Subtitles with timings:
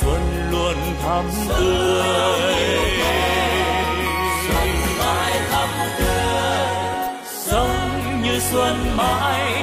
[0.00, 2.54] xuân luôn thắm tươi.
[4.48, 6.66] Xuân mãi thắm tươi.
[7.24, 9.62] Sống như xuân mãi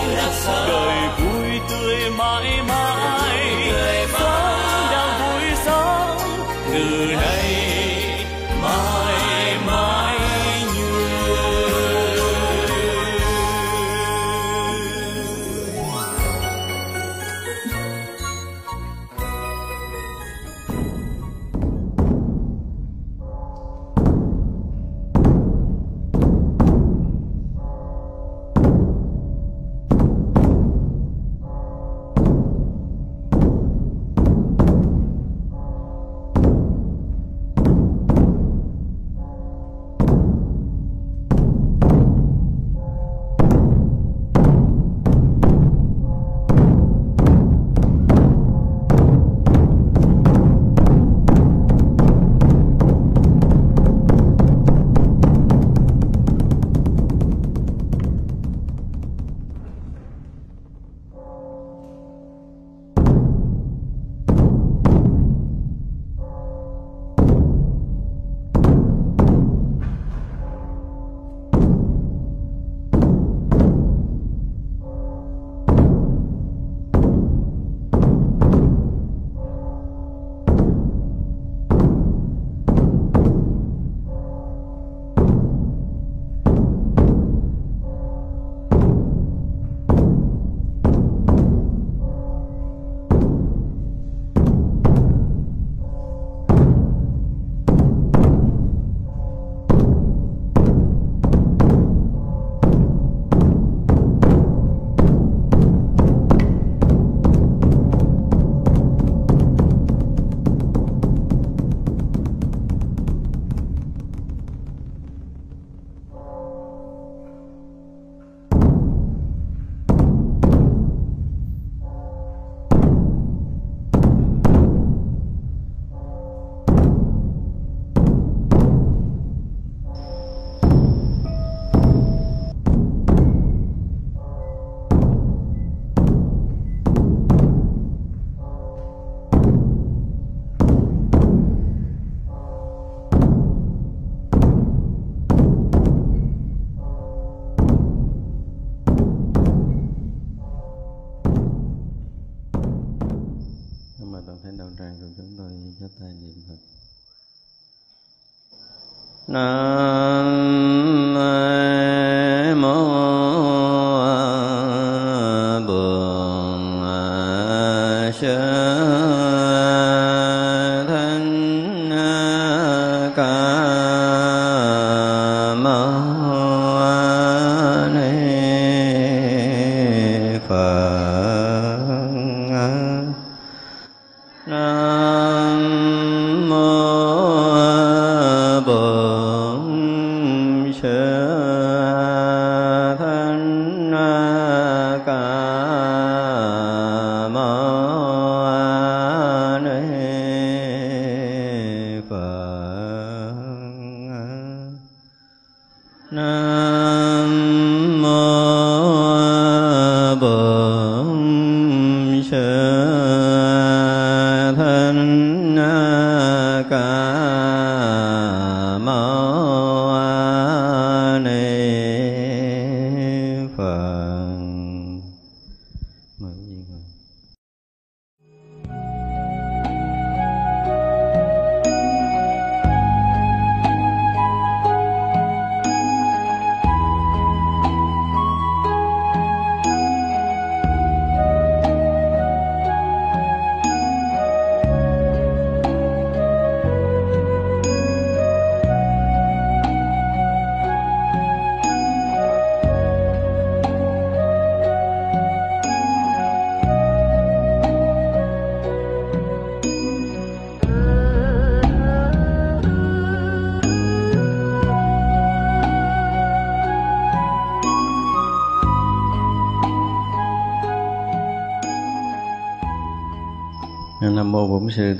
[159.35, 159.70] นะ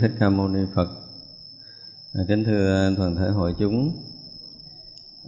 [0.01, 0.89] thích ca mâu ni phật.
[2.13, 3.91] À, kính thưa toàn thể hội chúng.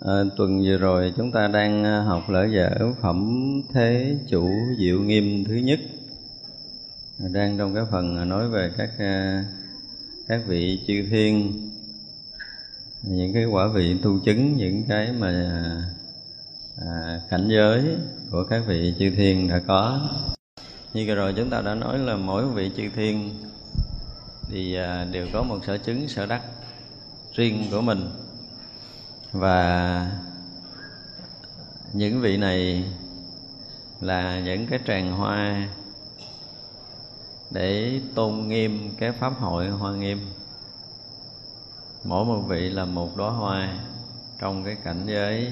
[0.02, 2.70] À, tuần vừa rồi chúng ta đang à, học lỡ dở
[3.02, 3.42] phẩm
[3.74, 4.50] thế chủ
[4.80, 5.80] diệu nghiêm thứ nhất.
[7.20, 9.46] À, đang trong cái phần à, nói về các à,
[10.28, 11.54] các vị chư thiên.
[13.04, 15.32] Những cái quả vị tu chứng những cái mà
[16.78, 17.84] à, cảnh giới
[18.32, 20.10] của các vị chư thiên đã có.
[20.94, 23.30] Như vừa rồi chúng ta đã nói là mỗi vị chư thiên
[24.54, 26.42] thì à, đều có một sở chứng, sở đắc
[27.34, 28.10] riêng của mình.
[29.32, 30.12] Và
[31.94, 32.86] những vị này
[34.02, 35.68] là những cái tràng hoa
[37.52, 40.20] để tôn nghiêm cái pháp hội hoa nghiêm.
[42.04, 43.80] Mỗi một vị là một đóa hoa
[44.40, 45.52] trong cái cảnh giới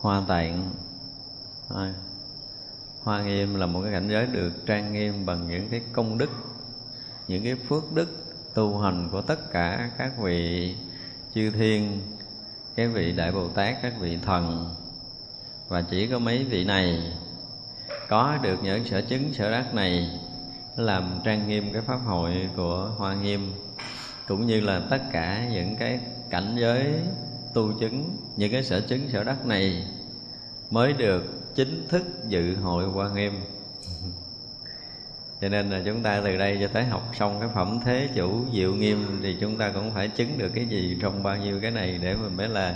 [0.00, 0.70] hoa tạng.
[3.02, 6.30] Hoa nghiêm là một cái cảnh giới được trang nghiêm bằng những cái công đức
[7.28, 8.08] những cái phước đức
[8.54, 10.74] tu hành của tất cả các vị
[11.34, 12.00] chư thiên,
[12.76, 14.74] các vị đại bồ tát, các vị thần.
[15.68, 17.12] Và chỉ có mấy vị này
[18.08, 20.20] có được những sở chứng, sở đắc này
[20.76, 23.52] làm trang nghiêm cái pháp hội của hoa nghiêm,
[24.28, 26.00] cũng như là tất cả những cái
[26.30, 26.94] cảnh giới
[27.54, 29.86] tu chứng, những cái sở chứng, sở đắc này
[30.70, 33.32] mới được chính thức dự hội hoa nghiêm.
[35.40, 38.44] cho nên là chúng ta từ đây cho tới học xong cái phẩm thế chủ
[38.52, 41.70] diệu nghiêm thì chúng ta cũng phải chứng được cái gì trong bao nhiêu cái
[41.70, 42.74] này để mình mới là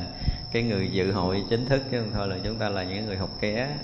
[0.52, 3.16] cái người dự hội chính thức, chứ không thôi là chúng ta là những người
[3.16, 3.76] học ké.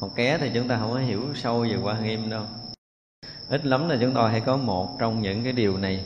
[0.00, 2.42] Học ké thì chúng ta không có hiểu sâu về quan nghiêm đâu.
[3.48, 6.04] Ít lắm là chúng ta hay có một trong những cái điều này,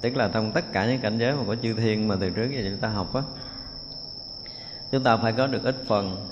[0.00, 2.50] tức là trong tất cả những cảnh giới mà có chư thiên mà từ trước
[2.52, 3.22] giờ chúng ta học á,
[4.92, 6.28] chúng ta phải có được ít phần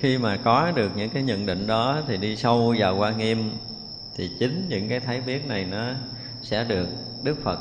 [0.00, 3.52] khi mà có được những cái nhận định đó thì đi sâu vào quan nghiêm
[4.16, 5.84] thì chính những cái thấy biết này nó
[6.42, 6.88] sẽ được
[7.22, 7.58] đức phật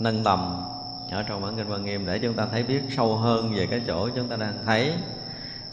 [0.00, 0.62] nâng tầm
[1.10, 3.82] ở trong bản kinh quan nghiêm để chúng ta thấy biết sâu hơn về cái
[3.86, 4.92] chỗ chúng ta đang thấy,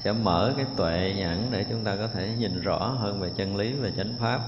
[0.04, 3.56] sẽ mở cái tuệ nhãn để chúng ta có thể nhìn rõ hơn về chân
[3.56, 4.40] lý và chánh pháp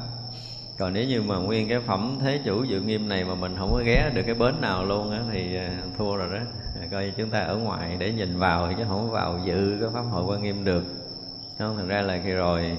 [0.77, 3.71] còn nếu như mà nguyên cái phẩm thế chủ dự nghiêm này mà mình không
[3.73, 6.45] có ghé được cái bến nào luôn á, thì à, thua rồi đó.
[6.81, 10.01] À, coi chúng ta ở ngoài để nhìn vào chứ không vào dự cái pháp
[10.01, 10.83] hội quan nghiêm được.
[11.59, 12.77] Không thành ra là khi rồi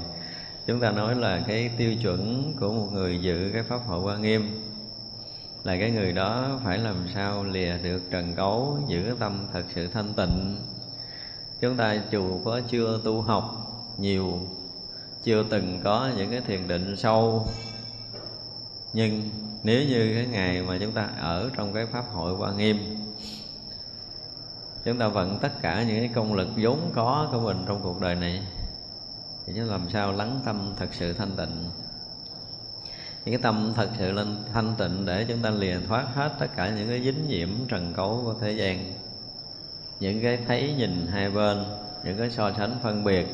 [0.67, 4.23] chúng ta nói là cái tiêu chuẩn của một người dự cái pháp hội quan
[4.23, 4.63] nghiêm
[5.65, 9.87] là cái người đó phải làm sao lìa được trần cấu, giữ tâm thật sự
[9.87, 10.57] thanh tịnh.
[11.61, 13.45] Chúng ta dù có chưa tu học
[13.99, 14.41] nhiều,
[15.23, 17.47] chưa từng có những cái thiền định sâu
[18.93, 19.31] nhưng
[19.63, 22.97] nếu như cái ngày mà chúng ta ở trong cái pháp hội quan nghiêm,
[24.85, 28.01] chúng ta vận tất cả những cái công lực vốn có của mình trong cuộc
[28.01, 28.43] đời này,
[29.47, 31.71] thì chúng làm sao lắng tâm thật sự thanh tịnh?
[33.25, 36.47] Những cái tâm thật sự lên thanh tịnh để chúng ta lìa thoát hết tất
[36.57, 38.93] cả những cái dính nhiễm trần cấu của thế gian.
[40.01, 41.65] Những cái thấy nhìn hai bên,
[42.05, 43.27] những cái so sánh phân biệt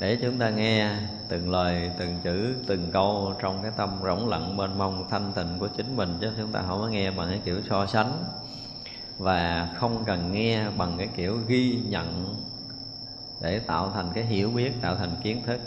[0.00, 0.90] để chúng ta nghe
[1.28, 5.58] từng lời, từng chữ, từng câu trong cái tâm rỗng lặng bên mông thanh tịnh
[5.58, 8.12] của chính mình chứ chúng ta không có nghe bằng cái kiểu so sánh.
[9.18, 12.34] Và không cần nghe bằng cái kiểu ghi nhận
[13.40, 15.60] để tạo thành cái hiểu biết, tạo thành kiến thức.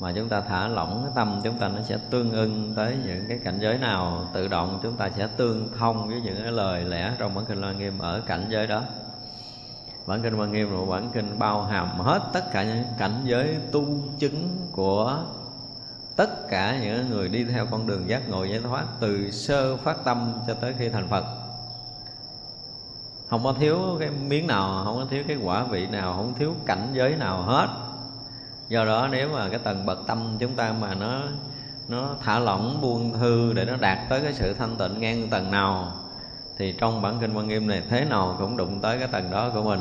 [0.00, 3.24] Mà chúng ta thả lỏng cái tâm, chúng ta nó sẽ tương ưng tới những
[3.28, 4.28] cái cảnh giới nào.
[4.34, 7.60] Tự động chúng ta sẽ tương thông với những cái lời lẽ trong bản kinh
[7.60, 8.82] Loan Nghiêm ở cảnh giới đó
[10.12, 13.20] bản kinh Quan Nghiêm là một bản kinh bao hàm hết tất cả những cảnh
[13.24, 13.84] giới tu
[14.18, 15.18] chứng của
[16.16, 20.04] tất cả những người đi theo con đường giác ngộ giải thoát, từ sơ phát
[20.04, 21.24] tâm cho tới khi thành Phật.
[23.30, 26.54] Không có thiếu cái miếng nào, không có thiếu cái quả vị nào, không thiếu
[26.66, 27.68] cảnh giới nào hết.
[28.68, 31.20] Do đó nếu mà cái tầng bậc tâm chúng ta mà nó
[31.88, 35.50] nó thả lỏng, buông thư để nó đạt tới cái sự thanh tịnh ngang tầng
[35.50, 35.92] nào,
[36.58, 39.50] thì trong bản kinh quan nghiêm này thế nào cũng đụng tới cái tầng đó
[39.54, 39.80] của mình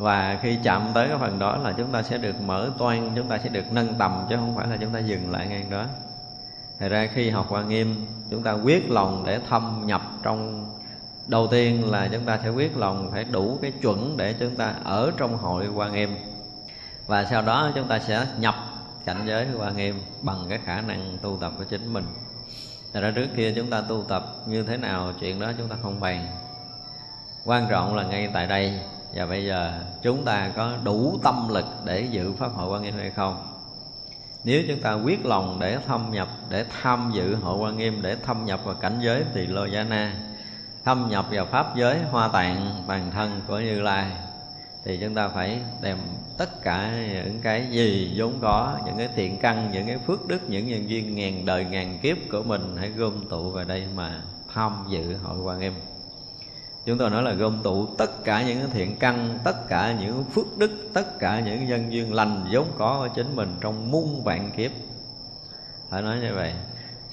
[0.00, 3.28] và khi chạm tới cái phần đó là chúng ta sẽ được mở toan chúng
[3.28, 5.84] ta sẽ được nâng tầm chứ không phải là chúng ta dừng lại ngang đó.
[6.78, 10.66] Thật ra khi học quan nghiêm, chúng ta quyết lòng để thâm nhập trong,
[11.26, 14.74] đầu tiên là chúng ta sẽ quyết lòng phải đủ cái chuẩn để chúng ta
[14.84, 16.16] ở trong hội quan nghiêm.
[17.06, 18.54] Và sau đó chúng ta sẽ nhập
[19.04, 22.04] cảnh giới quan nghiêm bằng cái khả năng tu tập của chính mình.
[22.92, 25.76] Thật ra trước kia chúng ta tu tập như thế nào, chuyện đó chúng ta
[25.82, 26.26] không bàn.
[27.44, 28.80] Quan trọng là ngay tại đây
[29.14, 32.94] và bây giờ chúng ta có đủ tâm lực để dự pháp hội quan nghiêm
[32.96, 33.46] hay không?
[34.44, 38.16] Nếu chúng ta quyết lòng để thâm nhập, để tham dự hội quan nghiêm, để
[38.16, 40.14] thâm nhập vào cảnh giới thì lô gia na,
[40.84, 44.10] thâm nhập vào pháp giới hoa tạng, toàn thân của như lai,
[44.84, 45.98] thì chúng ta phải đem
[46.38, 50.50] tất cả những cái gì vốn có, những cái thiện căn, những cái phước đức,
[50.50, 54.22] những nhân duyên ngàn đời ngàn kiếp của mình hãy gom tụ vào đây mà
[54.54, 55.72] tham dự hội quan nghiêm
[56.86, 60.58] chúng tôi nói là gom tụ tất cả những thiện căn, tất cả những phước
[60.58, 64.50] đức, tất cả những nhân duyên lành vốn có ở chính mình trong muôn vạn
[64.56, 64.70] kiếp.
[65.90, 66.54] Phải nói như vậy.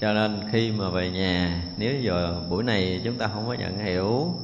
[0.00, 3.78] Cho nên khi mà về nhà, nếu giờ buổi này chúng ta không có nhận
[3.78, 4.34] hiểu,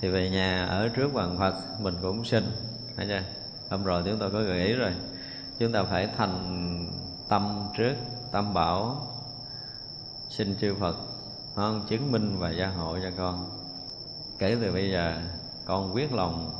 [0.00, 2.44] thì về nhà ở trước hoàng phật mình cũng xin.
[2.96, 3.22] Thấy chưa?
[3.70, 4.92] Hôm rồi chúng tôi có gợi ý rồi.
[5.58, 6.86] Chúng ta phải thành
[7.28, 7.94] tâm trước,
[8.32, 9.06] tâm bảo,
[10.28, 10.96] xin chư phật
[11.54, 13.57] không chứng minh và gia hộ cho con
[14.38, 15.20] kể từ bây giờ,
[15.64, 16.50] con quyết lòng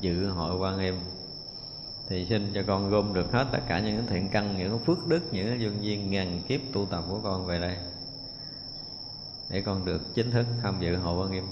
[0.00, 0.94] dự hội quan em.
[2.08, 5.20] Thì xin cho con gom được hết tất cả những thiện căn, những phước đức,
[5.32, 7.76] những dương duyên ngàn kiếp tu tập của con về đây.
[9.50, 11.44] Để con được chính thức tham dự hội quan nghiêm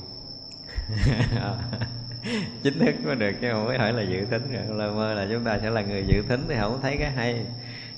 [2.62, 4.76] chính thức mới được, chứ không phải hỏi là dự tính rồi.
[4.76, 7.46] Lơ mơ là chúng ta sẽ là người dự tính thì không thấy cái hay.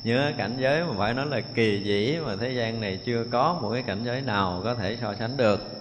[0.04, 3.58] Nhớ cảnh giới mà phải nói là kỳ dĩ mà thế gian này chưa có
[3.62, 5.79] một cái cảnh giới nào có thể so sánh được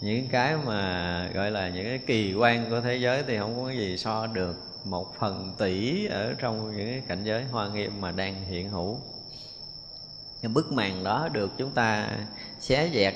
[0.00, 3.66] những cái mà, gọi là, những cái kỳ quan của thế giới thì không có
[3.66, 4.56] cái gì so được.
[4.84, 8.98] Một phần tỷ ở trong những cái cảnh giới hoa nghiêm mà đang hiện hữu.
[10.42, 12.08] Cái bức màn đó được chúng ta
[12.60, 13.14] xé dẹt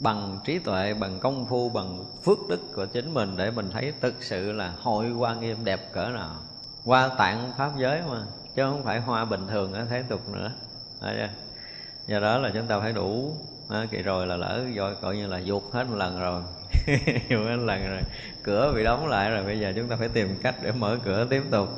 [0.00, 3.92] bằng trí tuệ, bằng công phu, bằng phước đức của chính mình để mình thấy
[4.00, 6.36] thực sự là hội hoa nghiêm đẹp cỡ nào.
[6.84, 10.52] Hoa tạng pháp giới mà, chứ không phải hoa bình thường ở thế tục nữa.
[12.06, 13.36] Do đó là chúng ta phải đủ
[13.68, 16.42] đó, kỳ rồi là lỡ rồi coi như là vụt hết một lần rồi.
[17.30, 18.00] Vụt hết một lần rồi.
[18.42, 21.26] Cửa bị đóng lại rồi bây giờ chúng ta phải tìm cách để mở cửa
[21.30, 21.68] tiếp tục.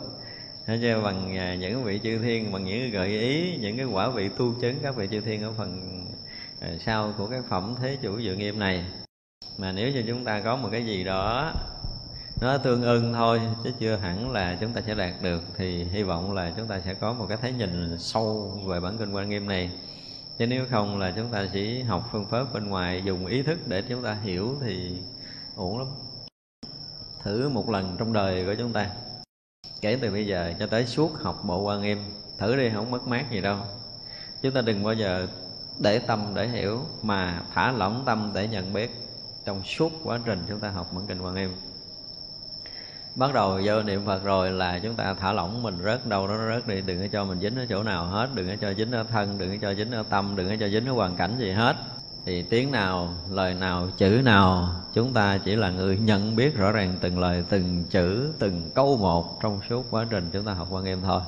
[0.67, 4.09] Thế chứ bằng à, những vị chư thiên bằng những gợi ý những cái quả
[4.09, 6.01] vị tu chứng các vị chư thiên ở phần
[6.61, 8.85] à, sau của cái phẩm thế chủ dự nghiêm này.
[9.59, 11.53] Mà nếu như chúng ta có một cái gì đó
[12.41, 16.03] nó tương ưng thôi chứ chưa hẳn là chúng ta sẽ đạt được thì hy
[16.03, 19.29] vọng là chúng ta sẽ có một cái thấy nhìn sâu về bản kinh quan
[19.29, 19.71] nghiêm này
[20.39, 23.59] chứ nếu không là chúng ta chỉ học phương pháp bên ngoài, dùng ý thức
[23.67, 25.03] để chúng ta hiểu thì
[25.57, 25.89] ổn lắm.
[27.23, 28.91] Thử một lần trong đời của chúng ta,
[29.81, 31.99] kể từ bây giờ cho tới suốt học bộ quan nghiêm,
[32.39, 33.59] thử đi không mất mát gì đâu.
[34.43, 35.27] Chúng ta đừng bao giờ
[35.79, 38.91] để tâm để hiểu mà thả lỏng tâm để nhận biết
[39.45, 41.51] trong suốt quá trình chúng ta học bản kinh quan nghiêm
[43.17, 46.35] bắt đầu vô niệm phật rồi là chúng ta thả lỏng mình rớt đâu đó
[46.35, 48.75] nó rớt đi, đừng có cho mình dính ở chỗ nào hết, đừng có cho
[48.75, 51.17] dính ở thân, đừng có cho dính ở tâm, đừng có cho dính ở hoàn
[51.17, 51.77] cảnh gì hết.
[52.25, 56.73] Thì tiếng nào, lời nào, chữ nào, chúng ta chỉ là người nhận biết rõ
[56.73, 60.69] ràng từng lời, từng chữ, từng câu một trong suốt quá trình chúng ta học
[60.71, 61.21] quan nghiêm thôi.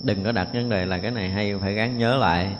[0.00, 2.54] Đừng có đặt vấn đề là cái này hay, phải gắn nhớ lại.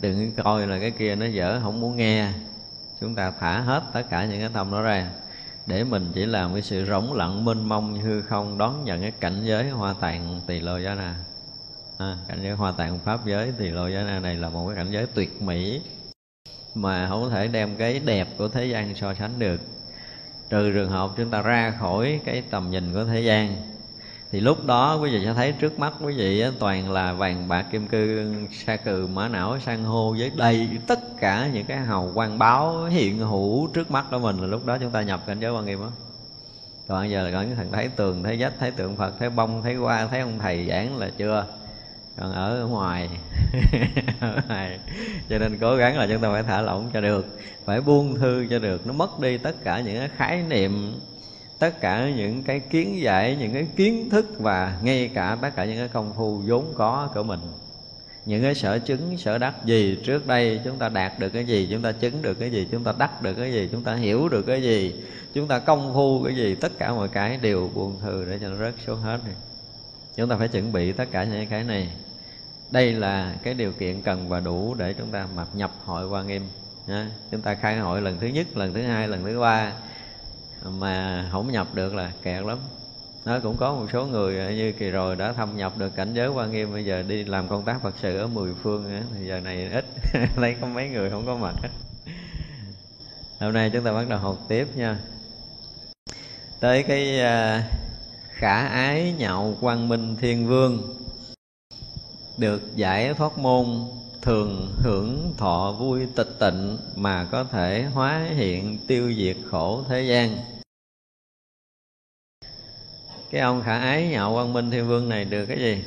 [0.00, 2.28] Đừng coi là cái kia nó dở, không muốn nghe.
[3.00, 5.10] Chúng ta thả hết tất cả những cái tâm đó ra
[5.66, 9.02] để mình chỉ làm cái sự rỗng lặng mênh mông như hư không đón nhận
[9.02, 11.16] cái cảnh giới hoa tạng tỳ lô giá na.
[11.98, 14.76] À, cảnh giới hoa tạng pháp giới tỳ lô giá na này là một cái
[14.76, 15.80] cảnh giới tuyệt mỹ
[16.74, 19.60] mà không thể đem cái đẹp của thế gian so sánh được.
[20.50, 23.56] Trừ trường hợp chúng ta ra khỏi cái tầm nhìn của thế gian
[24.32, 27.66] thì lúc đó quý vị sẽ thấy trước mắt quý vị toàn là vàng bạc
[27.72, 32.10] kim cương, sa cừ, mã não, san hô với đầy tất cả những cái hào
[32.14, 34.38] quang báo hiện hữu trước mắt của mình.
[34.38, 35.88] Là lúc đó chúng ta nhập cảnh giới quan nghiêm á.
[36.88, 39.62] Còn giờ là có những thằng thấy tường thấy vách thấy tượng phật thấy bông
[39.62, 41.46] thấy hoa thấy ông thầy giảng là chưa?
[42.16, 43.08] Còn ở ngoài.
[45.28, 48.46] Cho nên cố gắng là chúng ta phải thả lỏng cho được, phải buông thư
[48.50, 48.86] cho được.
[48.86, 51.00] Nó mất đi tất cả những cái khái niệm
[51.58, 55.64] tất cả những cái kiến giải, những cái kiến thức và ngay cả tất cả
[55.64, 57.40] những cái công phu vốn có của mình.
[58.26, 61.68] Những cái sở chứng, sở đắc gì trước đây chúng ta đạt được cái gì,
[61.70, 64.28] chúng ta chứng được cái gì, chúng ta đắc được cái gì, chúng ta hiểu
[64.28, 64.94] được cái gì,
[65.34, 68.48] chúng ta công phu cái gì, tất cả mọi cái đều buông thừ để cho
[68.48, 69.34] nó rớt xuống hết này
[70.16, 71.88] chúng ta phải chuẩn bị tất cả những cái này.
[72.70, 76.26] Đây là cái điều kiện cần và đủ để chúng ta mà nhập hội quan
[76.26, 76.42] nghiêm
[77.30, 79.72] chúng ta khai hội lần thứ nhất, lần thứ hai, lần thứ ba
[80.70, 82.58] mà không nhập được là kẹt lắm.
[83.24, 86.14] Nó cũng có một số người ờ, như kỳ rồi đã thâm nhập được cảnh
[86.14, 89.26] giới quan nghiêm bây giờ đi làm công tác phật sự ở mười phương thì
[89.26, 89.84] giờ này ít.
[90.36, 91.68] Lấy có mấy người không có mặt hết.
[93.40, 94.98] Hôm nay chúng ta bắt đầu học tiếp nha.
[96.60, 97.64] Tới cái uh,
[98.30, 100.96] khả ái nhạo quang minh thiên vương
[102.38, 103.66] được giải thoát môn
[104.22, 110.02] thường hưởng thọ vui tịch tịnh mà có thể hóa hiện tiêu diệt khổ thế
[110.02, 110.36] gian
[113.36, 115.84] cái ông khả ái nhạo quang minh thiên vương này được cái gì?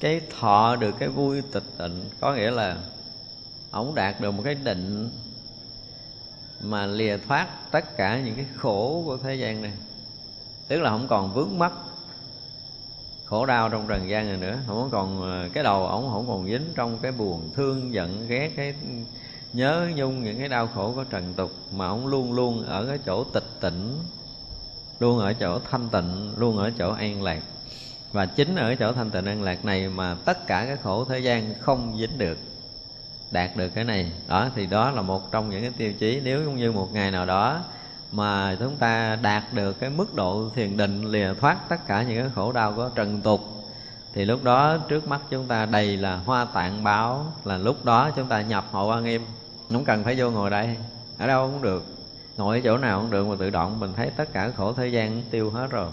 [0.00, 2.76] Cái thọ được cái vui tịch tịnh, có nghĩa là
[3.70, 5.10] ổng đạt được một cái định
[6.60, 9.72] mà lìa thoát tất cả những cái khổ của thế gian này.
[10.68, 11.72] Tức là không còn vướng mắc,
[13.24, 14.58] khổ đau trong trần gian này nữa.
[14.66, 18.50] Không còn ờ, cái đầu ổng không còn dính trong cái buồn thương giận ghét,
[18.56, 18.74] cái
[19.52, 22.98] nhớ nhung những cái đau khổ của trần tục mà ổng luôn luôn ở cái
[23.06, 23.98] chỗ tịch tỉnh
[25.04, 27.42] luôn ở chỗ thanh tịnh, luôn ở chỗ an lạc.
[28.12, 31.18] Và chính ở chỗ thanh tịnh an lạc này mà tất cả các khổ thế
[31.18, 32.38] gian không dính được,
[33.30, 34.12] đạt được cái này.
[34.28, 36.20] Đó, thì đó là một trong những cái tiêu chí.
[36.24, 37.60] Nếu như một ngày nào đó
[38.12, 42.22] mà chúng ta đạt được cái mức độ thiền định, lìa thoát tất cả những
[42.22, 43.40] cái khổ đau của trần tục,
[44.14, 48.10] thì lúc đó trước mắt chúng ta đầy là hoa tạng báo, là lúc đó
[48.16, 49.24] chúng ta nhập hộ quan nghiêm.
[49.70, 50.76] Không cần phải vô ngồi đây,
[51.18, 51.93] ở đâu cũng được
[52.36, 54.88] ngồi ở chỗ nào cũng được mà tự động mình thấy tất cả khổ thế
[54.88, 55.90] gian tiêu hết rồi.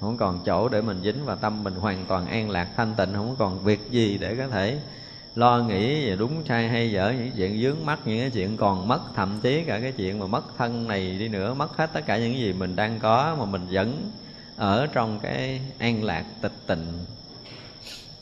[0.00, 3.14] Không còn chỗ để mình dính và tâm mình hoàn toàn an lạc, thanh tịnh,
[3.14, 4.78] không còn việc gì để có thể
[5.34, 8.88] lo nghĩ về đúng sai hay dở, những chuyện dướng mắt những cái chuyện còn
[8.88, 12.06] mất, thậm chí cả cái chuyện mà mất thân này đi nữa, mất hết tất
[12.06, 14.10] cả những gì mình đang có mà mình vẫn
[14.56, 17.04] ở trong cái an lạc, tịch tịnh.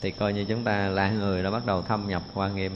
[0.01, 2.71] Thì coi như chúng ta là người đã bắt đầu thâm nhập qua nghiêm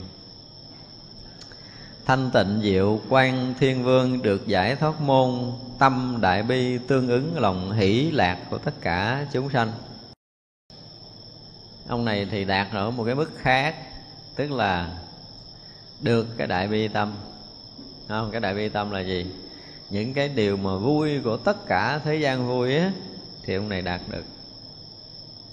[2.08, 7.38] thanh tịnh diệu quan thiên vương được giải thoát môn tâm đại bi tương ứng
[7.38, 9.72] lòng hỷ lạc của tất cả chúng sanh.
[11.88, 13.74] Ông này thì đạt ở một cái mức khác
[14.36, 14.98] tức là
[16.00, 17.14] được cái đại bi tâm.
[18.08, 19.26] Không cái đại bi tâm là gì?
[19.90, 22.92] Những cái điều mà vui của tất cả thế gian vui á
[23.44, 24.24] thì ông này đạt được.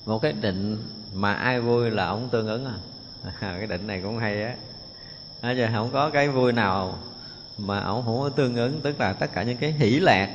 [0.05, 0.77] Một cái định
[1.13, 2.75] mà ai vui là ông tương ứng à,
[3.57, 4.55] cái định này cũng hay á
[5.41, 6.97] à, giờ không có cái vui nào
[7.57, 10.29] mà ổng không có tương ứng tức là tất cả những cái hỷ lạc.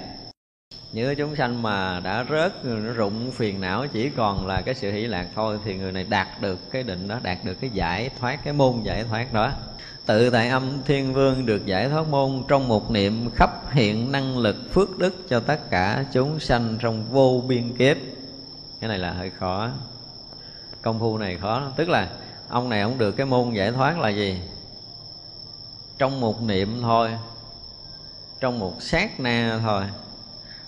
[0.92, 4.92] Những chúng sanh mà đã rớt nó rụng phiền não chỉ còn là cái sự
[4.92, 8.10] hỷ lạc thôi thì người này đạt được cái định đó đạt được cái giải
[8.20, 9.52] thoát cái môn giải thoát đó.
[10.06, 14.38] Tự tại âm thiên vương được giải thoát môn trong một niệm khắp hiện năng
[14.38, 17.96] lực phước đức cho tất cả chúng sanh trong vô biên kiếp.
[18.80, 19.70] Cái này là hơi khó.
[20.82, 22.08] Công phu này khó tức là
[22.48, 24.40] ông này ông được cái môn giải thoát là gì?
[26.00, 27.10] Trong một niệm thôi
[28.40, 29.82] trong một sát na thôi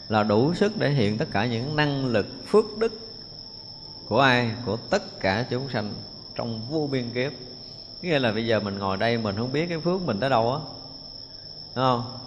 [0.09, 2.93] là đủ sức để hiện tất cả những năng lực phước đức
[4.09, 5.93] của ai của tất cả chúng sanh
[6.35, 7.33] trong vô biên kiếp.
[8.03, 10.53] Nghĩa là bây giờ mình ngồi đây mình không biết cái phước mình tới đâu
[10.53, 10.61] á
[11.75, 12.19] đúng không?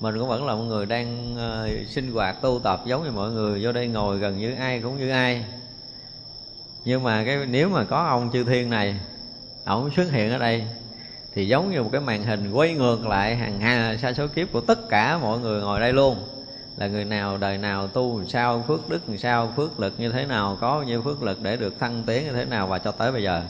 [0.00, 3.30] Mình cũng vẫn là một người đang uh, sinh hoạt tu tập giống như mọi
[3.30, 5.44] người vô đây ngồi gần như ai cũng như ai.
[6.84, 9.00] Nhưng mà cái nếu mà có ông chư thiên này
[9.64, 10.66] ổng xuất hiện ở đây
[11.34, 14.52] thì giống như một cái màn hình quay ngược lại hàng hà sa số kiếp
[14.52, 16.16] của tất cả mọi người ngồi đây luôn.
[16.76, 20.12] Là người nào đời nào tu làm sao, phước đức làm sao, phước lực như
[20.12, 22.78] thế nào, có bao nhiêu phước lực để được thăng tiến như thế nào và
[22.78, 23.42] cho tới bây giờ.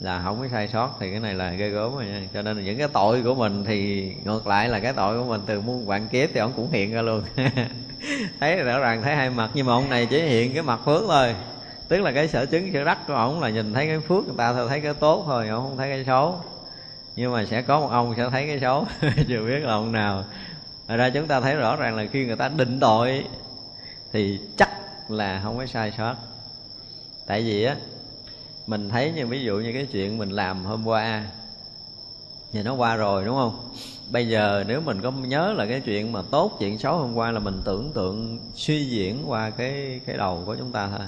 [0.00, 2.22] Là không có sai sót, thì cái này là ghê gớm rồi nha.
[2.34, 5.40] Cho nên những cái tội của mình thì ngược lại là cái tội của mình,
[5.46, 7.22] từ muôn vạn kiếp thì ông cũng hiện ra luôn.
[8.40, 11.02] Thấy rõ ràng, thấy hai mặt, nhưng mà ông này chỉ hiện cái mặt phước
[11.08, 11.34] thôi.
[11.88, 14.34] Tức là cái sở chứng, sở đắc của ông là nhìn thấy cái phước người
[14.36, 16.40] ta thôi, thấy cái tốt thôi, ông không thấy cái xấu
[17.16, 18.86] nhưng mà sẽ có một ông sẽ thấy cái xấu,
[19.28, 20.24] chưa biết là ông nào.
[20.88, 23.24] Thật ra chúng ta thấy rõ ràng là khi người ta định tội,
[24.12, 24.70] thì chắc
[25.08, 26.14] là không có sai sót.
[27.26, 27.76] Tại vì á,
[28.66, 31.24] mình thấy như ví dụ như cái chuyện mình làm hôm qua,
[32.52, 33.70] thì nó qua rồi, đúng không?
[34.10, 37.30] Bây giờ nếu mình có nhớ là cái chuyện mà tốt, chuyện xấu hôm qua
[37.30, 41.06] là mình tưởng tượng suy diễn qua cái cái đầu của chúng ta thôi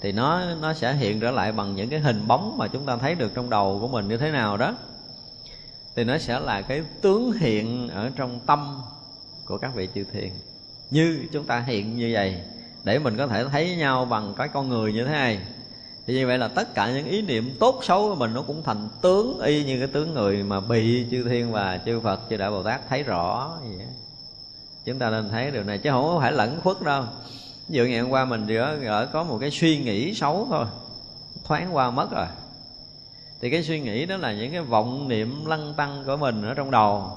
[0.00, 2.96] thì nó nó sẽ hiện trở lại bằng những cái hình bóng mà chúng ta
[2.96, 4.74] thấy được trong đầu của mình như thế nào đó.
[5.96, 8.82] Thì nó sẽ là cái tướng hiện ở trong tâm
[9.44, 10.30] của các vị chư thiền.
[10.90, 12.36] Như chúng ta hiện như vậy,
[12.84, 15.38] để mình có thể thấy nhau bằng cái con người như thế này.
[16.06, 18.62] Thì như vậy là tất cả những ý niệm tốt xấu của mình nó cũng
[18.62, 22.36] thành tướng y như cái tướng người mà bị chư thiên và chư phật, chư
[22.36, 23.86] đại bồ tát thấy rõ vậy
[24.84, 27.04] chúng ta nên thấy điều này, chứ không phải lẫn khuất đâu
[27.70, 28.56] ví dụ ngày hôm qua mình
[28.86, 30.66] ở, có một cái suy nghĩ xấu thôi.
[31.44, 32.26] Thoáng qua mất rồi.
[33.40, 36.54] Thì cái suy nghĩ đó là những cái vọng niệm lăng tăng của mình ở
[36.54, 37.12] trong đầu.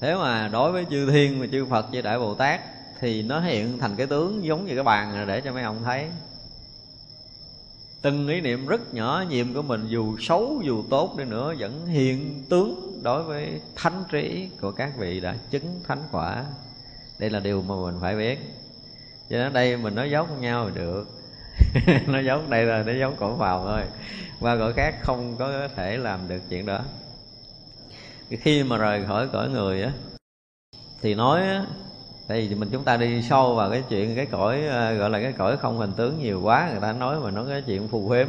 [0.00, 2.60] Thế mà đối với chư thiên và chư phật chư đại bồ tát
[3.00, 6.06] thì nó hiện thành cái tướng giống như cái bàn để cho mấy ông thấy.
[8.02, 11.86] Từng ý niệm rất nhỏ nhiệm của mình dù xấu dù tốt đi nữa vẫn
[11.86, 16.44] hiện tướng đối với thánh trí của các vị đã chứng thánh quả.
[17.18, 18.38] Đây là điều mà mình phải biết
[19.30, 21.06] cho nên đây mình nói dốc nhau thì được.
[22.06, 23.82] Nói giống đây là nó giống cổ vào thôi.
[24.40, 26.80] Qua cõi khác không có thể làm được chuyện đó.
[28.30, 29.90] Khi mà rời khỏi cõi người á,
[31.02, 31.64] thì nói á,
[32.28, 35.20] tại vì mình chúng ta đi sâu vào cái chuyện cái cõi ờ, gọi là
[35.20, 38.10] cái cõi không hình tướng nhiều quá, người ta nói mà nói cái chuyện phù
[38.10, 38.28] phiếm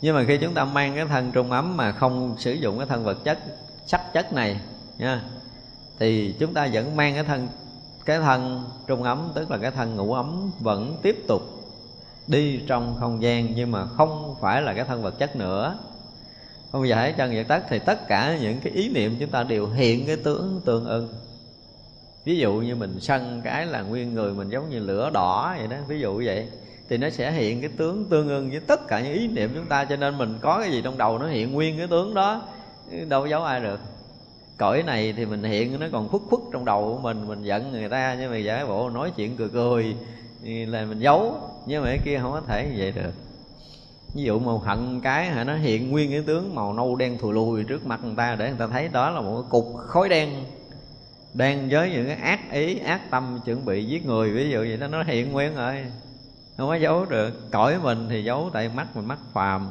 [0.00, 2.86] nhưng mà khi chúng ta mang cái thân trung ấm mà không sử dụng cái
[2.86, 3.38] thân vật chất,
[3.86, 4.60] sắc chất này,
[4.98, 5.22] nha,
[5.98, 7.48] thì chúng ta vẫn mang cái thân
[8.06, 11.42] cái thân trung ấm, tức là cái thân ngủ ấm, vẫn tiếp tục
[12.26, 15.78] đi trong không gian, nhưng mà không phải là cái thân vật chất nữa.
[16.72, 19.66] Không giải chân giải tất thì tất cả những cái ý niệm chúng ta đều
[19.66, 21.08] hiện cái tướng tương ưng.
[22.24, 25.68] Ví dụ như mình sân cái là nguyên người, mình giống như lửa đỏ vậy
[25.68, 26.48] đó, ví dụ vậy,
[26.88, 29.66] thì nó sẽ hiện cái tướng tương ưng với tất cả những ý niệm chúng
[29.66, 32.42] ta, cho nên mình có cái gì trong đầu nó hiện nguyên cái tướng đó,
[33.08, 33.80] đâu giấu ai được
[34.58, 37.72] cõi này thì mình hiện nó còn khuất khuất trong đầu của mình mình giận
[37.72, 39.96] người ta, nhưng mà giả bộ nói chuyện cười cười
[40.42, 41.34] là mình giấu,
[41.66, 43.12] nhưng mà cái kia không có thể như vậy được.
[44.14, 47.32] Ví dụ màu hận cái hả, nó hiện nguyên cái tướng màu nâu đen thù
[47.32, 50.08] lùi trước mặt người ta để người ta thấy đó là một cái cục khói
[50.08, 50.44] đen
[51.34, 54.30] đang với những cái ác ý, ác tâm chuẩn bị giết người.
[54.30, 55.84] Ví dụ vậy đó, nó hiện nguyên rồi,
[56.56, 57.50] không có giấu được.
[57.50, 59.70] Cõi mình thì giấu tại mắt, mình mắt phàm,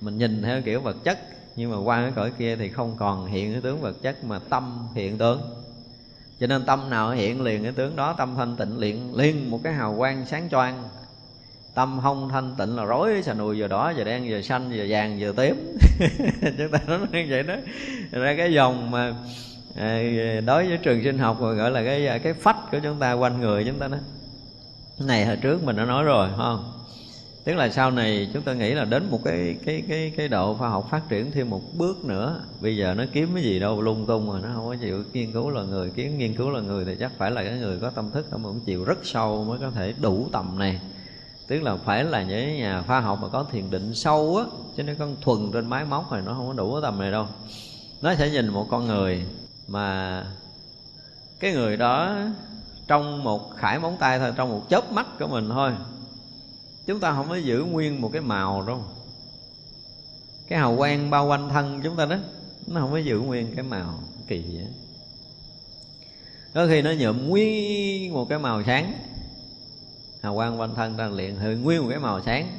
[0.00, 1.18] mình nhìn theo kiểu vật chất
[1.56, 4.38] nhưng mà qua cái cõi kia thì không còn hiện cái tướng vật chất mà
[4.38, 5.40] tâm hiện tướng.
[6.40, 9.60] Cho nên tâm nào hiện liền cái tướng đó, tâm thanh tịnh liền liền một
[9.64, 10.82] cái hào quang sáng choang.
[11.74, 14.86] Tâm không thanh tịnh là rối xà nùi giờ đỏ giờ đen giờ xanh giờ
[14.88, 15.76] vàng giờ tím.
[16.58, 17.54] Chúng ta nói như vậy đó.
[18.10, 19.14] Ra cái dòng mà
[19.76, 20.02] à,
[20.46, 23.40] đối với trường sinh học gọi là cái à, cái phách của chúng ta, quanh
[23.40, 23.98] người chúng ta đó.
[24.98, 26.81] Này hồi trước mình đã nói rồi không?
[27.44, 30.54] Tức là sau này chúng ta nghĩ là đến một cái cái cái cái độ
[30.54, 32.40] khoa học phát triển thêm một bước nữa.
[32.60, 35.32] Bây giờ nó kiếm cái gì đâu, lung tung mà, nó không có chịu nghiên
[35.32, 35.90] cứu là người.
[35.90, 38.38] Kiếm nghiên cứu là người thì chắc phải là cái người có tâm thức mà
[38.42, 40.80] cũng chịu rất sâu mới có thể đủ tầm này.
[41.48, 44.44] Tức là phải là những nhà khoa học mà có thiền định sâu á,
[44.76, 47.10] chứ nó con thuần trên máy móc thì nó không có đủ cái tầm này
[47.10, 47.26] đâu.
[48.02, 49.26] Nó sẽ nhìn một con người
[49.68, 50.24] mà
[51.40, 52.16] cái người đó
[52.86, 55.72] trong một khải móng tay thôi, trong một chớp mắt của mình thôi
[56.86, 58.84] chúng ta không có giữ nguyên một cái màu đâu.
[60.48, 62.16] Cái hào quang bao quanh thân chúng ta đó,
[62.66, 64.66] nó không có giữ nguyên cái màu kỳ vậy.
[66.54, 68.92] Có khi nó nhuộm nguyên một cái màu sáng.
[70.22, 72.58] Hào quang quanh thân ta liền hơi nguyên một cái màu sáng.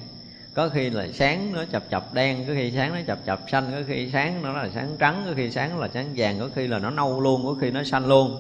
[0.54, 3.72] Có khi là sáng nó chập chập đen, có khi sáng nó chập chập xanh,
[3.72, 6.68] có khi sáng nó là sáng trắng, có khi sáng là sáng vàng, có khi
[6.68, 8.38] là nó nâu luôn, có khi nó xanh luôn.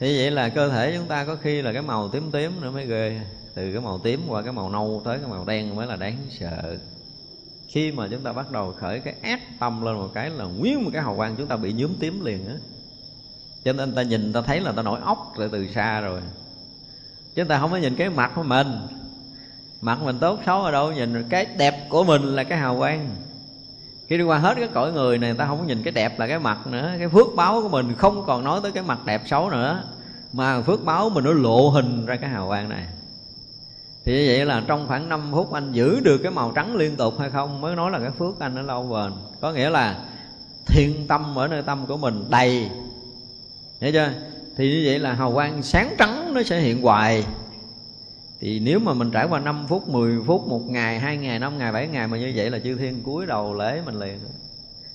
[0.00, 2.70] Thì vậy là cơ thể chúng ta có khi là cái màu tím tím nữa
[2.70, 3.20] mới ghê
[3.58, 6.16] từ cái màu tím qua cái màu nâu tới cái màu đen mới là đáng
[6.30, 6.76] sợ.
[7.68, 10.84] Khi mà chúng ta bắt đầu khởi cái ác tâm lên một cái là nguyên
[10.84, 12.54] một cái hào quang chúng ta bị nhuốm tím liền á.
[13.64, 16.20] Cho nên ta nhìn ta thấy là ta nổi óc từ từ xa rồi.
[17.34, 18.66] Chúng ta không có nhìn cái mặt của mình.
[19.80, 23.08] Mặt mình tốt xấu ở đâu, nhìn cái đẹp của mình là cái hào quang.
[24.08, 26.26] Khi đi qua hết cái cõi người này, ta không có nhìn cái đẹp là
[26.26, 26.92] cái mặt nữa.
[26.98, 29.82] Cái phước báo của mình không còn nói tới cái mặt đẹp xấu nữa,
[30.32, 32.86] mà phước báo mình nó lộ hình ra cái hào quang này
[34.08, 36.96] thì như vậy là trong khoảng 5 phút anh giữ được cái màu trắng liên
[36.96, 39.12] tục hay không mới nói là cái phước anh nó lâu bền.
[39.40, 40.04] Có nghĩa là
[40.66, 42.68] thiên tâm ở nơi tâm của mình đầy.
[43.80, 44.10] Hiểu chưa?
[44.56, 47.26] Thì như vậy là hào quang sáng trắng nó sẽ hiện hoài.
[48.40, 51.58] Thì nếu mà mình trải qua 5 phút 10 phút, một ngày, hai ngày, năm
[51.58, 54.18] ngày, bảy ngày mà như vậy là chư thiên cúi đầu lễ mình liền.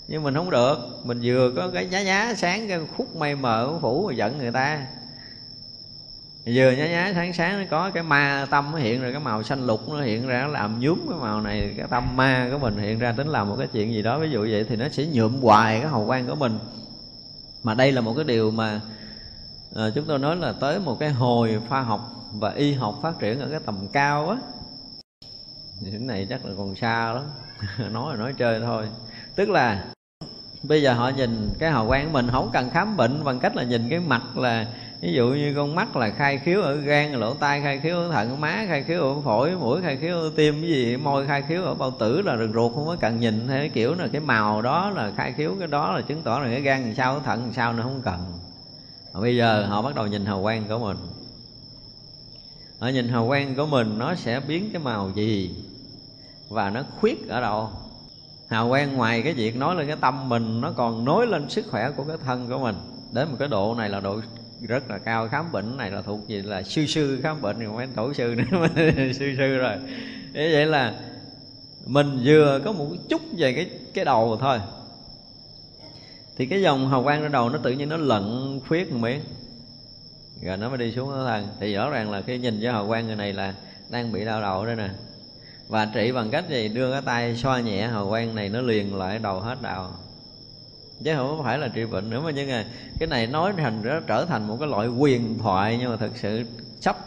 [0.08, 0.78] Nhưng mình không được.
[1.04, 4.52] Mình vừa có cái giá giá sáng, cái khúc mây mờ phủ mà giận người
[4.52, 4.86] ta
[6.46, 9.44] vừa nhá nhá sáng sáng nó có cái ma tâm nó hiện ra cái màu
[9.44, 12.58] xanh lục nó hiện ra nó làm nhúm cái màu này cái tâm ma của
[12.58, 14.20] mình hiện ra tính làm một cái chuyện gì đó.
[14.20, 16.60] Ví dụ vậy thì nó sẽ nhuộm hoài cái hào quang của mình.
[17.64, 18.82] Mà đây là một cái điều mà
[19.76, 23.20] à, chúng tôi nói là tới một cái hồi khoa học và y học phát
[23.20, 24.38] triển ở cái tầm cao á.
[25.84, 27.24] Cái này chắc là còn xa lắm.
[27.94, 28.88] Nói là nói chơi thôi.
[29.36, 29.86] Tức là
[30.64, 33.56] bây giờ họ nhìn cái hào quang của mình không cần khám bệnh bằng cách
[33.56, 34.68] là nhìn cái mặt là
[35.04, 38.12] ví dụ như con mắt là khai khiếu ở gan, lỗ tai khai khiếu ở
[38.12, 41.44] thận, má khai khiếu ở phổi, mũi khai khiếu ở tim, cái gì, môi khai
[41.48, 43.48] khiếu ở bao tử là rừng ruột không có cần nhìn.
[43.48, 46.50] Hay kiểu là cái màu đó là khai khiếu, cái đó là chứng tỏ là
[46.50, 48.34] cái gan làm sao cái thận làm sao nó không cần.
[49.14, 50.98] Mà bây giờ họ bắt đầu nhìn hào quang của mình.
[52.80, 55.56] Họ nhìn hào quang của mình, nó sẽ biến cái màu gì?
[56.50, 57.70] Và nó khuyết ở đâu?
[58.50, 61.66] Hào quang ngoài cái việc nói lên cái tâm mình, nó còn nối lên sức
[61.72, 62.76] khỏe của cái thân của mình.
[63.12, 64.20] Đến một cái độ này là độ
[64.68, 65.78] rất là cao khám bệnh.
[65.78, 68.68] Này là thuộc gì là sư sư khám bệnh thì mấy tổ sư nữa
[69.14, 69.78] sư sư rồi.
[70.34, 70.94] Thế vậy là
[71.86, 74.60] mình vừa có một chút về cái cái đầu thôi.
[76.38, 79.22] Thì cái dòng hào quang trên đầu nó tự nhiên nó lận khuyết một miếng.
[80.42, 81.48] Rồi nó mới đi xuống nó thân.
[81.60, 83.54] Thì rõ ràng là khi nhìn cho hào quang người này là
[83.90, 84.90] đang bị đau đầu đây nè.
[85.68, 86.68] Và trị bằng cách gì?
[86.68, 89.88] Đưa cái tay xoa nhẹ hào quang này, nó liền lại đầu hết đầu
[91.04, 92.66] chứ không phải là trị bệnh nữa mà nhưng mà
[93.00, 96.18] cái này nói thành nó trở thành một cái loại quyền thoại nhưng mà thực
[96.18, 96.44] sự
[96.80, 96.98] sắp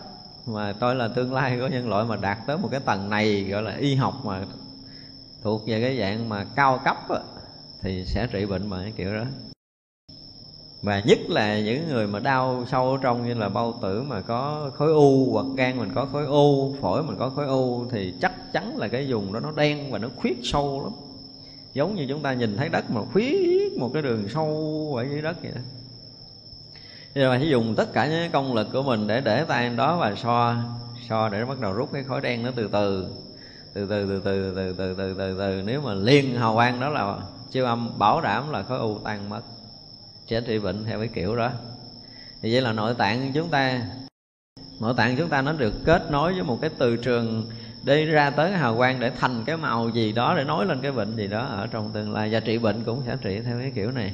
[0.47, 3.45] mà tôi là tương lai của nhân loại mà đạt tới một cái tầng này
[3.45, 4.45] gọi là y học mà
[5.43, 7.19] thuộc về cái dạng mà cao cấp á,
[7.83, 9.25] thì sẽ trị bệnh bằng cái kiểu đó.
[10.83, 14.21] Và nhất là những người mà đau sâu ở trong như là bao tử mà
[14.21, 18.15] có khối u hoặc gan mình có khối u phổi mình có khối u thì
[18.21, 20.93] chắc chắn là cái vùng đó nó đen và nó khuyết sâu lắm
[21.77, 25.23] giống như chúng ta nhìn thấy đất mà khuyết một cái đường sâu ở dưới
[25.23, 25.61] đất vậy đó.
[27.15, 29.97] Rồi giờ phải dùng tất cả những công lực của mình để để tay đó
[29.97, 30.57] và so
[31.09, 33.09] so để nó bắt đầu rút cái khối đen nó từ từ
[33.75, 36.89] từ từ từ từ từ từ từ từ từ nếu mà liên hào quang đó
[36.89, 37.19] là
[37.51, 39.43] siêu âm, bảo đảm là khối u tan mất
[40.27, 41.51] sẽ trị bệnh theo cái kiểu đó.
[42.43, 43.81] Thì vậy là nội tạng chúng ta,
[44.81, 47.51] nội tạng chúng ta nó được kết nối với một cái từ trường
[47.87, 50.81] đi ra tới cái hào quang để thành cái màu gì đó, để nói lên
[50.83, 52.29] cái bệnh gì đó ở trong tương lai.
[52.33, 54.13] Và trị bệnh cũng sẽ trị theo cái kiểu này.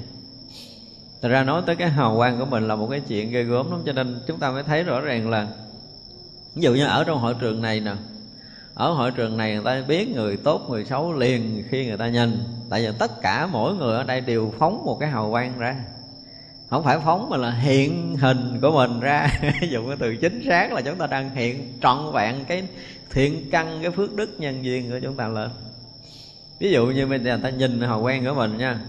[1.22, 3.70] Thật ra nói tới cái hào quang của mình là một cái chuyện ghê gớm
[3.70, 5.48] lắm, Cho nên chúng ta mới thấy rõ ràng là,
[6.54, 7.92] Ví dụ như ở trong hội trường này nè,
[8.74, 12.08] Ở hội trường này người ta biết người tốt, người xấu liền khi người ta
[12.08, 12.44] nhìn.
[12.70, 15.76] Tại vì tất cả mỗi người ở đây đều phóng một cái hào quang ra.
[16.70, 19.28] Không phải phóng mà là hiện hình của mình ra.
[19.70, 22.62] Dùng cái từ chính xác là chúng ta đang hiện trọn vẹn cái
[23.12, 25.50] thiện căn cái phước đức nhân duyên của chúng ta lên.
[26.58, 28.80] Ví dụ như bây giờ ta nhìn hào quang của mình nha.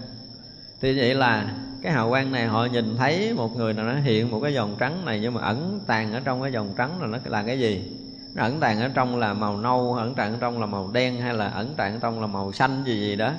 [0.81, 4.31] Thì vậy là cái hào quang này họ nhìn thấy một người nào nó hiện
[4.31, 7.07] một cái dòng trắng này, nhưng mà ẩn tàng ở trong cái dòng trắng là
[7.07, 7.91] nó là cái gì?
[8.33, 11.21] Nó ẩn tàng ở trong là màu nâu, ẩn tàng ở trong là màu đen,
[11.21, 13.31] hay là ẩn tàng ở trong là màu xanh gì gì đó?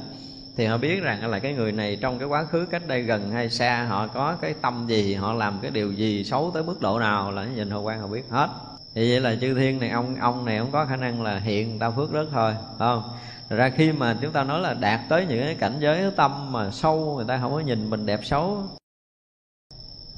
[0.57, 3.31] Thì họ biết rằng là cái người này trong cái quá khứ, cách đây gần
[3.31, 6.81] hay xa, họ có cái tâm gì, họ làm cái điều gì xấu tới mức
[6.81, 8.49] độ nào là nhìn hào quang họ biết hết
[8.95, 11.79] thì vậy là chư thiên này, ông ông này không có khả năng là hiện
[11.79, 13.03] ta phước rất thôi không?
[13.49, 16.53] Thật ra khi mà chúng ta nói là đạt tới những cái cảnh giới tâm
[16.53, 18.63] mà sâu, người ta không có nhìn mình đẹp xấu.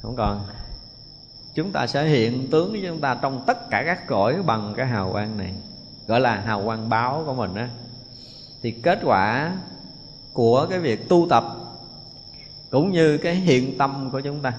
[0.01, 0.45] Không còn.
[1.55, 4.85] Chúng ta sẽ hiện tướng với chúng ta trong tất cả các cõi bằng cái
[4.85, 5.53] hào quang này,
[6.07, 7.69] gọi là hào quang báo của mình á.
[8.61, 9.55] Thì kết quả
[10.33, 11.43] của cái việc tu tập
[12.69, 14.53] cũng như cái hiện tâm của chúng ta.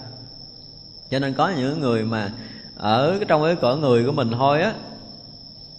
[1.10, 2.32] Cho nên có những người mà
[2.78, 4.74] ở trong cái cõi người của mình thôi á,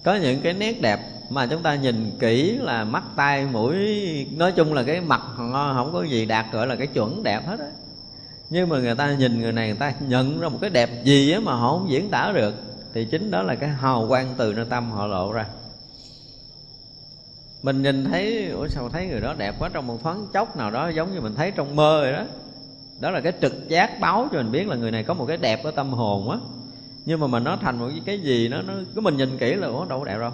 [0.03, 3.77] có những cái nét đẹp mà chúng ta nhìn kỹ là mắt, tai, mũi,
[4.37, 7.59] nói chung là cái mặt không có gì đạt gọi là cái chuẩn đẹp hết
[7.59, 7.67] á.
[8.49, 11.31] Nhưng mà người ta nhìn người này, người ta nhận ra một cái đẹp gì
[11.31, 12.55] á mà họ không diễn tả được,
[12.93, 15.45] thì chính đó là cái hào quang từ nơi tâm họ lộ ra.
[17.63, 20.71] Mình nhìn thấy, ủa sao thấy người đó đẹp quá, trong một thoáng chốc nào
[20.71, 22.23] đó giống như mình thấy trong mơ rồi đó.
[22.99, 25.37] Đó là cái trực giác báo cho mình biết là người này có một cái
[25.37, 26.37] đẹp ở tâm hồn á
[27.05, 29.67] nhưng mà mình nó thành một cái gì nó nó cứ mình nhìn kỹ là,
[29.67, 30.31] ủa, đâu có đẹp đâu.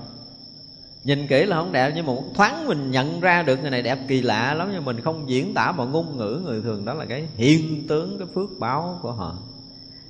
[1.03, 3.81] Nhìn kỹ là không đẹp, nhưng mà một thoáng mình nhận ra được người này
[3.81, 6.41] đẹp kỳ lạ lắm, nhưng mình không diễn tả bằng ngôn ngữ.
[6.45, 9.35] Người thường đó là cái hiện tướng, cái phước báo của họ.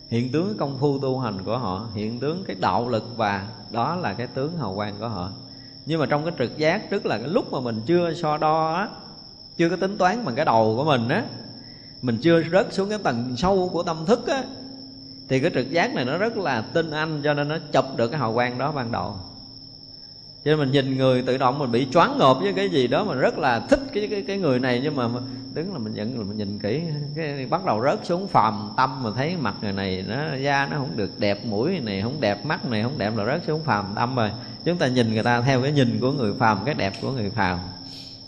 [0.10, 1.90] Hiện tướng công phu tu hành của họ.
[1.96, 5.32] Hiện tướng, cái đạo lực và đó là cái tướng hào quang của họ.
[5.86, 8.74] Nhưng mà trong cái trực giác, tức là cái lúc mà mình chưa so đo
[8.74, 8.90] á,
[9.58, 11.24] chưa có tính toán bằng cái đầu của mình á,
[12.02, 14.44] mình chưa rớt xuống cái tầng sâu của tâm thức á
[15.30, 18.08] thì cái trực giác này nó rất là tinh anh, cho nên nó chụp được
[18.08, 19.16] cái hào quang đó ban đầu.
[20.46, 23.04] Cho nên mình nhìn người tự động mình bị choáng ngợp với cái gì đó
[23.04, 24.82] mà rất là thích cái cái cái người này.
[24.84, 25.08] Nhưng mà
[25.54, 26.82] đứng là mình nhận là mình nhìn kỹ,
[27.16, 30.78] cái bắt đầu rớt xuống phàm tâm mà thấy mặt người này nó, da nó
[30.78, 33.86] không được đẹp, mũi này không đẹp, mắt này không đẹp là rớt xuống phàm
[33.96, 34.32] tâm rồi.
[34.66, 37.30] Chúng ta nhìn người ta theo cái nhìn của người phàm, cái đẹp của người
[37.30, 37.60] phàm.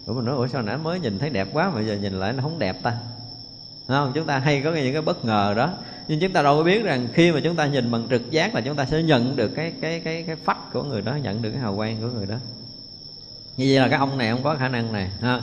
[0.06, 2.34] Của mình nói, ủa sao nãy mới nhìn thấy đẹp quá mà giờ nhìn lại
[2.34, 2.98] nó không đẹp ta?
[3.88, 4.12] Không?
[4.16, 5.74] Chúng ta hay có những cái bất ngờ đó
[6.08, 8.56] nhưng chúng ta đâu có biết rằng khi mà chúng ta nhìn bằng trực giác
[8.56, 11.42] là chúng ta sẽ nhận được cái cái cái cái phách của người đó, nhận
[11.42, 12.36] được cái hào quang của người đó.
[13.58, 15.42] Như vậy là cái ông này không có khả năng này, ha.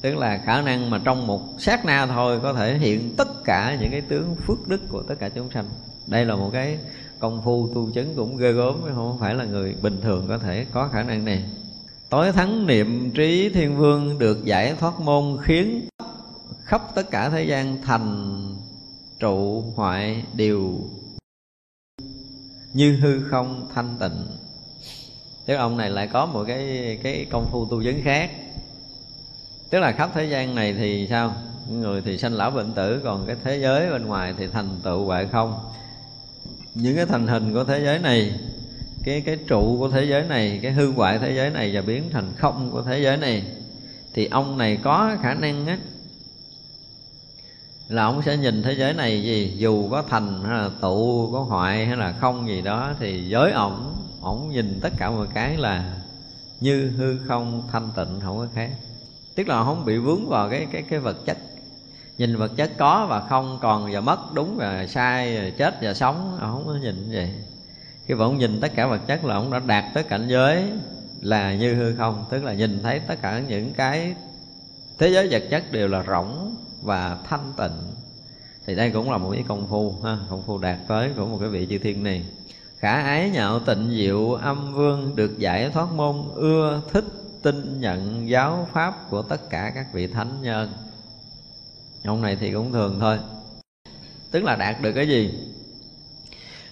[0.00, 3.76] Tức là khả năng mà trong một sát na thôi có thể hiện tất cả
[3.80, 5.64] những cái tướng phước đức của tất cả chúng sanh.
[6.06, 6.78] Đây là một cái
[7.18, 10.66] công phu tu chứng cũng ghê gớm không phải là người bình thường có thể
[10.72, 11.44] có khả năng này.
[12.10, 15.88] Tối thắng niệm trí thiên vương được giải thoát môn khiến
[16.64, 18.53] khắp tất cả thế gian thành
[19.24, 20.80] trụ hoại điều
[22.72, 24.26] như hư không thanh tịnh.
[25.46, 28.30] Tức ông này lại có một cái cái công phu tu vấn khác.
[29.70, 31.34] Tức là khắp thế gian này thì sao?
[31.70, 35.04] Người thì sanh lão bệnh tử, còn cái thế giới bên ngoài thì thành tựu
[35.04, 35.58] hoại không?
[36.74, 38.40] Những cái thành hình của thế giới này,
[39.04, 42.10] cái cái trụ của thế giới này, cái hư hoại thế giới này và biến
[42.12, 43.44] thành không của thế giới này,
[44.14, 45.78] thì ông này có khả năng á
[47.88, 49.52] là ông sẽ nhìn thế giới này gì?
[49.56, 53.52] Dù có thành hay là tụ, có hoại hay là không gì đó, thì giới
[53.52, 55.94] ổng ổng nhìn tất cả mọi cái là
[56.60, 58.70] như hư không, thanh tịnh, không có khác.
[59.34, 61.36] Tức là không bị vướng vào cái cái cái vật chất.
[62.18, 66.38] Nhìn vật chất có và không, còn và mất, đúng và sai chết và sống,
[66.40, 67.30] ông không có nhìn như vậy.
[68.06, 70.64] Khi mà ông nhìn tất cả vật chất là ông đã đạt tới cảnh giới
[71.20, 74.14] là như hư không, tức là nhìn thấy tất cả những cái
[74.98, 77.94] thế giới vật chất đều là rỗng và thanh tịnh.
[78.66, 81.38] Thì đây cũng là một cái công phu, ha, công phu đạt tới của một
[81.40, 82.24] cái vị chư thiên này.
[82.78, 87.04] Khả ái nhạo tịnh diệu âm vương được giải thoát môn, ưa thích
[87.42, 90.72] tin nhận giáo pháp của tất cả các vị thánh nhân.
[92.04, 93.18] Ông này thì cũng thường thôi.
[94.30, 95.34] Tức là đạt được cái gì?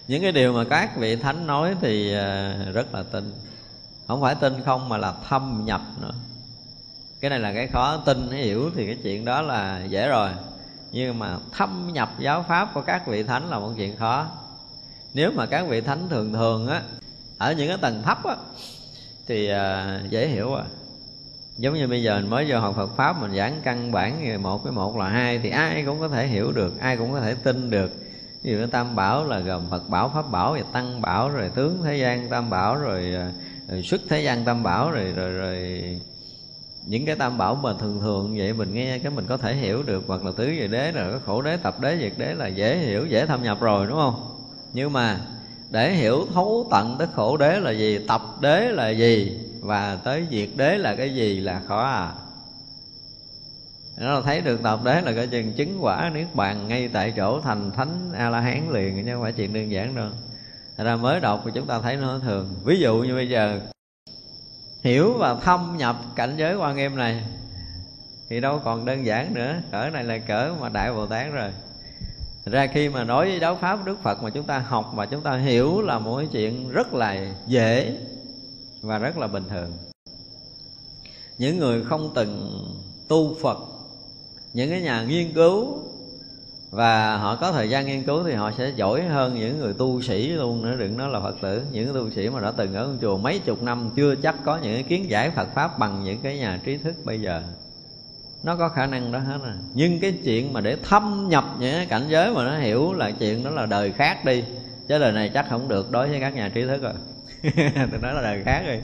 [0.09, 3.33] Những cái điều mà các vị thánh nói thì à, rất là tin
[4.07, 6.13] không phải tin không mà là thâm nhập nữa
[7.23, 10.31] cái này là cái khó tin hiểu thì cái chuyện đó là dễ rồi.
[10.93, 14.27] Nhưng mà thâm nhập giáo pháp của các vị thánh là một chuyện khó.
[15.15, 16.83] Nếu mà các vị thánh thường thường á
[17.39, 18.37] ở những cái tầng thấp á
[19.27, 20.65] thì à, dễ hiểu à.
[21.59, 24.65] Giống như bây giờ mình mới vô học Phật pháp mình giảng căn bản một
[24.65, 27.35] cái một là hai thì ai cũng có thể hiểu được ai cũng có thể
[27.35, 27.93] tin được.
[28.43, 31.83] Ví dụ tam bảo là gồm Phật bảo pháp bảo và tăng bảo rồi tướng
[31.85, 33.15] thế gian tam bảo rồi,
[33.69, 36.01] rồi xuất thế gian tam bảo rồi rồi rồi
[36.87, 39.83] những cái tam bảo mà thường thường vậy mình nghe cái mình có thể hiểu
[39.83, 42.47] được, hoặc là tứ về đế rồi có khổ đế, tập đế, diệt đế là
[42.47, 44.39] dễ hiểu, dễ thâm nhập rồi, đúng không?
[44.73, 45.21] Nhưng mà
[45.71, 50.27] để hiểu thấu tận tới khổ đế là gì, tập đế là gì, và tới
[50.31, 52.13] diệt đế là cái gì là khó à.
[53.97, 57.13] Nó là thấy được tập đế là cái chừng chứng quả niết bàn ngay tại
[57.17, 60.09] chỗ thành thánh a la hán liền, chứ không phải chuyện đơn giản đâu.
[60.77, 62.55] Thật ra mới đọc thì chúng ta thấy nó thường.
[62.65, 63.61] Ví dụ như bây giờ
[64.83, 67.23] hiểu và thâm nhập cảnh giới quan nghiêm này
[68.29, 69.55] thì đâu còn đơn giản nữa.
[69.71, 71.51] Cỡ này là cỡ mà đại bồ tát rồi.
[72.45, 75.21] Ra khi mà nói với giáo pháp đức phật mà chúng ta học và chúng
[75.21, 77.97] ta hiểu là mỗi chuyện rất là dễ
[78.81, 79.73] và rất là bình thường.
[81.39, 82.61] Những người không từng
[83.09, 83.59] tu phật,
[84.53, 85.79] những cái nhà nghiên cứu
[86.73, 90.03] và họ có thời gian nghiên cứu thì họ sẽ giỏi hơn những người tu
[90.03, 91.63] sĩ luôn nữa, đừng nói là phật tử.
[91.73, 94.75] Những tu sĩ mà đã từng ở chùa mấy chục năm chưa chắc có những
[94.75, 97.43] cái kiến giải phật pháp bằng những cái nhà trí thức bây giờ.
[98.43, 101.75] Nó có khả năng đó hết rồi nhưng cái chuyện mà để thâm nhập những
[101.75, 104.45] cái cảnh giới mà nó hiểu là chuyện đó là đời khác đi,
[104.89, 106.95] chứ lời này chắc không được đối với các nhà trí thức rồi.
[107.91, 108.83] Tôi nói là đời khác rồi.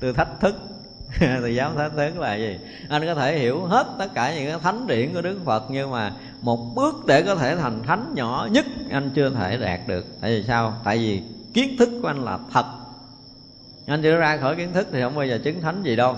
[0.00, 0.75] Tôi thách thức
[1.18, 2.58] thầy giáo Thái Tướng là gì?
[2.88, 5.90] Anh có thể hiểu hết tất cả những cái thánh điển của đức phật, nhưng
[5.90, 10.06] mà một bước để có thể thành thánh nhỏ nhất, anh chưa thể đạt được.
[10.20, 10.74] Tại vì sao?
[10.84, 11.22] Tại vì
[11.54, 12.66] kiến thức của anh là thật.
[13.86, 16.16] Anh chưa ra khỏi kiến thức thì không bao giờ chứng thánh gì đâu.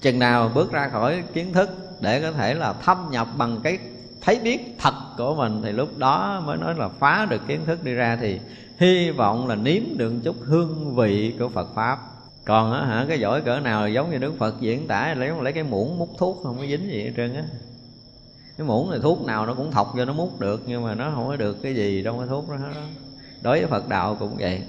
[0.00, 1.70] Chừng nào bước ra khỏi kiến thức
[2.00, 3.78] để có thể là thâm nhập bằng cái
[4.20, 7.84] thấy biết thật của mình, thì lúc đó mới nói là phá được kiến thức
[7.84, 8.40] đi ra, thì
[8.78, 11.98] hy vọng là nếm được chút hương vị của Phật pháp
[12.44, 15.52] còn á hả, cái giỏi cỡ nào giống như Đức Phật diễn tả, lấy lấy
[15.52, 17.44] cái muỗng múc thuốc không có dính gì hết trơn á.
[18.58, 21.12] Cái muỗng này thuốc nào nó cũng thọc cho nó múc được, nhưng mà nó
[21.14, 22.80] không có được cái gì trong cái thuốc đó hết đó
[23.42, 24.62] đối với Phật đạo cũng vậy.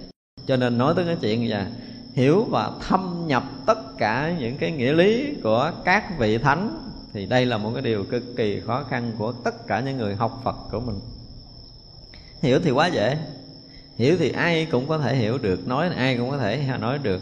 [0.46, 1.68] Cho nên nói tới cái chuyện là
[2.14, 7.26] hiểu và thâm nhập tất cả những cái nghĩa lý của các vị thánh, thì
[7.26, 10.42] đây là một cái điều cực kỳ khó khăn của tất cả những người học
[10.44, 11.00] Phật của mình.
[12.42, 13.18] Hiểu thì quá dễ.
[13.98, 17.22] Hiểu thì ai cũng có thể hiểu được, nói ai cũng có thể nói được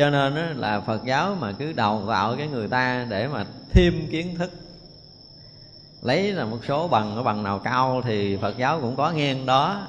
[0.00, 4.06] cho nên là phật giáo mà cứ đào tạo cái người ta để mà thêm
[4.10, 4.50] kiến thức.
[6.02, 9.46] Lấy là một số bằng ở bằng nào cao thì phật giáo cũng có ngang
[9.46, 9.86] đó.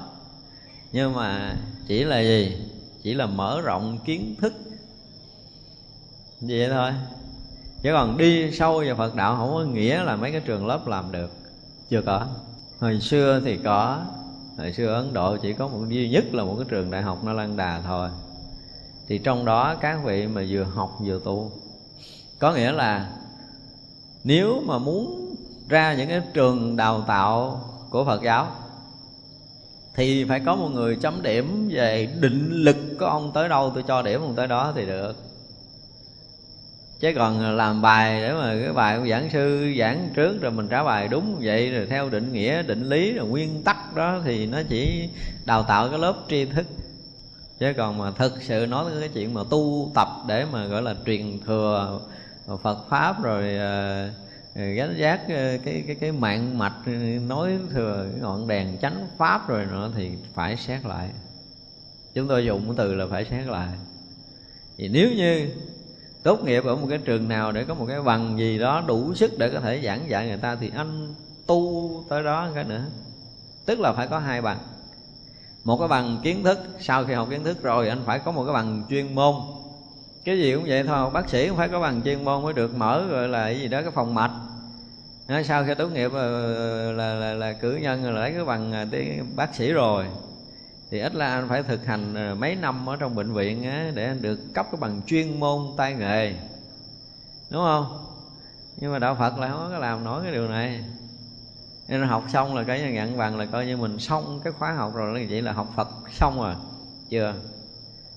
[0.92, 1.56] Nhưng mà
[1.86, 2.56] chỉ là gì?
[3.02, 4.52] Chỉ là mở rộng kiến thức.
[6.40, 6.90] Vậy thôi.
[7.82, 10.86] Chứ còn đi sâu vào phật đạo không có nghĩa là mấy cái trường lớp
[10.86, 11.32] làm được.
[11.90, 12.26] Chưa có.
[12.80, 14.02] Hồi xưa thì có.
[14.58, 17.24] Hồi xưa ấn độ chỉ có một duy nhất là một cái trường đại học
[17.24, 18.08] nó lan đà thôi
[19.08, 21.52] thì trong đó các vị mà vừa học vừa tu.
[22.38, 23.10] Có nghĩa là
[24.24, 25.34] nếu mà muốn
[25.68, 28.46] ra những cái trường đào tạo của phật giáo,
[29.94, 33.84] thì phải có một người chấm điểm về định lực của ông tới đâu, tôi
[33.88, 35.16] cho điểm ông tới đó thì được.
[37.00, 40.68] Chứ còn làm bài để mà cái bài của giảng sư, giảng trước rồi mình
[40.68, 44.46] trả bài đúng vậy, rồi theo định nghĩa, định lý, rồi nguyên tắc đó, thì
[44.46, 45.08] nó chỉ
[45.44, 46.66] đào tạo cái lớp tri thức
[47.62, 50.82] chứ còn mà thực sự nói tới cái chuyện mà tu tập để mà gọi
[50.82, 52.00] là truyền thừa
[52.62, 54.06] Phật pháp rồi ờ,
[54.54, 56.72] ờ, gánh giác ờ, cái cái cái mạng mạch
[57.28, 61.08] nói thừa ngọn đèn chánh pháp rồi nữa thì phải xét lại.
[62.14, 63.68] Chúng tôi dùng cái từ là phải xét lại.
[64.78, 65.48] Thì nếu như
[66.22, 69.14] tốt nghiệp ở một cái trường nào để có một cái bằng gì đó đủ
[69.14, 71.14] sức để có thể giảng dạy người ta thì anh
[71.46, 72.84] tu tới đó cái nữa.
[73.66, 74.71] Tức là phải có hai bằng
[75.64, 78.44] một cái bằng kiến thức sau khi học kiến thức rồi anh phải có một
[78.44, 79.34] cái bằng chuyên môn.
[80.24, 82.74] Cái gì cũng vậy thôi bác sĩ cũng phải có bằng chuyên môn mới được
[82.74, 84.32] mở gọi là cái gì đó cái phòng mạch.
[85.44, 86.28] Sau khi tốt nghiệp là,
[86.92, 90.06] là, là, là cử nhân là lấy cái bằng à, tiếng bác sĩ rồi.
[90.90, 93.90] Thì ít là anh phải thực hành ờ, mấy năm ở trong bệnh viện á,
[93.94, 96.34] để anh được cấp cái bằng chuyên môn tay nghề.
[97.50, 97.86] Đúng không?
[98.76, 100.84] Nhưng mà đạo phật là không có làm nổi cái điều này
[101.98, 104.94] nên học xong là cái ngạn bằng là coi như mình xong cái khóa học
[104.94, 106.54] rồi là vậy là học phật xong rồi
[107.08, 107.34] chưa?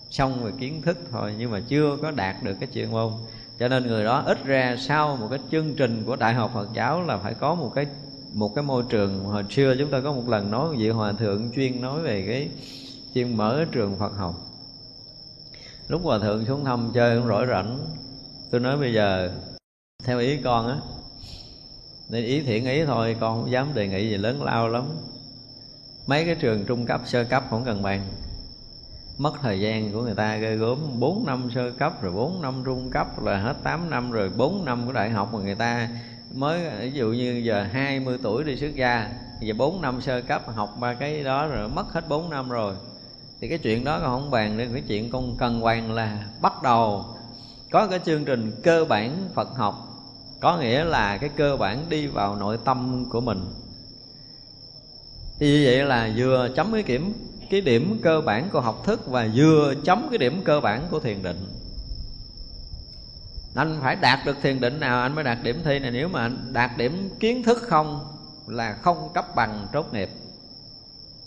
[0.10, 3.14] Xong về kiến thức thôi, nhưng mà chưa có đạt được cái chuyên môn.
[3.60, 6.70] Cho nên người đó ít ra sau một cái chương trình của đại học Phật
[6.74, 7.88] giáo là phải có một cái
[8.34, 9.24] một cái môi trường.
[9.24, 12.50] Hồi xưa chúng ta có một lần nói vị hòa thượng chuyên nói về cái
[13.14, 14.36] chuyên mở trường Phật học.
[15.88, 17.80] Lúc hòa thượng xuống thăm chơi cũng rỗi rảnh.
[18.52, 19.32] Tôi nói bây giờ,
[20.04, 20.78] theo ý con á
[22.10, 24.84] nên ý thiện ý thôi, con không dám đề nghị gì lớn lao lắm.
[26.08, 28.02] Mấy cái trường trung cấp, sơ cấp không cần bàn.
[29.18, 31.00] Mất thời gian của người ta ghê gớm.
[31.00, 34.66] 4 năm sơ cấp, rồi 4 năm trung cấp là hết 8 năm, rồi 4
[34.66, 35.90] năm của đại học mà người ta
[36.34, 39.10] mới, ví dụ như giờ 20 tuổi đi xuất gia,
[39.42, 42.76] giờ 4 năm sơ cấp, học ba cái đó rồi mất hết 4 năm rồi.
[43.42, 46.64] Thì cái chuyện đó con không bàn nữa, cái chuyện con cần bàn là bắt
[46.64, 47.06] đầu.
[47.72, 49.95] Có cái chương trình cơ bản Phật học
[50.46, 53.42] có nghĩa là cái cơ bản đi vào nội tâm của mình.
[55.40, 57.14] Thì như vậy là vừa chấm cái kiểm,
[57.50, 61.00] cái điểm cơ bản của học thức và vừa chấm cái điểm cơ bản của
[61.00, 61.48] thiền định.
[63.56, 65.92] Anh phải đạt được thiền định nào, anh mới đạt điểm thi này.
[65.92, 68.08] Nếu mà anh đạt điểm kiến thức không
[68.48, 70.10] là không cấp bằng tốt nghiệp.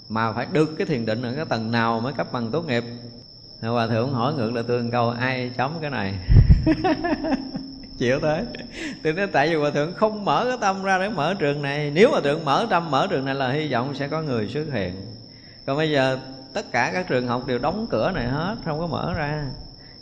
[0.08, 2.84] Mà phải được cái thiền định ở cái tầng nào mới cấp bằng tốt nghiệp?
[3.60, 6.14] Hòa thượng, hỏi ngược lại tôi một câu, ai chấm cái này?
[7.98, 8.46] chịu thế
[9.02, 11.90] thì nó tại vì hòa thượng không mở cái tâm ra để mở trường này.
[11.90, 14.64] Nếu mà thượng mở tâm, mở trường này là hy vọng sẽ có người xuất
[14.72, 14.94] hiện.
[15.66, 16.18] Còn bây giờ
[16.52, 19.50] tất cả các trường học đều đóng cửa này hết, không có mở ra.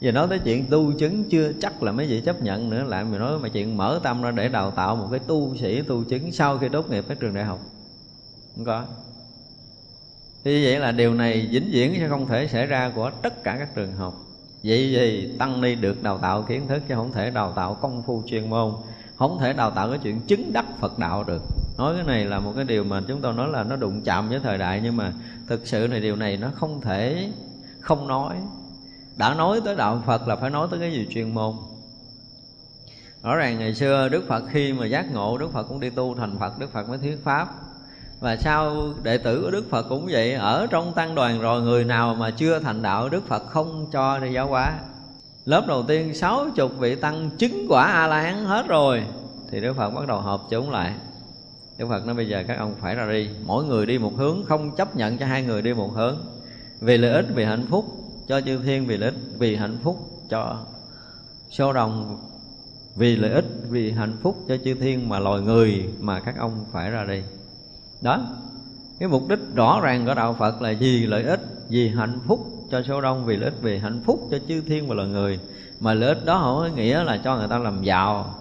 [0.01, 2.84] Giờ nói tới chuyện tu chứng chưa chắc là mấy vị chấp nhận nữa.
[2.84, 5.82] Lại mình nói mà chuyện mở tâm ra để đào tạo một cái tu sĩ
[5.82, 7.59] tu chứng sau khi tốt nghiệp các trường đại học.
[8.57, 8.84] Không có.
[10.44, 13.57] Thì vậy là điều này vĩnh viễn sẽ không thể xảy ra của tất cả
[13.59, 14.25] các trường học
[14.66, 18.02] vậy thì tăng ni được đào tạo kiến thức chứ không thể đào tạo công
[18.02, 18.72] phu chuyên môn.
[19.16, 21.42] Không thể đào tạo cái chuyện chứng đắc phật đạo được.
[21.78, 24.28] Nói cái này là một cái điều mà chúng tôi nói là nó đụng chạm
[24.28, 25.12] với thời đại, nhưng mà
[25.48, 27.30] thực sự này, điều này nó không thể
[27.80, 28.36] không nói.
[29.16, 31.54] Đã nói tới đạo phật là phải nói tới cái gì chuyên môn?
[33.22, 36.14] Rõ ràng ngày xưa đức phật khi mà giác ngộ, đức phật cũng đi tu
[36.14, 37.48] thành phật, đức phật mới thuyết pháp
[38.20, 41.84] và sau đệ tử của đức phật cũng vậy, ở trong tăng đoàn rồi, người
[41.84, 44.78] nào mà chưa thành đạo, đức phật không cho đi giáo hóa.
[45.44, 49.02] Lớp đầu tiên, sáu chục vị tăng chứng quả a la hán hết rồi,
[49.50, 50.94] thì đức phật bắt đầu họp chúng lại.
[51.78, 53.28] Đức phật nói, bây giờ các ông phải ra đi.
[53.46, 56.16] Mỗi người đi một hướng, không chấp nhận cho hai người đi một hướng.
[56.80, 57.84] Vì lợi ích, vì hạnh phúc.
[58.28, 59.96] Cho chư thiên vì lợi ích, vì hạnh phúc
[60.28, 60.58] cho
[61.50, 62.18] số đồng
[62.96, 66.64] vì lợi ích, vì hạnh phúc cho chư thiên mà loài người mà các ông
[66.72, 67.22] phải ra đi
[68.01, 68.20] đó.
[68.99, 72.47] Cái mục đích rõ ràng của đạo phật là vì lợi ích, vì hạnh phúc
[72.70, 75.38] cho số đông, vì lợi ích, vì hạnh phúc cho chư thiên và loài người.
[75.80, 78.34] Mà lợi ích đó không có nghĩa là cho người ta làm giàu,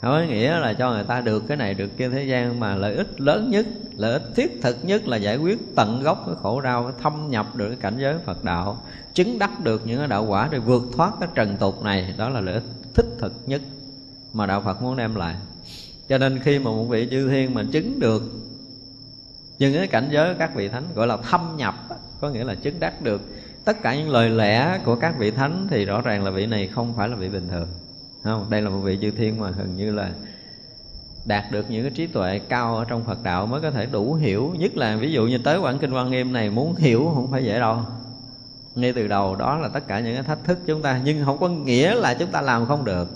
[0.00, 2.60] không có nghĩa là cho người ta được cái này, được kia thế gian.
[2.60, 6.22] Mà lợi ích lớn nhất, lợi ích thiết thực nhất là giải quyết tận gốc
[6.26, 8.82] cái khổ đau thâm nhập được cái cảnh giới phật đạo,
[9.14, 12.14] chứng đắc được những cái đạo quả để vượt thoát cái trần tục này.
[12.18, 13.62] Đó là lợi ích thích thực nhất
[14.32, 15.34] mà đạo phật muốn đem lại.
[16.08, 18.22] Cho nên khi mà một vị chư thiên mà chứng được
[19.58, 21.74] nhưng cái cảnh giới các vị thánh gọi là thâm nhập
[22.20, 23.20] có nghĩa là chứng đắc được.
[23.64, 26.66] Tất cả những lời lẽ của các vị thánh thì rõ ràng là vị này
[26.66, 27.68] không phải là vị bình thường.
[28.24, 28.50] Không?
[28.50, 30.10] Đây là một vị chư thiên mà gần như là
[31.24, 34.14] đạt được những cái trí tuệ cao ở trong Phật đạo mới có thể đủ
[34.14, 34.54] hiểu.
[34.58, 37.44] Nhất là ví dụ như tới quảng kinh quan nghiêm này, muốn hiểu không phải
[37.44, 37.78] dễ đâu.
[38.74, 41.38] Ngay từ đầu đó là tất cả những cái thách thức chúng ta, nhưng không
[41.38, 43.08] có nghĩa là chúng ta làm không được.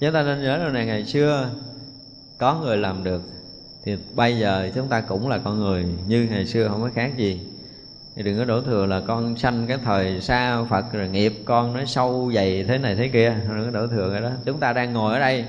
[0.00, 1.50] Chúng ta nên nhớ là này ngày xưa
[2.38, 3.22] có người làm được
[3.84, 7.16] thì bây giờ chúng ta cũng là con người như ngày xưa, không có khác
[7.16, 7.40] gì.
[8.16, 11.74] Thì đừng có đổ thừa là con sanh cái thời xa Phật rồi nghiệp, con
[11.74, 13.36] nó sâu dày thế này thế kia.
[13.48, 14.30] Đừng có đổ thừa cái đó.
[14.44, 15.44] Chúng ta đang ngồi ở đây.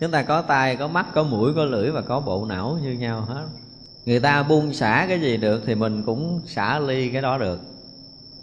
[0.00, 2.92] Chúng ta có tai có mắt, có mũi, có lưỡi và có bộ não như
[2.92, 3.44] nhau hết.
[4.06, 7.60] Người ta buông xả cái gì được thì mình cũng xả ly cái đó được.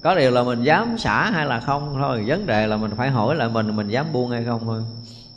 [0.01, 2.23] Có điều là mình dám xả hay là không thôi.
[2.27, 4.81] Vấn đề là mình phải hỏi lại mình mình dám buông hay không thôi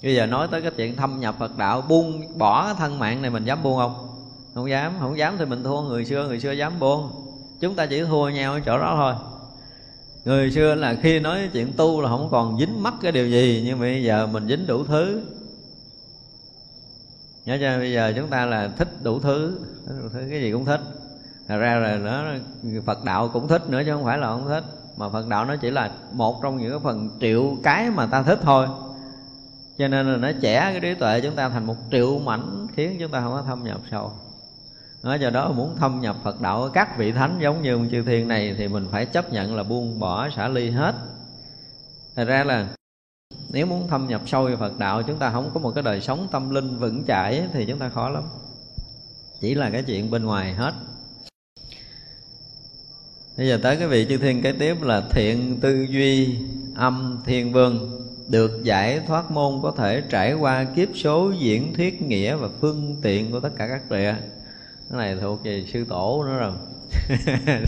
[0.03, 3.23] bây giờ nói tới cái chuyện thâm nhập phật đạo, buông, bỏ cái thân mạng
[3.23, 4.09] này mình dám buông không?
[4.55, 7.11] Không dám không dám thì mình thua người xưa người xưa dám buông.
[7.61, 9.15] Chúng ta chỉ thua nhau ở chỗ đó thôi.
[10.25, 13.63] Người xưa là khi nói chuyện tu là không còn dính mắc cái điều gì,
[13.67, 15.23] nhưng mà bây giờ mình dính đủ thứ.
[17.47, 19.59] Nhớ cho bây giờ chúng ta là thích đủ thứ.
[20.03, 20.81] Đủ thứ, cái gì cũng thích.
[21.49, 22.25] Thật ra là nó,
[22.87, 24.65] Phật đạo cũng thích nữa chứ không phải là không thích.
[24.97, 28.23] Mà Phật đạo nó chỉ là một trong những cái phần triệu cái mà ta
[28.23, 28.67] thích thôi.
[29.79, 32.97] Cho nên là nó trẻ cái trí tuệ chúng ta thành một triệu mảnh Khiến
[33.01, 34.13] chúng ta không có thâm nhập sâu.
[35.03, 38.29] Nói do đó muốn thâm nhập Phật đạo, các vị thánh giống như chư thiên
[38.29, 40.95] này thì mình phải chấp nhận là buông bỏ, xả ly hết.
[42.17, 42.69] Thật ra là
[43.51, 46.01] nếu muốn thâm nhập sâu vào Phật đạo, chúng ta không có một cái đời
[46.01, 48.23] sống tâm linh vững chãi thì chúng ta khó lắm.
[49.41, 50.73] Chỉ là cái chuyện bên ngoài hết.
[53.37, 56.39] Bây giờ tới cái vị chư thiên kế tiếp là thiện tư duy,
[56.77, 62.03] âm, thiên vương được giải thoát môn có thể trải qua kiếp số, diễn thuyết,
[62.03, 64.15] nghĩa và phương tiện của tất cả các địa
[64.93, 66.53] cái này thuộc về sư tổ nữa rồi.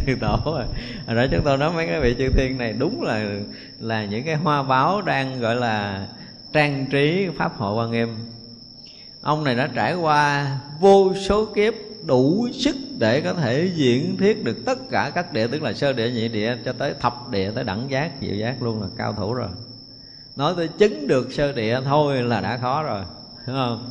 [0.06, 0.64] Sư tổ rồi
[1.06, 3.30] hồi đó chúng tôi nói mấy cái vị chư thiên này đúng là
[3.80, 6.06] là những cái hoa báo đang gọi là
[6.52, 8.16] trang trí pháp hội quan nghiêm.
[9.20, 11.74] Ông này đã trải qua vô số kiếp
[12.06, 15.92] đủ sức để có thể diễn thuyết được tất cả các địa, tức là sơ
[15.92, 19.12] địa, nhị địa cho tới thập địa, tới đẳng giác, diệu giác luôn là cao
[19.12, 19.48] thủ rồi
[20.36, 23.02] nói tới chứng được sơ địa thôi là đã khó rồi,
[23.46, 23.90] đúng không?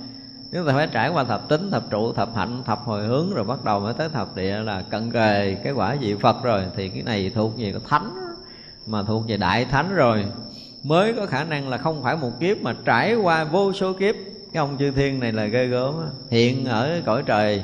[0.52, 3.44] Chúng ta phải trải qua thập tính, thập trụ, thập hạnh, thập hồi hướng rồi
[3.44, 6.64] bắt đầu mới tới thập địa là cận kề cái quả vị phật rồi.
[6.76, 8.12] Thì cái này thuộc về thánh,
[8.86, 10.26] mà thuộc về đại thánh rồi.
[10.84, 14.16] Mới có khả năng là không phải một kiếp mà trải qua vô số kiếp.
[14.54, 15.94] Cái ông chư thiên này là ghê gớm
[16.30, 17.64] hiện ở cõi trời.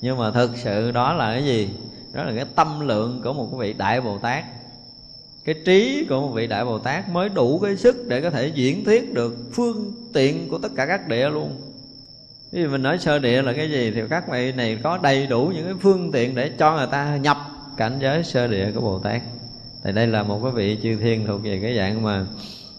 [0.00, 1.70] Nhưng mà thực sự đó là cái gì?
[2.12, 4.44] Đó là cái tâm lượng của một vị đại bồ tát
[5.44, 8.52] cái trí của một vị đại bồ tát mới đủ cái sức để có thể
[8.54, 11.60] diễn thuyết được phương tiện của tất cả các địa luôn.
[12.52, 15.52] Vì mình nói sơ địa là cái gì thì các vị này có đầy đủ
[15.54, 17.36] những cái phương tiện để cho người ta nhập
[17.76, 19.22] cảnh giới sơ địa của bồ tát.
[19.84, 22.26] Thì đây là một cái vị chư thiên thuộc về cái dạng mà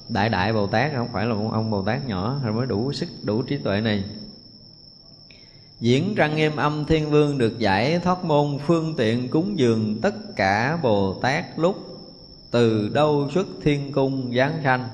[0.09, 2.93] đại đại bồ tát, không phải là một ông bồ tát nhỏ, rồi mới đủ
[2.93, 4.03] sức, đủ trí tuệ này.
[5.79, 10.35] Diễn răng nghiêm âm thiên vương được giải thoát môn phương tiện cúng dường tất
[10.35, 11.92] cả Bồ Tát lúc
[12.53, 14.87] từ đâu xuất thiên cung giáng sanh?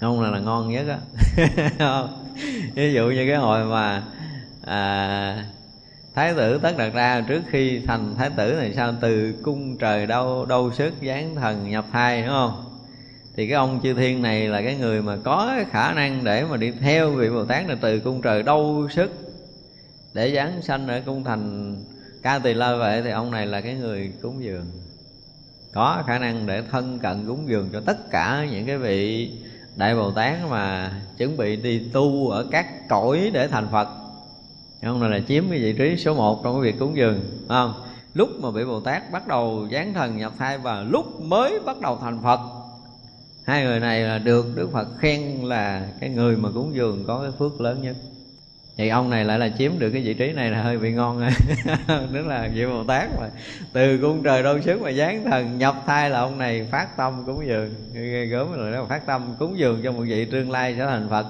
[0.00, 0.98] Không là là ngon nhất á.
[2.74, 4.02] Ví dụ như cái hồi mà
[4.64, 5.46] à,
[6.14, 10.06] thái tử tất đặt ra trước khi thành thái tử này sao từ cung trời
[10.06, 12.80] đâu đâu sức giáng thần nhập thai đúng không?
[13.36, 16.44] Thì cái ông chư thiên này là cái người mà có cái khả năng để
[16.44, 19.10] mà đi theo vị bồ tát là từ cung trời đâu sức
[20.12, 21.76] để giáng sanh ở cung thành
[22.22, 24.83] ca tỳ la vậy thì ông này là cái người cúng dường
[25.74, 29.30] có khả năng để thân cận cúng dường cho tất cả những cái vị
[29.76, 33.88] đại bồ tát mà chuẩn bị đi tu ở các cõi để thành phật.
[34.82, 37.74] Không này là chiếm cái vị trí số một trong cái việc cúng dường không?
[38.14, 41.80] Lúc mà bị bồ tát bắt đầu giáng thần nhập thai và lúc mới bắt
[41.80, 42.40] đầu thành phật,
[43.44, 47.22] hai người này là được đức phật khen là cái người mà cúng dường có
[47.22, 47.96] cái phước lớn nhất
[48.76, 51.20] thì ông này lại là chiếm được cái vị trí này là hơi bị ngon
[51.20, 51.30] rồi.
[52.12, 53.28] Tức là vị bồ tát mà.
[53.72, 57.22] Từ cung trời đâu sức mà giáng thần, nhập thai là ông này phát tâm
[57.26, 57.74] cúng dường.
[57.92, 61.08] Ghê gớm rồi đó, phát tâm cúng dường cho một vị tương lai sẽ thành
[61.10, 61.26] phật.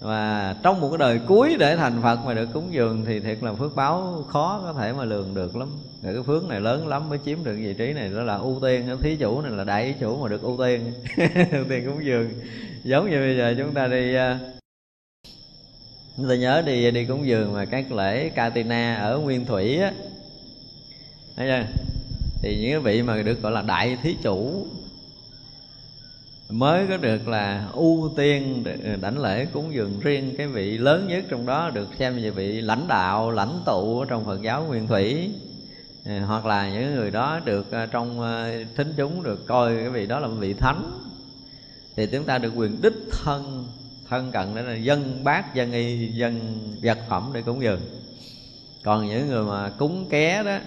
[0.00, 3.42] Và trong một cái đời cuối để thành phật mà được cúng dường thì thiệt
[3.42, 5.68] là phước báo khó có thể mà lường được lắm.
[6.02, 8.84] Cái phước này lớn lắm mới chiếm được vị trí này, đó là ưu tiên.
[8.86, 10.92] Cái thí chủ này là đại chủ mà được ưu tiên.
[11.52, 12.30] Ưu tiên cúng dường.
[12.84, 14.38] Giống như bây giờ chúng ta đi à,
[16.16, 19.92] chúng ta nhớ đi đi cúng dường mà các lễ Katina ở Nguyên Thủy á.
[21.36, 21.66] Thấy chưa?
[22.42, 24.66] Thì những cái vị mà được gọi là đại thí chủ.
[26.50, 30.34] Mới có được là ưu tiên ờ, đảnh lễ cúng dường riêng.
[30.38, 34.24] Cái vị lớn nhất trong đó được xem như vị lãnh đạo, lãnh tụ trong
[34.24, 35.30] Phật giáo Nguyên Thủy.
[36.06, 38.20] Ờ, hoặc là những người đó được ờ, trong
[38.76, 41.00] thính chúng được coi cái vị đó là vị thánh.
[41.96, 43.66] Thì chúng ta được quyền đích thân
[44.08, 47.80] thân cận để là dân bát dân y dân vật phẩm để cúng dường
[48.84, 50.58] còn những người mà cúng ké đó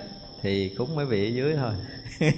[0.41, 1.73] thì cúng mấy vị ở dưới thôi.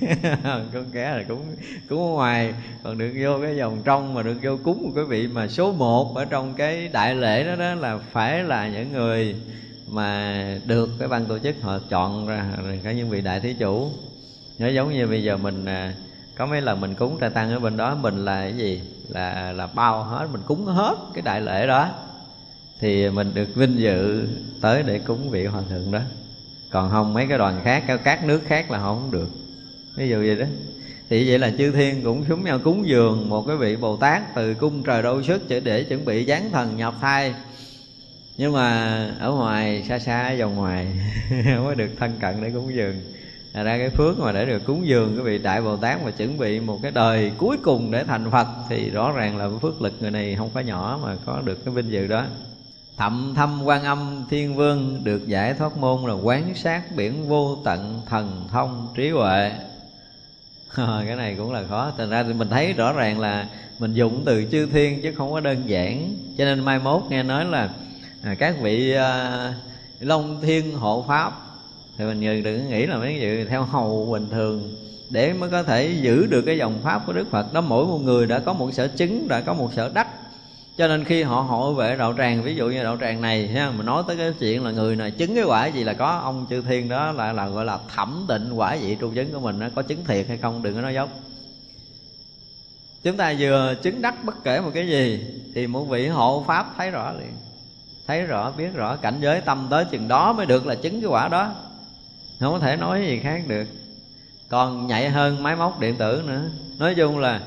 [0.74, 1.56] Cúng ké là cúng
[1.90, 5.06] cúng ở ngoài còn được vô cái vòng trong mà được vô cúng một cái
[5.06, 5.28] vị.
[5.28, 9.36] Mà số một ở trong cái đại lễ đó đó là phải là những người
[9.88, 12.46] mà được cái ban tổ chức họ chọn ra
[12.84, 13.92] cả những vị đại thí chủ.
[14.60, 15.94] Nó giống như bây giờ mình à,
[16.40, 18.82] có mấy lần mình cúng trai tăng ở bên đó mình là cái gì?
[19.10, 21.90] Là là bao hết mình cúng hết cái đại lễ đó.
[22.80, 24.28] Thì mình được vinh dự
[24.62, 26.00] tới để cúng vị hòa thượng đó.
[26.70, 29.30] Còn không mấy cái đoàn khác các nước khác là không được.
[29.96, 30.46] Ví dụ vậy đó.
[31.10, 34.36] Thì vậy là chư thiên cũng xuống nhau cúng dường một cái vị bồ tát
[34.36, 37.34] từ cung trời đâu sức để, để chuẩn bị giáng thần nhập thai.
[38.38, 40.88] Nhưng mà ở ngoài xa xa ở ngoài
[41.64, 42.96] mới được thân cận để cúng dường.
[43.54, 46.12] Thành ra cái phước mà để được cúng dường cái vị đại Bồ Tát mà
[46.12, 49.82] chuẩn bị một cái đời cuối cùng để thành Phật Thì rõ ràng là phước
[49.82, 52.24] lực người này không phải nhỏ mà có được cái vinh dự đó.
[52.98, 57.58] Thậm thâm quan âm thiên vương được giải thoát môn là quán sát biển vô
[57.66, 59.52] tận thần thông trí huệ.
[60.78, 61.92] Cái này cũng là khó.
[61.98, 63.48] Thành ra thì mình thấy rõ ràng là
[63.80, 66.16] mình dụng từ chư thiên chứ không có đơn giản.
[66.38, 67.70] Cho nên mai mốt nghe nói là
[68.24, 69.54] à, các vị à,
[70.00, 71.49] long thiên hộ pháp
[72.00, 74.76] thì mình đừng nghĩ là mấy vị theo hầu bình thường,
[75.10, 77.54] để mới có thể giữ được cái dòng pháp của đức phật.
[77.54, 80.08] Đó, mỗi một người đã có một sở chứng, đã có một sở đắc.
[80.78, 83.72] Cho nên khi họ hộ vệ đạo tràng, ví dụ như đạo tràng này, ha
[83.72, 86.46] mà nói tới cái chuyện là người này chứng cái quả gì là có, ông
[86.50, 89.60] chư thiên đó là là gọi là thẩm định quả vị tru chứng của mình
[89.60, 91.10] nó có chứng thiệt hay không, đừng có nói dốc.
[93.04, 95.24] Chúng ta vừa chứng đắc bất kể một cái gì,
[95.56, 97.34] thì một vị hộ pháp thấy rõ liền,
[98.08, 101.10] thấy rõ, biết rõ cảnh giới tâm tới chừng đó mới được là chứng cái
[101.10, 101.56] quả đó
[102.40, 103.68] không có thể nói gì khác được.
[104.50, 106.42] Còn nhạy hơn máy móc điện tử nữa.
[106.78, 107.42] Nói chung là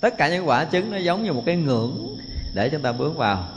[0.00, 2.16] tất cả những quả trứng nó giống như một cái ngưỡng
[2.54, 3.48] để chúng ta bước vào.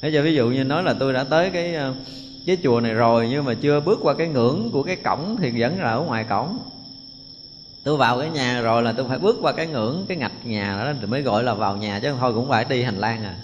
[0.00, 1.94] Thế cho ví dụ như nói là tôi đã tới cái ờ,
[2.46, 5.60] cái chùa này rồi nhưng mà chưa bước qua cái ngưỡng của cái cổng thì
[5.60, 6.58] vẫn là ở ngoài cổng.
[7.84, 10.84] Tôi vào cái nhà rồi là tôi phải bước qua cái ngưỡng, cái ngạch nhà
[10.84, 13.36] đó thì mới gọi là vào nhà chứ thôi cũng phải đi hành lang à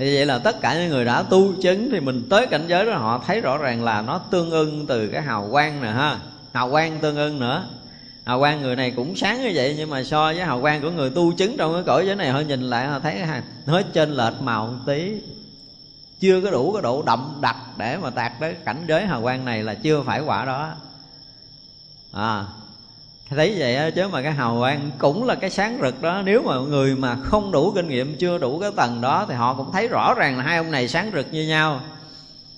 [0.00, 2.86] thì vậy là tất cả những người đã tu chứng thì mình tới cảnh giới
[2.86, 6.18] đó, họ thấy rõ ràng là nó tương ưng từ cái hào quang nè, ha.
[6.52, 7.64] Hào quang tương ưng nữa.
[8.24, 10.90] Hào quang người này cũng sáng như vậy, nhưng mà so với hào quang của
[10.90, 13.22] người tu chứng trong cái cõi giới này, họ nhìn lại, họ thấy
[13.66, 15.12] nó trên lệch màu một tí.
[16.20, 19.44] Chưa có đủ cái độ đậm đặc để mà tạc tới cảnh giới hào quang
[19.44, 20.72] này là chưa phải quả đó.
[22.12, 22.44] À
[23.36, 26.22] thấy vậy á, chứ mà cái hào quang cũng là cái sáng rực đó.
[26.24, 29.54] Nếu mà người mà không đủ kinh nghiệm, chưa đủ cái tầng đó thì họ
[29.54, 31.80] cũng thấy rõ ràng là hai ông này sáng rực như nhau.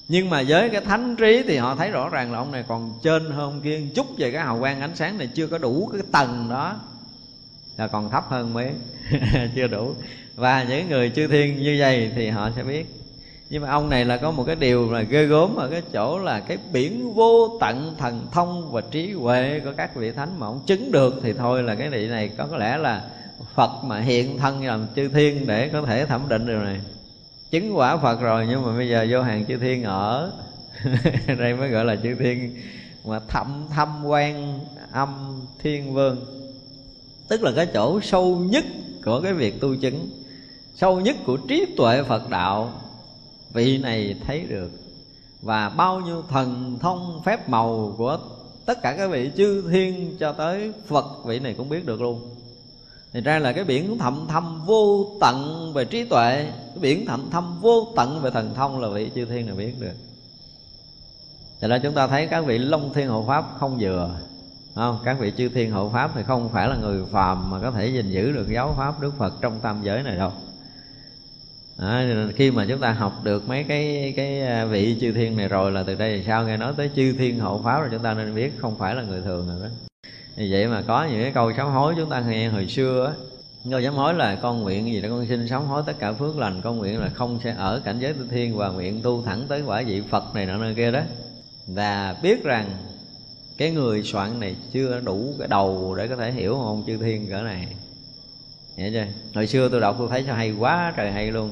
[0.09, 2.95] Nhưng mà với cái thánh trí thì họ thấy rõ ràng là ông này còn
[3.03, 5.91] trên hơn ông kia chút về cái hào quang ánh sáng này chưa có đủ
[5.93, 6.77] cái tầng đó.
[7.77, 8.71] Là còn thấp hơn mấy,
[9.55, 9.95] chưa đủ.
[10.35, 13.02] Và những người chư thiên như vậy thì họ sẽ biết
[13.53, 16.19] nhưng mà ông này là có một cái điều là ghê gớm ở cái chỗ
[16.19, 20.47] là cái biển vô tận thần thông và trí huệ của các vị thánh mà
[20.47, 23.05] ông chứng được thì thôi là cái vị này có có lẽ là
[23.55, 26.81] phật mà hiện thân làm chư thiên để có thể thẩm định điều này.
[27.51, 30.33] Chứng quả phật rồi nhưng mà bây giờ vô hàng chư thiên ở.
[31.39, 32.57] Đây mới gọi là chư thiên
[33.05, 34.61] mà thậm thâm quan
[34.93, 36.17] âm thiên vương.
[37.29, 38.65] Tức là cái chỗ sâu nhất
[39.05, 40.11] của cái việc tu chứng,
[40.75, 42.82] sâu nhất của trí tuệ phật đạo
[43.53, 44.71] vị này thấy được.
[45.43, 48.19] Và bao nhiêu thần thông phép màu của
[48.67, 52.35] tất cả các vị chư thiên cho tới phật, vị này cũng biết được luôn.
[53.13, 57.31] Thì ra là cái biển thậm thâm vô tận về trí tuệ, cái biển thậm
[57.31, 59.95] thâm vô tận về thần thông là vị chư thiên này biết được.
[61.61, 64.21] Thì nên chúng ta thấy các vị long thiên hộ pháp không vừa
[64.75, 64.99] không?
[65.05, 67.87] Các vị chư thiên hộ pháp thì không phải là người phàm mà có thể
[67.87, 70.33] gìn giữ được giáo pháp Đức Phật trong tam giới này đâu
[71.79, 75.49] à, khi mà chúng ta học được mấy cái cái à, vị chư thiên này
[75.49, 76.45] rồi là từ đây thì sao?
[76.45, 79.03] Nghe nói tới chư thiên hộ pháp rồi chúng ta nên biết không phải là
[79.03, 79.69] người thường rồi đó.
[80.37, 83.13] Vì vậy mà có những cái câu sám hối chúng ta nghe hồi xưa á.
[83.71, 86.37] Câu sám hối là con nguyện gì đó con xin sám hối tất cả phước
[86.37, 89.45] lành Con nguyện là không sẽ ở cảnh giới tư thiên Và nguyện tu thẳng
[89.49, 91.01] tới quả vị Phật này nọ nơi kia đó.
[91.67, 92.71] Và biết rằng
[93.59, 97.27] cái người soạn này chưa đủ cái đầu để có thể hiểu không chư thiên
[97.31, 97.67] cỡ này
[98.77, 101.51] hiểu chưa hồi xưa tôi đọc tôi thấy sao hay quá trời hay luôn.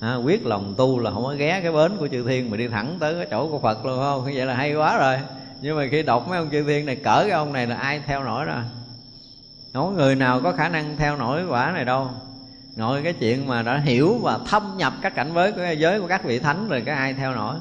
[0.00, 2.68] À, quyết lòng tu là không có ghé cái bến của chư thiên mà đi
[2.68, 4.24] thẳng tới cái chỗ của phật luôn không?
[4.24, 5.18] Vậy là hay quá rồi.
[5.60, 8.00] Nhưng mà khi đọc mấy ông chư thiên này cỡ cái ông này là ai
[8.06, 8.62] theo nổi đó
[9.76, 12.10] không có người nào có khả năng theo nổi quả này đâu.
[12.76, 16.06] Nội cái chuyện mà đã hiểu và thâm nhập các cảnh giới của giới của
[16.06, 17.56] các vị thánh rồi cái ai theo nổi?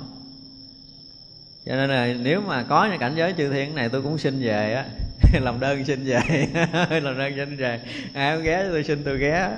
[1.65, 4.41] Cho nên là nếu mà có những cảnh giới chư thiên này tôi cũng xin
[4.41, 4.85] về á.
[5.41, 6.47] làm đơn xin về.
[7.03, 7.79] Làm đơn xin về.
[8.13, 9.51] À, ai không ghé, tôi xin tôi ghé.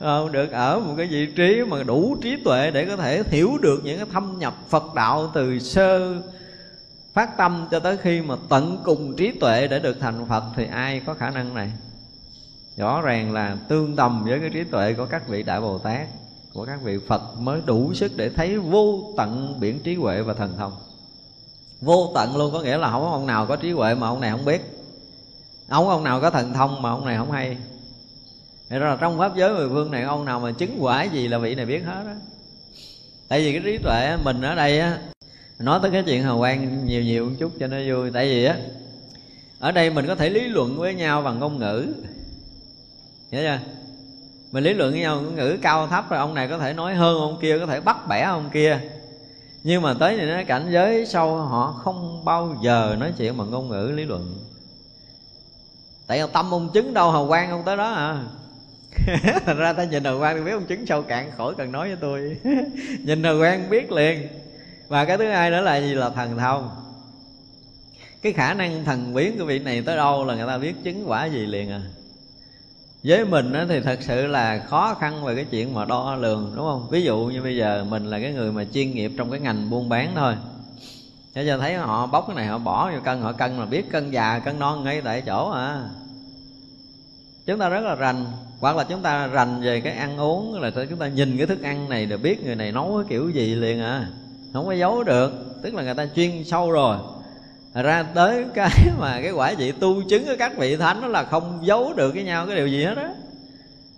[0.00, 3.58] Không được, ở một cái vị trí mà đủ trí tuệ để có thể hiểu
[3.62, 6.16] được những cái thâm nhập Phật đạo từ sơ
[7.12, 10.66] phát tâm cho tới khi mà tận cùng trí tuệ để được thành Phật thì
[10.70, 11.70] ai có khả năng này?
[12.76, 16.06] Rõ ràng là tương tầm với cái trí tuệ của các vị đại Bồ Tát,
[16.52, 20.34] của các vị Phật mới đủ sức để thấy vô tận biển trí huệ và
[20.34, 20.72] thần thông.
[21.80, 24.20] Vô tận luôn có nghĩa là không có ông nào có trí huệ mà ông
[24.20, 24.77] này không biết
[25.68, 27.56] ông ông nào có thần thông mà ông này không hay.
[28.68, 31.28] Thế ra là trong pháp giới mười phương này, ông nào mà chứng quả gì
[31.28, 32.12] là vị này biết hết đó
[33.28, 34.98] tại vì cái trí tuệ mình ở đây á,
[35.58, 38.10] nói tới cái chuyện hào quang nhiều nhiều một chút cho nó vui.
[38.10, 38.56] Tại vì á,
[39.58, 41.86] ở đây mình có thể lý luận với nhau bằng ngôn ngữ.
[43.30, 43.58] Hiểu chưa?
[44.52, 46.94] Mình lý luận với nhau ngôn ngữ cao thấp rồi ông này có thể nói
[46.94, 48.80] hơn ông kia, có thể bắt bẻ ông kia.
[49.62, 53.68] Nhưng mà tới những cảnh giới sâu, họ không bao giờ nói chuyện bằng ngôn
[53.68, 54.34] ngữ lý luận
[56.08, 58.24] tại tâm ông chứng đâu hào quang không tới đó à
[59.46, 61.88] thành ra ta nhìn hào quang thì biết ông chứng sâu cạn khỏi cần nói
[61.88, 62.36] với tôi.
[63.04, 64.28] Nhìn hào quang biết liền.
[64.88, 65.94] Và cái thứ hai nữa là gì?
[65.94, 66.70] Là thần thông.
[68.22, 71.10] Cái khả năng thần biến của vị này tới đâu là người ta biết chứng
[71.10, 71.80] quả gì liền à?
[73.02, 76.66] Với mình thì thật sự là khó khăn về cái chuyện mà đo lường, đúng
[76.66, 76.88] không?
[76.90, 79.70] Ví dụ như bây giờ mình là cái người mà chuyên nghiệp trong cái ngành
[79.70, 80.34] buôn bán thôi.
[81.38, 83.90] Thế giờ thấy họ bóc cái này họ bỏ vô cân, họ cân là biết
[83.90, 85.82] cân già, cân non ngay tại chỗ à.
[87.46, 88.24] Chúng ta rất là rành,
[88.60, 91.62] hoặc là chúng ta rành về cái ăn uống là chúng ta nhìn cái thức
[91.62, 94.06] ăn này để biết người này nấu cái kiểu gì liền à.
[94.52, 95.32] Không có giấu được,
[95.62, 96.96] tức là người ta chuyên sâu rồi.
[97.74, 101.24] Ra tới cái mà cái quả vị tu chứng của các vị thánh đó là
[101.24, 103.10] không giấu được với nhau cái điều gì hết á.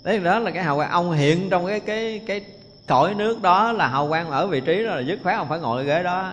[0.04, 2.40] Đấy đó là cái hào quang, ông hiện trong cái cái cái
[2.86, 5.58] cõi nước đó là hào quang ở vị trí đó là dứt khoát ông phải
[5.58, 6.32] ngồi ghế đó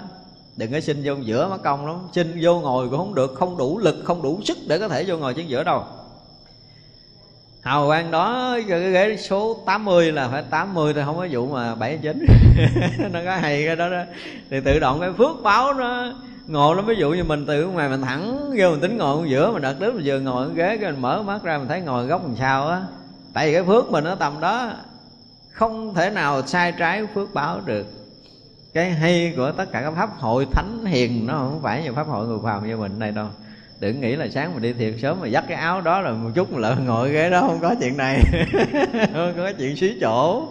[0.58, 1.95] đừng có xin vô giữa mất công lắm.
[2.14, 5.03] Xin vô ngồi cũng không được, không đủ lực, không đủ sức để có thể
[5.08, 5.84] vô ngồi trên giữa đâu.
[7.62, 11.76] Hào quang đó, cái ghế số 80 là phải 80 thôi, không có vụ mà
[11.76, 12.26] 79
[13.12, 14.03] nó có hay cái đó đó.
[14.49, 16.14] Thì tự động cái phước báo nó
[16.47, 16.86] ngộ lắm.
[16.86, 19.62] Ví dụ như mình từ ngoài mình thẳng vô, mình tính ngồi ở giữa, mình
[19.62, 22.05] đặt đến mình vừa ngồi ở ghế, cái mình mở mắt ra, mình thấy ngồi
[22.05, 22.82] góc làm sao á.
[23.34, 24.72] Tại vì cái phước mình ở tầm đó
[25.51, 27.97] không thể nào sai trái phước báo được
[28.78, 32.08] cái hay của tất cả các pháp hội thánh hiền, nó không phải như pháp
[32.08, 33.28] hội người phàm như mình này đâu.
[33.80, 36.30] Đừng nghĩ là sáng mình đi thiệt sớm mà dắt cái áo đó rồi một
[36.36, 38.24] chút mà ngồi ghế đó không có chuyện này.
[39.14, 40.48] Không có chuyện xí chỗ.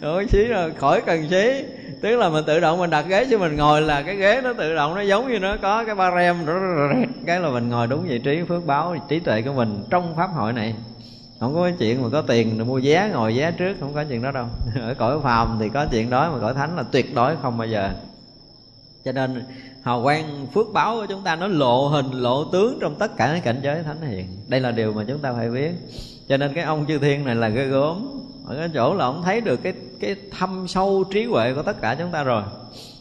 [0.00, 1.64] Không có xí rồi khỏi cần xí.
[2.02, 4.52] Tức là mình tự động mình đặt ghế cho mình ngồi là cái ghế nó
[4.52, 6.36] tự động nó giống như nó có cái ba rem
[7.26, 10.30] cái là mình ngồi đúng vị trí phước báo, trí tuệ của mình trong pháp
[10.34, 10.74] hội này
[11.40, 14.22] không có cái chuyện mà có tiền mua vé ngồi vé trước, không có chuyện
[14.22, 14.46] đó đâu.
[14.80, 17.68] Ở cõi phàm thì có chuyện đó mà cõi thánh là tuyệt đối không bao
[17.68, 17.90] giờ.
[19.04, 19.44] Cho nên
[19.82, 23.30] hào quang phước báo của chúng ta nó lộ hình, lộ tướng trong tất cả
[23.34, 25.72] các cảnh giới thánh hiện đây là điều mà chúng ta phải biết.
[26.28, 28.08] Cho nên cái ông chư thiên này là ghê gớm.
[28.46, 31.80] Ở cái chỗ là ông thấy được cái cái thâm sâu trí huệ của tất
[31.80, 32.42] cả chúng ta rồi.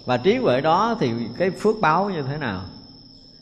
[0.06, 2.62] Và trí huệ đó thì cái phước báo như thế nào?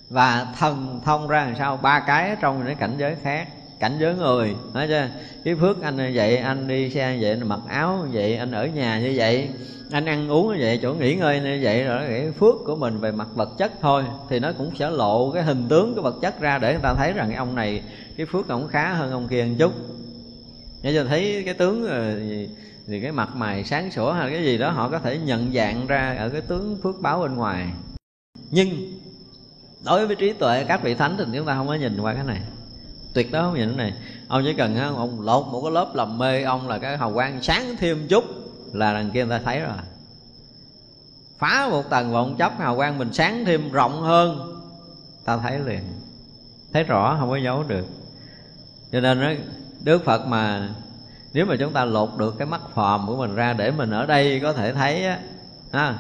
[0.10, 1.78] Và thần thông ra làm sao?
[1.78, 3.48] Ba cái trong những cảnh giới khác
[3.80, 5.08] cảnh giới người nói chưa
[5.44, 8.38] cái phước anh như vậy anh đi xe như vậy anh mặc áo như vậy
[8.38, 9.50] anh ở nhà như vậy
[9.92, 13.00] anh ăn uống như vậy chỗ nghỉ ngơi như vậy rồi cái phước của mình
[13.00, 14.04] về mặt vật chất thôi.
[14.30, 16.94] Thì nó cũng sẽ lộ cái hình tướng cái vật chất ra để người ta
[16.94, 17.84] thấy rằng cái ông này
[18.18, 19.74] cái phước ông khá hơn ông kia một chút.
[20.82, 22.50] Để cho thấy cái tướng ờ, thì,
[22.88, 25.88] thì cái mặt mày sáng sủa hay cái gì đó họ có thể nhận dạng
[25.88, 27.70] ra ở cái tướng phước báo bên ngoài.
[28.52, 28.70] Nhưng
[29.86, 32.24] đối với trí tuệ các vị thánh thì chúng ta không có nhìn qua cái
[32.24, 32.42] này
[33.16, 33.94] tuyệt đối không nhìn cái này.
[34.28, 37.42] Ông chỉ cần ông lột một cái lớp làm mê ông là cái hào quang
[37.42, 38.24] sáng thêm chút
[38.74, 39.78] là đằng kia người ta thấy rồi.
[41.40, 44.62] Phá một tầng vọng chấp hào quang mình sáng thêm rộng hơn
[45.26, 45.84] ta thấy liền.
[46.74, 47.86] Thấy rõ không có giấu được.
[48.92, 49.32] Cho nên đó,
[49.84, 50.70] đức phật mà
[51.34, 54.06] nếu mà chúng ta lột được cái mắt phòm của mình ra để mình ở
[54.06, 55.20] đây có thể thấy á
[55.72, 55.98] ha,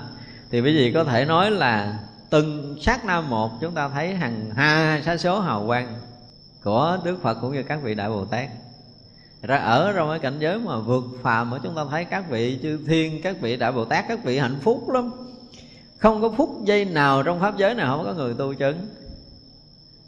[0.52, 2.00] thì quý vị có thể nói là
[2.30, 5.94] từng sát na một chúng ta thấy hàng hai sa số hào quang
[6.66, 8.50] của đức phật cũng như các vị đại bồ tát.
[9.42, 12.60] Ra ở trong cái cảnh giới mà vượt phàm ở chúng ta thấy các vị
[12.64, 15.12] chư thiên, các vị đại bồ tát, các vị hạnh phúc lắm.
[15.98, 18.88] Không có phút giây nào trong pháp giới nào không có người tu chứng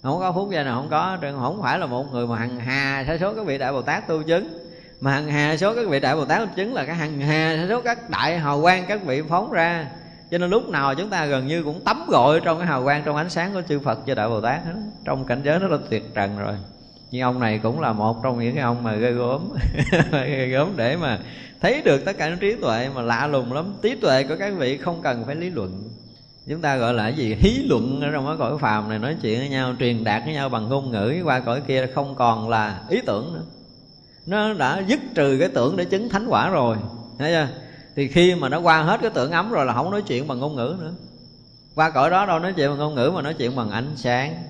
[0.04, 3.04] không có phút giây nào không có không phải là một người mà hằng hà
[3.08, 4.60] sa số các vị đại bồ tát tu chứng
[5.02, 7.58] mà hằng hà số các vị đại bồ tát tu chứng là cái hằng hà
[7.58, 9.88] sa số các đại hào quang các vị phóng ra
[10.32, 13.04] cho nên lúc nào chúng ta gần như cũng tắm gội trong cái hào quang,
[13.06, 14.72] trong ánh sáng của chư Phật chư đại Bồ Tát đó.
[15.06, 16.54] trong cảnh giới rất là tuyệt trần rồi.
[17.12, 19.50] Nhưng ông này cũng là một trong những cái ông mà gây gớm.
[20.12, 21.20] Gây gớm để mà
[21.62, 23.74] thấy được tất cả những trí tuệ mà lạ lùng lắm.
[23.82, 25.90] Trí tuệ của các vị không cần phải lý luận.
[26.50, 27.36] Chúng ta gọi là cái gì?
[27.36, 30.34] Hí luận ở trong cái cõi phàm này, nói chuyện với nhau, truyền đạt với
[30.34, 33.44] nhau bằng ngôn ngữ qua cõi kia, không còn là ý tưởng nữa.
[34.26, 36.78] Nó đã dứt trừ cái tưởng để chứng thánh quả rồi.
[37.20, 37.48] Thấy chưa?
[37.98, 40.40] Thì khi mà nó qua hết cái tưởng ấm rồi là không nói chuyện bằng
[40.40, 40.94] ngôn ngữ nữa.
[41.76, 44.44] Qua cõi đó đâu nói chuyện bằng ngôn ngữ mà nói chuyện bằng ánh sáng.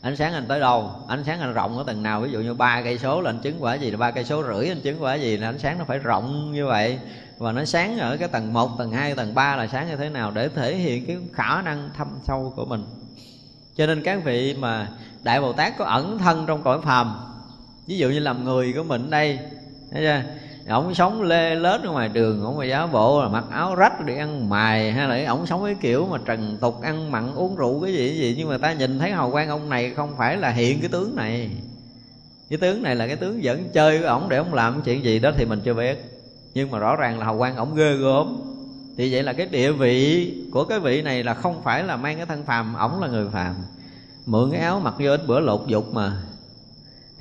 [0.00, 0.90] Ánh sáng anh tới đâu?
[1.08, 2.20] Ánh sáng anh rộng ở tầng nào?
[2.20, 3.90] Ví dụ như ba cây số là anh chứng quả gì?
[3.90, 5.36] Là ba cây số rưỡi anh chứng quả gì?
[5.36, 6.98] Là ánh sáng nó phải rộng như vậy.
[7.38, 10.08] Và nó sáng ở cái tầng 1, tầng 2, tầng 3 là sáng như thế
[10.08, 12.84] nào để thể hiện cái khả năng thâm sâu của mình.
[13.76, 14.88] Cho nên các vị mà
[15.22, 17.14] đại bồ tát có ẩn thân trong cõi phàm.
[17.86, 19.38] Ví dụ như làm người của mình đây.
[19.92, 20.22] Thấy chưa?
[20.68, 24.06] Ổng sống lê lết ở ngoài đường ổng mà giáo bộ là mặc áo rách
[24.06, 27.56] đi ăn mài hay là ổng sống cái kiểu mà trần tục, ăn mặn, uống
[27.56, 28.34] rượu cái gì cái gì.
[28.38, 31.16] Nhưng mà ta nhìn thấy hầu quan ông này không phải là hiện cái tướng
[31.16, 31.50] này.
[32.50, 35.18] Cái tướng này là cái tướng dẫn chơi của ổng để ổng làm chuyện gì
[35.18, 36.04] đó thì mình chưa biết.
[36.54, 38.40] Nhưng mà rõ ràng là hầu quan ổng ghê gớm.
[38.96, 42.16] Thì vậy là cái địa vị của cái vị này là không phải là mang
[42.16, 43.54] cái thân phàm, ổng là người phàm.
[44.26, 46.22] Mượn cái áo mặc vô ít bữa lột dục mà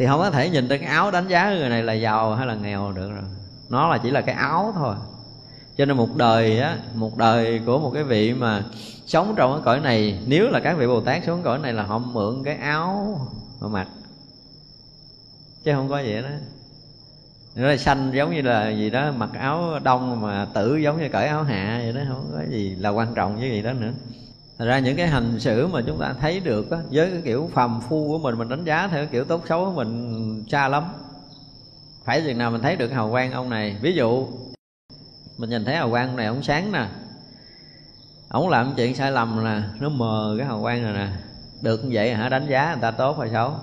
[0.01, 2.47] thì không có thể nhìn tới cái áo đánh giá người này là giàu hay
[2.47, 3.23] là nghèo được rồi.
[3.69, 4.95] Nó là chỉ là cái áo thôi.
[5.77, 8.63] Cho nên một đời á, một đời của một cái vị mà
[9.05, 11.83] sống trong cái cõi này, nếu là các vị bồ tát sống cõi này là
[11.83, 13.19] họ mượn cái áo
[13.59, 13.87] mà mặc.
[15.63, 16.29] Chứ không có vậy đó.
[17.55, 21.09] Nó là xanh giống như là gì đó, mặc áo đông mà tử giống như
[21.09, 23.91] cởi áo hạ vậy đó, không có gì là quan trọng với gì đó nữa.
[24.61, 27.49] Thật ra những cái hành xử mà chúng ta thấy được á, với cái kiểu
[27.53, 30.83] phàm phu của mình mình đánh giá theo kiểu tốt xấu của mình xa lắm.
[32.05, 33.75] Phải chừng nào mình thấy được hào quang ông này.
[33.81, 34.27] Ví dụ
[35.37, 36.85] mình nhìn thấy hào quang này ông sáng nè.
[38.29, 41.07] Ổng làm chuyện sai lầm nè nó mờ cái hào quang này nè.
[41.61, 42.29] Được như vậy hả?
[42.29, 43.53] Đánh giá người ta tốt hay xấu?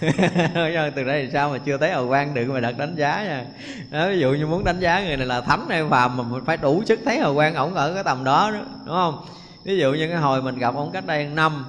[0.96, 3.44] Từ đây thì sao mà chưa thấy hào quang đừng mà đặt đánh giá nha.
[3.90, 6.44] Đó, ví dụ như muốn đánh giá người này là thánh hay phàm mà mình
[6.44, 9.24] phải đủ sức thấy hào quang ổng ở cái tầm đó đúng không?
[9.64, 11.64] Ví dụ như cái hồi mình gặp ông cách đây năm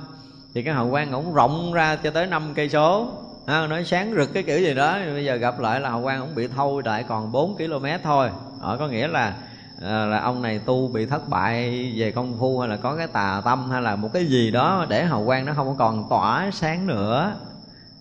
[0.54, 3.08] thì cái hào quang ổng rộng ra cho tới năm cây số.
[3.46, 6.20] À, nói sáng rực cái kiểu gì đó bây giờ gặp lại là hào quang
[6.20, 8.30] ổng bị thâu lại còn 4 km thôi.
[8.60, 9.38] Ở có nghĩa là
[9.82, 13.08] ờ, là ông này tu bị thất bại về công phu hay là có cái
[13.08, 16.50] tà tâm hay là một cái gì đó để hào quang nó không còn tỏa
[16.54, 17.34] sáng nữa.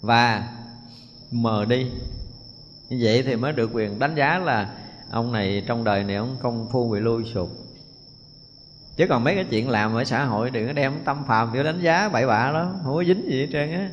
[0.01, 0.49] Và
[1.31, 1.87] mờ đi.
[2.89, 4.69] Như vậy thì mới được quyền đánh giá là
[5.11, 7.62] ông này trong đời này ông công phu bị lui sụp
[8.97, 11.63] chứ còn mấy cái chuyện làm ở xã hội đừng có đem tâm phàm vô
[11.63, 13.89] đánh giá bậy bạ đó, không có dính gì hết trơn á.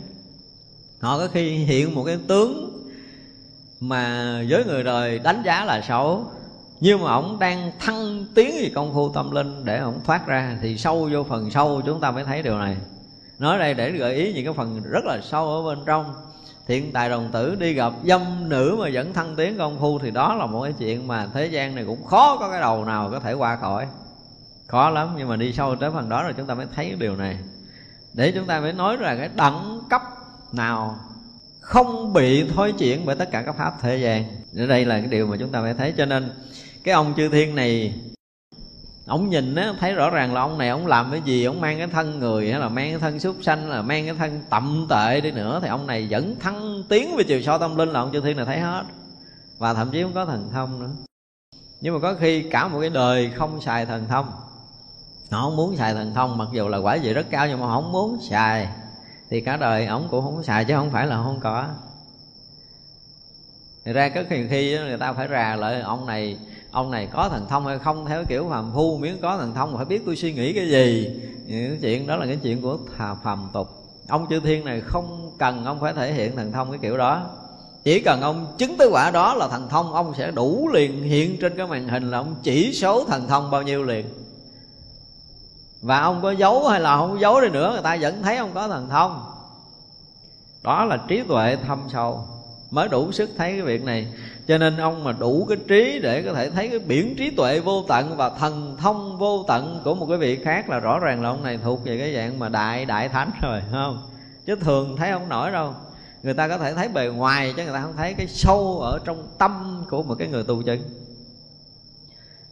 [1.01, 2.79] Họ có khi hiện một cái tướng
[3.79, 6.25] mà với người đời đánh giá là xấu,
[6.79, 10.57] nhưng mà ổng đang thăng tiến về công phu tâm linh để ổng thoát ra,
[10.61, 12.77] thì sâu vô phần sâu chúng ta mới thấy điều này.
[13.39, 16.13] Nói đây để gợi ý những cái phần rất là sâu ở bên trong.
[16.67, 20.11] Thiện tài đồng tử đi gặp dâm nữ mà vẫn thăng tiến công phu thì
[20.11, 23.09] đó là một cái chuyện mà thế gian này cũng khó có cái đầu nào
[23.11, 23.87] có thể qua khỏi
[24.69, 27.15] khó lắm, nhưng mà đi sâu tới phần đó rồi chúng ta mới thấy điều
[27.15, 27.37] này.
[28.13, 30.01] Để chúng ta mới nói là cái đẳng cấp
[30.53, 30.99] nào
[31.59, 34.23] không bị thối chuyển bởi tất cả các pháp thế gian.
[34.57, 36.31] Ở đây là cái điều mà chúng ta phải thấy, cho nên
[36.83, 37.93] cái ông chư thiên này,
[39.05, 41.77] ông nhìn á, thấy rõ ràng là ông này ông làm cái gì, ông mang
[41.77, 44.87] cái thân người hay là mang cái thân súc sanh, là mang cái thân tậm
[44.89, 47.99] tệ đi nữa, thì ông này vẫn thăng tiến về chiều sâu tâm linh là
[47.99, 48.83] ông chư thiên này thấy hết.
[49.57, 50.91] Và thậm chí không có thần thông nữa.
[51.81, 54.31] Nhưng mà có khi cả một cái đời không xài thần thông
[55.29, 57.65] họ không muốn xài thần thông, mặc dù là quả vị rất cao nhưng mà
[57.65, 58.67] họ không muốn xài.
[59.29, 61.67] Thì cả đời ổng cũng không xài chứ không phải là không có.
[63.85, 66.37] Thì ra có khi khi người ta phải rà lại, ông này
[66.71, 68.05] ông này có thần thông hay không?
[68.05, 71.09] Theo kiểu phàm phu, miếng có thần thông phải biết tôi suy nghĩ cái gì?
[71.45, 73.69] Những chuyện đó là cái chuyện của thà phàm tục.
[74.07, 77.29] Ông chư thiên này không cần ông phải thể hiện thần thông cái kiểu đó.
[77.83, 81.37] Chỉ cần ông chứng tới quả đó là thần thông, ông sẽ đủ liền hiện
[81.41, 84.05] trên cái màn hình là ông chỉ số thần thông bao nhiêu liền
[85.81, 88.51] và ông có giấu hay là không giấu đi nữa, người ta vẫn thấy ông
[88.53, 89.25] có thần thông.
[90.63, 92.23] Đó là trí tuệ thâm sâu,
[92.71, 94.07] mới đủ sức thấy cái việc này.
[94.47, 97.59] Cho nên ông mà đủ cái trí để có thể thấy cái biển trí tuệ
[97.59, 101.21] vô tận và thần thông vô tận của một cái vị khác là rõ ràng
[101.21, 103.97] là ông này thuộc về cái dạng mà đại đại thánh rồi không?
[104.45, 105.73] Chứ thường thấy không nổi đâu.
[106.23, 108.13] Người ta có thể thấy bề ngoài chứ người ta không thấy.
[108.13, 110.81] Cái sâu ở trong tâm của một cái người tu chứng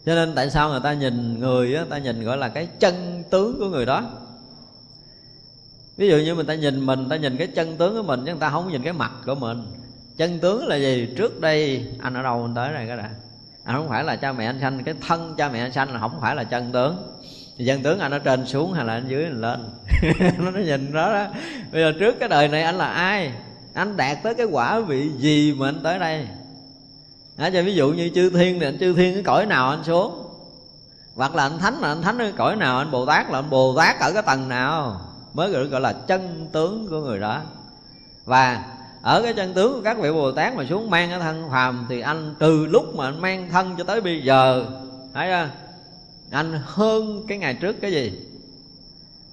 [0.07, 3.23] cho nên tại sao người ta nhìn người á, ta nhìn gọi là cái chân
[3.29, 4.03] tướng của người đó.
[5.97, 8.31] Ví dụ như mình ta nhìn mình, ta nhìn cái chân tướng của mình, chứ
[8.31, 9.63] người ta không nhìn cái mặt của mình.
[10.17, 11.09] Chân tướng là gì?
[11.17, 13.09] Trước đây, anh ở đâu anh tới đây cái đã?
[13.63, 15.99] Anh không phải là cha mẹ anh sanh, cái thân cha mẹ anh sanh là
[15.99, 16.97] không phải là chân tướng.
[17.57, 19.59] Thì chân tướng anh ở trên xuống hay là anh dưới anh lên?
[20.53, 21.25] Nó nhìn đó đó.
[21.71, 23.31] Bây giờ trước cái đời này anh là ai?
[23.73, 26.27] Anh đạt tới cái quả vị gì mà anh tới đây?
[27.37, 29.83] À, cho ví dụ như chư thiên thì anh chư thiên cái cõi nào anh
[29.83, 30.23] xuống?
[31.15, 32.77] Hoặc là anh thánh là anh thánh cái cõi nào?
[32.77, 35.01] Anh bồ tát là anh bồ tát ở cái tầng nào?
[35.33, 37.41] Mới gọi, gọi là chân tướng của người đó.
[38.25, 38.63] Và
[39.01, 41.85] ở cái chân tướng của các vị bồ tát mà xuống mang cái thân phàm
[41.89, 44.65] thì anh từ lúc mà anh mang thân cho tới bây giờ
[45.13, 45.49] thấy chưa?
[46.31, 48.26] Anh hơn cái ngày trước cái gì?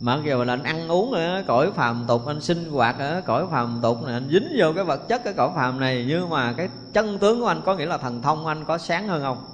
[0.04, 3.46] Mặc dù là anh ăn uống ở cõi phàm tục, anh sinh hoạt ở cõi
[3.50, 6.04] phàm tục này, anh dính vô cái vật chất cái cõi phàm này.
[6.08, 9.08] Nhưng mà cái chân tướng của anh có nghĩa là thần thông anh có sáng
[9.08, 9.44] hơn không?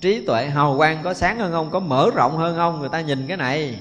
[0.00, 1.70] Trí tuệ hào quang có sáng hơn không?
[1.70, 2.80] Có mở rộng hơn không?
[2.80, 3.78] Người ta nhìn cái này.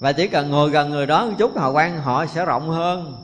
[0.00, 3.16] Và chỉ cần ngồi gần người đó một chút, hào quang họ sẽ rộng hơn.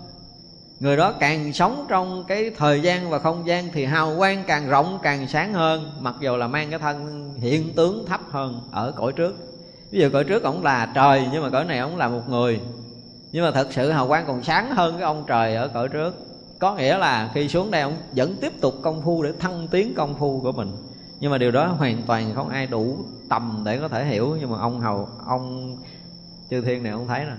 [0.81, 4.69] Người đó càng sống trong cái thời gian và không gian thì hào quang càng
[4.69, 5.93] rộng, càng sáng hơn.
[6.01, 9.56] Mặc dù là mang cái thân hiện tướng thấp hơn ở cõi trước
[9.91, 12.61] ví dụ cõi trước ổng là trời, nhưng mà cõi này ổng là một người.
[13.33, 16.15] Nhưng mà thật sự hào quang còn sáng hơn cái ông trời ở cõi trước.
[16.59, 19.95] Có nghĩa là khi xuống đây ông vẫn tiếp tục công phu để thăng tiến
[19.95, 20.77] công phu của mình.
[21.21, 24.37] Nhưng mà điều đó hoàn toàn không ai đủ tầm để có thể hiểu.
[24.41, 25.77] Nhưng mà ông hầu, ông
[26.51, 27.37] chư thiên này ông thấy nè.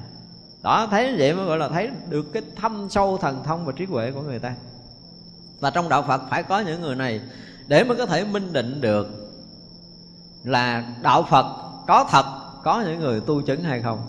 [0.63, 3.85] Đó, thấy vậy mới gọi là thấy được cái thâm sâu thần thông và trí
[3.85, 4.53] huệ của người ta.
[5.59, 7.21] Và trong đạo phật phải có những người này
[7.67, 9.07] để mới có thể minh định được
[10.43, 11.45] là đạo phật
[11.87, 12.25] có thật
[12.67, 13.99] có những người tu chứng hay không?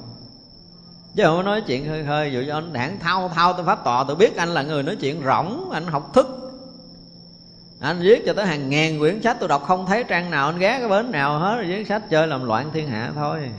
[1.16, 4.04] Chứ không nói chuyện hơi hơi dụ cho anh đảng thao thao tôi pháp tọa
[4.04, 6.26] tôi biết anh là người nói chuyện rỗng anh học thức.
[7.80, 10.58] Anh viết cho tới hàng ngàn quyển sách tôi đọc không thấy trang nào anh
[10.58, 13.50] ghé cái bến nào hết rồi viết sách chơi làm loạn thiên hạ thôi.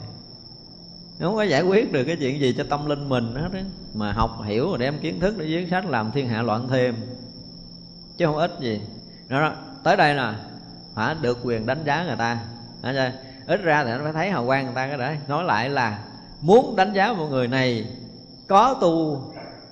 [1.20, 3.64] Không có giải quyết được cái chuyện gì cho tâm linh mình hết á.
[3.94, 6.96] Mà học hiểu rồi đem kiến thức để viết sách làm thiên hạ loạn thêm.
[8.18, 8.82] Chứ không ít gì.
[9.28, 10.36] Đó, tới đây là
[10.96, 12.40] phải được quyền đánh giá người ta
[13.50, 15.18] ít ra thì anh phải thấy hào quang người ta cái đấy.
[15.28, 16.00] Nói lại là
[16.42, 17.88] muốn đánh giá một người này
[18.48, 19.22] có tu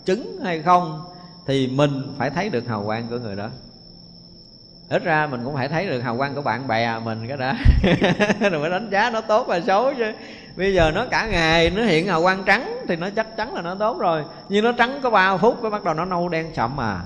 [0.06, 1.02] chứng hay không
[1.48, 3.50] thì mình phải thấy được hào quang của người đó.
[4.90, 7.56] Ít ra mình cũng phải thấy được hào quang của bạn bè mình cái đã
[8.52, 10.12] rồi phải đánh giá nó tốt hay xấu chứ.
[10.56, 13.62] Bây giờ nó cả ngày nó hiện hào quang trắng thì nó chắc chắn là
[13.62, 14.24] nó tốt rồi.
[14.50, 17.02] Nhưng nó trắng có 3 phút cái bắt đầu nó nâu đen sậm à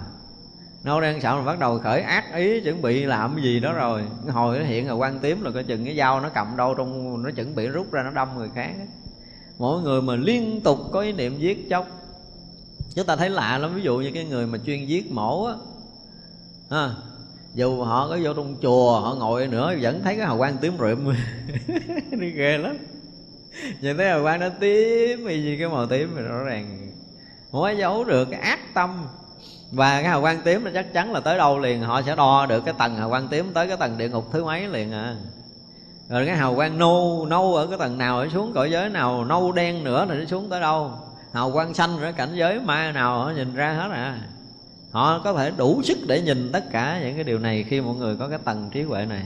[0.84, 3.73] nô đang sợ mình bắt đầu khởi ác ý chuẩn bị làm cái gì đó
[3.73, 4.03] rồi.
[4.29, 7.23] Hồi nó hiện là quan tím là coi chừng cái dao nó cầm đâu trong
[7.23, 8.73] nó chuẩn bị rút ra nó đâm người khác
[9.61, 11.88] mỗi người mà liên tục có ý niệm giết chóc.
[12.95, 15.53] Chúng ta thấy lạ lắm ví dụ như cái người mà chuyên giết mổ á.
[16.69, 16.89] À,
[17.53, 20.77] dù họ có vô trong chùa họ ngồi nữa vẫn thấy cái hào quang tím
[20.79, 21.13] rượm.
[22.19, 22.77] Đi ghê lắm.
[23.82, 26.91] Nhìn thấy hào quang nó tím vì gì cái màu tím thì rõ ràng
[27.51, 29.07] không có giấu được cái ác tâm
[29.72, 32.45] và cái hào quang tím là chắc chắn là tới đâu liền, họ sẽ đo
[32.45, 35.15] được cái tầng hào quang tím tới cái tầng địa ngục thứ mấy liền à.
[36.09, 39.26] Rồi cái hào quang nâu nâu ở cái tầng nào ở xuống cõi giới nào,
[39.26, 40.91] nâu đen nữa thì nó xuống tới đâu.
[41.34, 44.19] Hào quang xanh ở cảnh giới ma nào họ nhìn ra hết à.
[44.91, 47.95] Họ có thể đủ sức để nhìn tất cả những cái điều này khi mọi
[47.95, 49.24] người có cái tầng trí huệ này.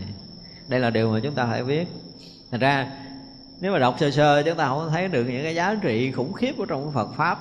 [0.67, 1.87] Đây là điều mà chúng ta phải biết.
[2.51, 2.87] Thành ra,
[3.61, 6.33] nếu mà đọc sơ sơ, chúng ta không thấy được những cái giá trị khủng
[6.33, 7.39] khiếp của trong Phật pháp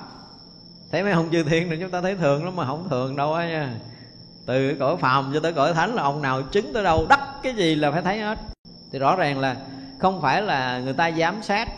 [0.91, 3.33] thấy mấy ông chư thiên thì chúng ta thấy thường lắm mà không thường đâu
[3.33, 3.73] á nha.
[4.45, 7.53] Từ cõi phàm cho tới cõi thánh là ông nào chứng tới đâu, đắc cái
[7.53, 8.39] gì là phải thấy hết.
[8.91, 9.55] Thì rõ ràng là
[9.99, 11.69] không phải là người ta giám sát,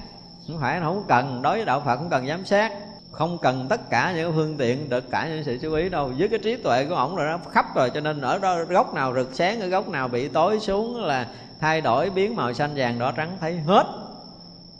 [0.47, 2.71] không phải không cần, đối với đạo phật không cần giám sát,
[3.11, 6.11] không cần tất cả những phương tiện được cả những sự chú ý đâu.
[6.17, 8.93] Với cái trí tuệ của ổng rồi nó khắp rồi, cho nên ở đó góc
[8.93, 11.27] nào rực sáng, ở góc nào bị tối xuống là
[11.59, 13.85] thay đổi, biến màu xanh vàng đỏ trắng, thấy hết.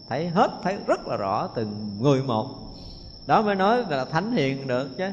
[0.10, 2.66] Thấy hết, thấy rất là rõ từng người một
[3.28, 5.06] đó mới nói là thánh hiền được chứ.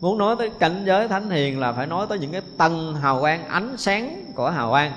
[0.00, 3.20] Muốn nói tới cảnh giới thánh hiền là phải nói tới những cái tầng hào
[3.20, 4.92] quang, ánh sáng của hào quang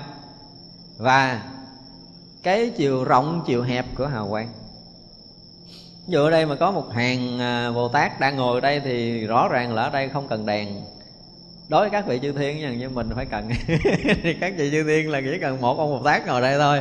[0.98, 1.42] và
[2.42, 4.48] cái chiều rộng, chiều hẹp của hào quang.
[6.06, 8.80] Ví dụ ở đây mà có một hàng à, bồ tát đang ngồi ở đây
[8.80, 10.82] thì rõ ràng là ở đây không cần đèn.
[11.68, 13.50] Đối với các vị chư thiên như mình phải cần.
[14.22, 16.80] Thì các vị chư thiên là chỉ cần một ông bồ tát ngồi đây thôi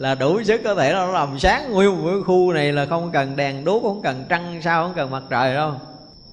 [0.00, 3.10] là đủ sức có thể nó làm sáng nguyên một cái khu này là không
[3.12, 5.72] cần đèn đuốc, không cần trăng sao, không cần mặt trời đâu.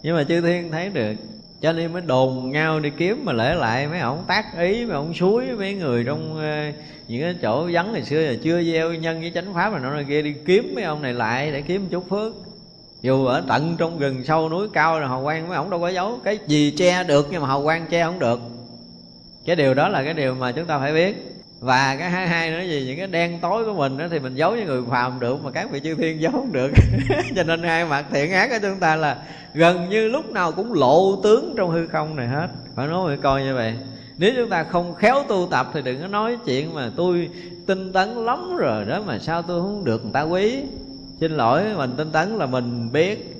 [0.04, 1.14] Nhưng mà chư thiên thấy được,
[1.62, 4.96] cho nên mới đồn nhau đi kiếm mà lễ lại mấy ông tác ý, mấy
[4.96, 6.72] ông suối, mấy người trong ờ,
[7.08, 10.02] những cái chỗ vắng ngày xưa là chưa gieo nhân với chánh pháp mà nó
[10.08, 12.34] kia, đi kiếm mấy ông này lại để kiếm chút phước.
[13.02, 15.90] Dù ở tận trong rừng sâu núi cao là hào quang, mấy ông đâu có
[15.90, 18.40] giấu cái gì che được, nhưng mà hào quang che không được.
[19.46, 22.52] Cái điều đó là cái điều mà chúng ta phải biết và cái hai hai
[22.52, 25.20] nữa gì, những cái đen tối của mình đó thì mình giấu với người phàm
[25.20, 26.72] được, mà các vị chư thiên giấu không được.
[27.36, 29.18] Cho nên hai mặt thiện ác của chúng ta là
[29.54, 32.48] gần như lúc nào cũng lộ tướng trong hư không này hết.
[32.76, 33.74] Phải nói người coi như vậy.
[34.18, 37.30] Nếu chúng ta không khéo tu tập thì đừng có nói chuyện mà tôi
[37.68, 40.64] tinh tấn lắm rồi đó, mà sao tôi không được người ta quý?
[41.20, 43.34] Xin lỗi, mình tinh tấn là mình biết.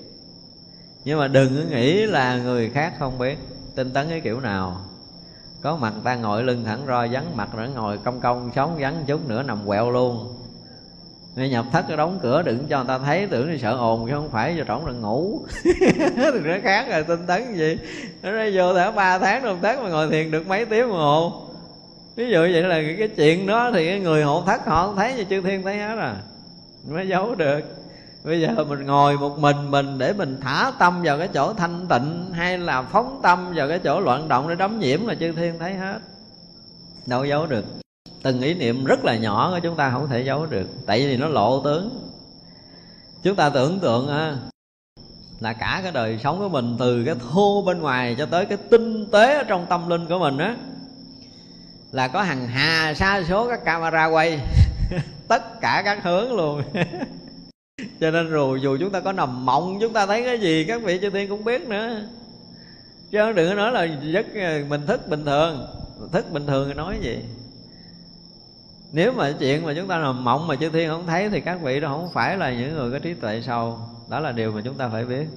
[1.06, 3.38] Nhưng mà đừng nghĩ là người khác không biết.
[3.76, 4.87] Tinh tấn cái kiểu nào?
[5.68, 9.04] Có mặt ta ngồi lưng thẳng roi vắng mặt nữa ngồi cong cong sống vắng
[9.08, 10.34] chút nữa nằm quẹo luôn.
[11.36, 14.08] Nên nhập thất cái đóng cửa đừng cho người ta thấy, tưởng là sợ ồn
[14.08, 15.42] chứ không phải cho trỏng là ngủ.
[15.64, 17.78] Thì nó khác rồi, tinh tấn gì.
[18.24, 20.92] Nó ra vô thả ba tháng đồng tấn mà ngồi thiền được mấy tiếng đồng
[20.92, 21.42] hồ.
[22.16, 25.14] Ví dụ vậy là cái chuyện đó thì cái người hộ thất họ không thấy
[25.14, 26.16] như chư thiên thấy hết à.
[26.90, 27.77] Mới giấu được
[28.24, 31.88] bây giờ mình ngồi một mình mình để mình thả tâm vào cái chỗ thanh
[31.90, 35.32] tịnh hay là phóng tâm vào cái chỗ loạn động để đấm nhiễm là chư
[35.32, 36.00] thiên thấy hết.
[37.06, 37.66] Đâu giấu được.
[38.22, 40.68] Từng ý niệm rất là nhỏ của chúng ta không thể giấu được.
[40.86, 42.12] Tại vì nó lộ tướng.
[43.24, 44.36] Chúng ta tưởng tượng à,
[45.40, 48.58] là cả cái đời sống của mình từ cái thô bên ngoài cho tới cái
[48.70, 50.56] tinh tế ở trong tâm linh của mình á,
[51.92, 54.40] là có hàng hà, sa số các camera quay.
[55.28, 56.62] Tất cả các hướng luôn.
[58.02, 60.82] cho nên dù dù chúng ta có nằm mộng, chúng ta thấy cái gì, các
[60.84, 62.02] vị chư thiên cũng biết nữa.
[63.12, 65.68] Chứ đừng có nói là giấc ờ, mình thức bình thường.
[66.12, 67.24] Thức bình thường thì nói gì?
[68.92, 71.62] Nếu mà chuyện mà chúng ta nằm mộng mà chư thiên không thấy thì các
[71.62, 73.80] vị đó không phải là những người có trí tuệ sâu.
[74.10, 75.28] Đó là điều mà chúng ta phải biết.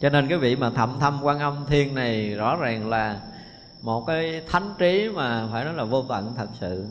[0.00, 3.20] Cho nên cái vị mà thậm thâm quan âm thiên này rõ ràng là
[3.82, 6.86] một cái thánh trí mà phải nói là vô tận thật sự.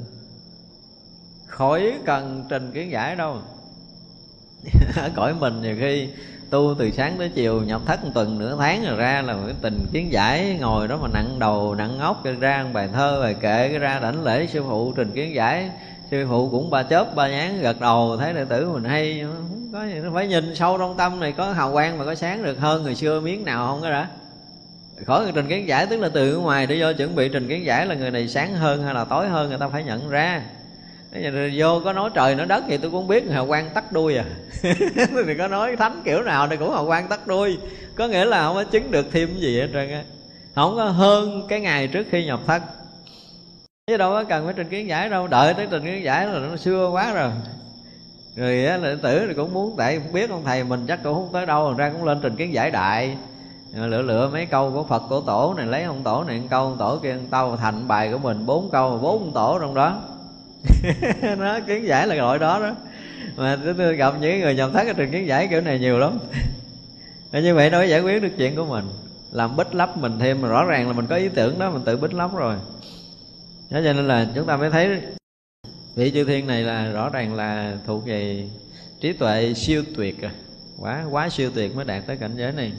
[1.47, 3.41] Khỏi cần trình kiến giải đâu
[4.95, 6.09] ở cõi mình nhiều khi
[6.49, 9.55] tu từ sáng tới chiều, nhập thất một tuần, nửa tháng rồi ra là cái
[9.61, 13.69] tình kiến giải ngồi đó mà nặng đầu, nặng ngốc ra bài thơ, bài kệ,
[13.69, 15.69] cái ra đảnh lễ sư phụ, trình kiến giải.
[16.11, 19.69] Sư phụ cũng ba chớp, ba nhán, gật đầu, thấy đệ tử mình hay, không
[19.73, 22.43] có gì nó phải nhìn sâu trong tâm này, có hào quang mà có sáng
[22.43, 24.07] được hơn người xưa miếng nào không có đã
[25.05, 27.65] khỏi người trình kiến giải, tức là từ ngoài để vô chuẩn bị trình kiến
[27.65, 30.41] giải là người này sáng hơn hay là tối hơn, người ta phải nhận ra
[31.11, 34.17] rồi vô có nói, trời nói đất thì tôi cũng biết, hào quang tắt đuôi
[34.17, 34.25] à.
[35.25, 37.57] Thì có nói, thánh kiểu nào thì cũng hào quang tắt đuôi.
[37.95, 40.03] Có nghĩa là không có chứng được thêm gì hết trơn á.
[40.55, 42.61] Không có hơn cái ngày trước khi nhập thất
[43.87, 46.39] chứ đâu có cần phải trình kiến giải đâu, đợi tới trình kiến giải là
[46.39, 47.31] nó xưa quá rồi.
[48.35, 51.13] Rồi á, là tử thì cũng muốn, tại cũng biết ông thầy mình chắc cũng
[51.13, 53.17] không tới đâu, ra cũng lên trình kiến giải đại.
[53.73, 56.63] Lựa lựa mấy câu của phật, của tổ này, lấy ông tổ này một câu,
[56.63, 60.01] ông tổ kia ông tâu thành bài của mình bốn câu, bốn tổ trong đó.
[61.37, 62.75] nó kiến giải là gọi đó đó.
[63.35, 66.19] Mà tôi gặp những người nhầm thất ở trường kiến giải kiểu này nhiều lắm.
[67.31, 68.85] Như vậy đâu có giải quyết được chuyện của mình.
[69.31, 71.81] Làm bích lấp mình thêm mà rõ ràng là mình có ý tưởng đó, mình
[71.85, 72.55] tự bích lấp rồi.
[73.69, 75.01] Đó cho nên là chúng ta mới thấy
[75.95, 78.47] vị chư thiên này là rõ ràng là thuộc về
[79.01, 80.31] trí tuệ siêu tuyệt à.
[80.79, 82.71] Quá quá siêu tuyệt mới đạt tới cảnh giới này.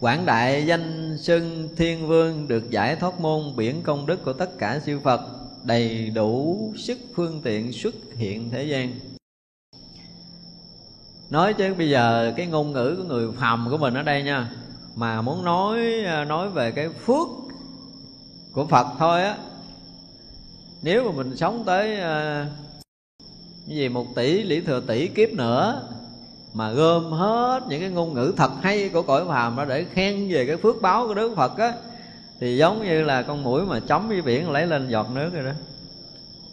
[0.00, 4.58] Quảng đại danh xưng thiên vương được giải thoát môn biển công đức của tất
[4.58, 5.20] cả siêu phật
[5.66, 8.92] đầy đủ sức phương tiện xuất hiện thế gian.
[11.30, 14.50] Nói chứ bây giờ cái ngôn ngữ của người phàm của mình ở đây nha,
[14.94, 17.28] mà muốn nói à, nói về cái phước
[18.52, 19.36] của phật thôi á.
[20.82, 22.46] Nếu mà mình sống tới à,
[23.68, 25.88] cái gì một tỷ lý thừa tỷ kiếp nữa,
[26.54, 30.28] mà gom hết những cái ngôn ngữ thật hay của cõi phàm đó để khen
[30.28, 31.72] về cái phước báo của đức phật á
[32.40, 35.44] thì giống như là con mũi mà chấm với biển lấy lên giọt nước rồi
[35.44, 35.52] đó.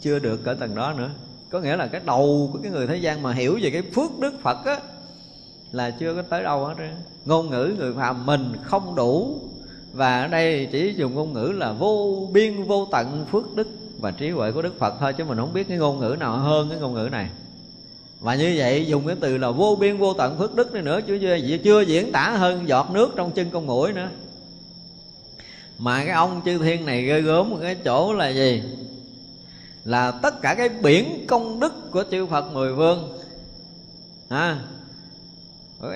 [0.02, 1.10] Chưa được ở tầng đó nữa.
[1.50, 4.20] Có nghĩa là cái đầu của cái người thế gian mà hiểu về cái phước
[4.20, 4.80] đức phật á
[5.72, 6.76] là chưa có tới đâu hết
[7.26, 9.40] ngôn ngữ người phàm mình không đủ.
[9.94, 13.68] Và ở đây chỉ dùng ngôn ngữ là vô biên vô tận phước đức
[14.00, 16.38] và trí huệ của đức phật thôi chứ mình không biết cái ngôn ngữ nào
[16.38, 17.30] hơn cái ngôn ngữ này.
[18.20, 21.00] Và như vậy dùng cái từ là vô biên vô tận phước đức này nữa
[21.08, 24.10] chứ chưa, chưa diễn tả hơn giọt nước trong chân con mũi nữa
[25.78, 28.64] mà cái ông chư thiên này ghê gớm một cái chỗ là gì?
[29.84, 33.18] Là tất cả cái biển công đức của chư Phật mười phương
[34.30, 34.60] à,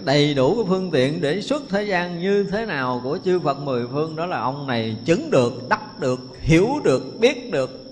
[0.03, 3.59] đầy đủ cái phương tiện để xuất thế gian như thế nào của chư Phật
[3.59, 7.83] mười phương đó là ông này chứng được, đắc được, hiểu được, biết được.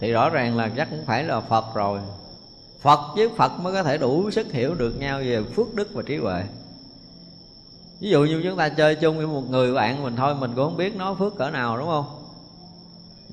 [0.00, 2.00] Thì rõ ràng là chắc cũng phải là Phật rồi.
[2.80, 6.02] Phật với Phật mới có thể đủ sức hiểu được nhau về phước đức và
[6.02, 6.42] trí huệ
[8.00, 10.64] ví dụ như chúng ta chơi chung với một người bạn mình thôi, mình cũng
[10.64, 12.04] không biết nó phước cỡ nào, đúng không?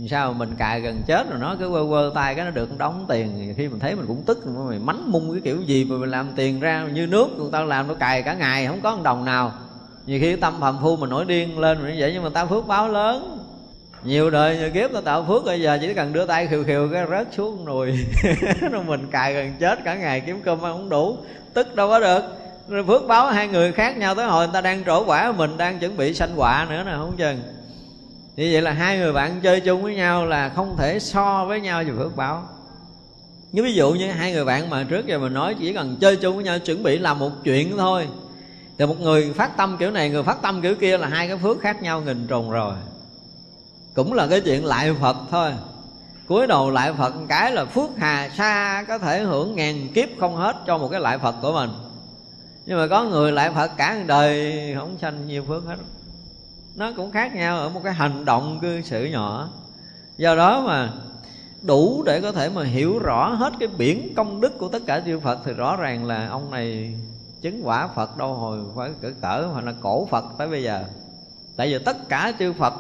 [0.10, 3.06] Sao mình cài gần chết rồi nó cứ quơ quơ tay cái nó được đóng
[3.10, 3.54] tiền.
[3.58, 6.32] Khi mình thấy mình cũng tức, mình mánh mung cái kiểu gì mà mình làm
[6.36, 9.26] tiền ra như nước, người ta làm nó cài cả ngày, không có một đồng
[9.26, 9.54] nào.
[10.06, 12.68] Nhiều khi tâm phàm phu mình nổi điên lên như vậy nhưng mà ta phước
[12.68, 13.38] báo lớn.
[14.04, 16.90] Nhiều đời, nhiều kiếp ta tạo phước, bây giờ chỉ cần đưa tay khều khều
[16.94, 17.92] cái rớt xuống nùi
[18.72, 21.18] rồi mình cài gần chết cả ngày kiếm cơm ăn không đủ.
[21.54, 22.22] Tức đâu có được
[22.70, 25.58] rồi phước báo hai người khác nhau tới hồi người ta đang trổ quả mình,
[25.58, 27.42] đang chuẩn bị sanh quả nữa nè, không chừng.
[28.36, 31.62] Như vậy là hai người bạn chơi chung với nhau là không thể so với
[31.62, 32.44] nhau về phước báo.
[33.52, 36.16] Như ví dụ như hai người bạn mà trước giờ mình nói chỉ cần chơi
[36.16, 38.08] chung với nhau, chuẩn bị làm một chuyện thôi.
[38.78, 41.38] Thì một người phát tâm kiểu này, người phát tâm kiểu kia là hai cái
[41.38, 42.74] phước khác nhau nghìn trùng rồi.
[43.94, 45.52] Cũng là cái chuyện lại phật thôi.
[46.28, 50.36] Cuối đầu lại phật cái là phước hà sa có thể hưởng ngàn kiếp không
[50.36, 51.70] hết cho một cái lại phật của mình
[52.68, 55.76] nhưng mà có người lại phật cả đời, không sanh nhiều phước hết.
[56.76, 59.50] Nó cũng khác nhau ở một cái hành động cư xử nhỏ.
[60.18, 60.94] Do đó mà
[61.62, 65.02] đủ để có thể mà hiểu rõ hết cái biển công đức của tất cả
[65.06, 66.94] chư Phật thì rõ ràng là ông này
[67.42, 70.84] chứng quả Phật đâu hồi phải cỡ cỡ hoặc là cổ Phật tới bây giờ.
[71.56, 72.74] Tại vì tất cả chư Phật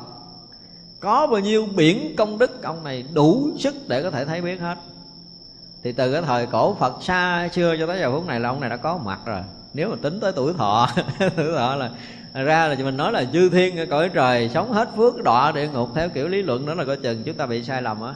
[1.00, 4.60] có bao nhiêu biển công đức, ông này đủ sức để có thể thấy biết
[4.60, 4.78] hết.
[5.84, 8.60] Thì từ cái thời cổ Phật xa xưa cho tới giờ phút này là ông
[8.60, 9.42] này đã có mặt rồi
[9.78, 10.90] nếu mà tính tới tuổi thọ
[11.20, 11.90] tuổi thọ là,
[12.34, 15.68] ra là mình nói là chư thiên ở cõi trời sống hết phước đọa địa
[15.68, 18.14] ngục theo kiểu lý luận đó là coi chừng chúng ta bị sai lầm á.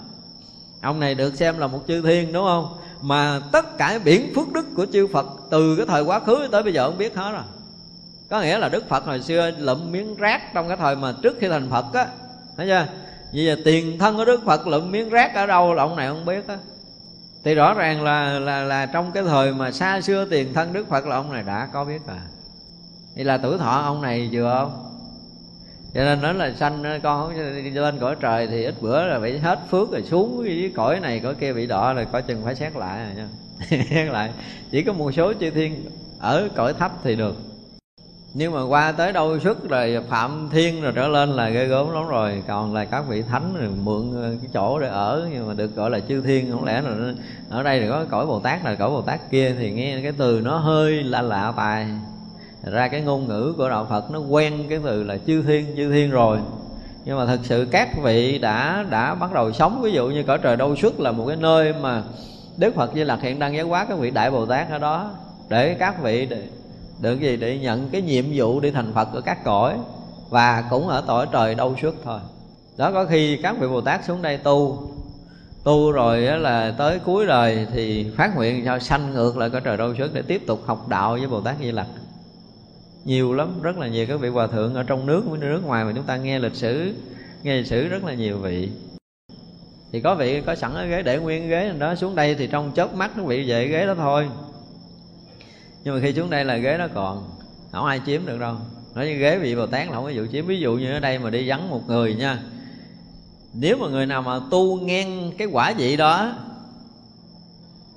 [0.82, 2.78] Ông này được xem là một chư thiên, đúng không?
[3.02, 6.64] Mà tất cả biển phước đức của chư phật từ cái thời quá khứ tới
[6.64, 7.44] bây giờ ông biết hết rồi.
[8.30, 11.38] Có nghĩa là đức phật hồi xưa lụm miếng rác trong cái thời mà trước
[11.40, 12.08] khi thành phật á,
[12.58, 12.86] thấy chưa?
[13.34, 16.08] Vì giờ tiền thân của đức phật lụm miếng rác ở đâu là ông này
[16.08, 16.58] không biết á
[17.44, 20.90] thì rõ ràng là là là trong cái thời mà xa xưa tiền thân đức
[20.90, 22.18] phật là ông này đã có biết rồi.
[23.16, 24.88] Thì là tuổi thọ ông này vừa không?
[25.94, 29.38] Cho nên nói là sanh con không lên cõi trời thì ít bữa là bị
[29.38, 32.56] hết phước rồi xuống với cõi này, cõi kia bị đỏ rồi coi chừng phải
[32.56, 33.28] xét lại rồi nha.
[33.90, 34.32] Xét lại.
[34.72, 35.86] Chỉ có một số chư thiên
[36.20, 37.36] ở cõi thấp thì được
[38.34, 41.94] nhưng mà qua tới đâu xuất rồi phạm thiên rồi trở lên là ghê gớm
[41.94, 42.44] lắm rồi.
[42.48, 45.76] Còn là các vị thánh rồi mượn ờ, cái chỗ để ở nhưng mà được
[45.76, 46.52] gọi là chư thiên.
[46.52, 47.14] Không lẽ là
[47.50, 50.12] ở đây thì có cõi bồ tát là cõi bồ tát kia thì nghe cái
[50.18, 51.88] từ nó hơi lạ lạ tài
[52.64, 55.92] ra cái ngôn ngữ của đạo phật nó quen cái từ là chư thiên chư
[55.92, 56.40] thiên rồi.
[57.06, 60.40] Nhưng mà thật sự các vị đã đã bắt đầu sống ví dụ như cõi
[60.42, 62.04] trời đâu xuất là một cái nơi mà
[62.58, 65.12] đức phật di lặc hiện đang giáo hóa các vị đại bồ tát ở đó.
[65.50, 66.44] Để các vị để,
[67.02, 67.38] được gì?
[67.38, 69.78] Để nhận cái nhiệm vụ đi thành phật ở các cõi,
[70.30, 72.20] và cũng ở cõi trời đâu suốt thôi.
[72.78, 74.88] Đó, có khi các vị bồ tát xuống đây tu.
[75.64, 79.78] Tu rồi là tới cuối đời thì phát nguyện cho sanh ngược lại cõi trời
[79.78, 81.88] đâu suốt để tiếp tục học đạo với bồ tát di lặc.
[83.06, 85.86] Nhiều lắm, rất là nhiều các vị hòa thượng ở trong nước với nước ngoài
[85.86, 86.94] mà chúng ta nghe lịch sử,
[87.44, 88.70] nghe lịch sử rất là nhiều vị.
[89.92, 92.72] Thì có vị có sẵn ở ghế để nguyên ghế đó, xuống đây thì trong
[92.76, 94.28] chớp mắt nó bị về ghế đó thôi
[95.84, 97.30] nhưng mà khi xuống đây là ghế nó còn,
[97.72, 98.56] không ai chiếm được đâu.
[98.96, 100.46] Nói như ghế vị bồ tát là không có vụ chiếm.
[100.46, 102.40] Ví dụ như ở đây mà đi vắng một người nha,
[103.54, 106.34] nếu mà người nào mà tu ngang cái quả vị đó,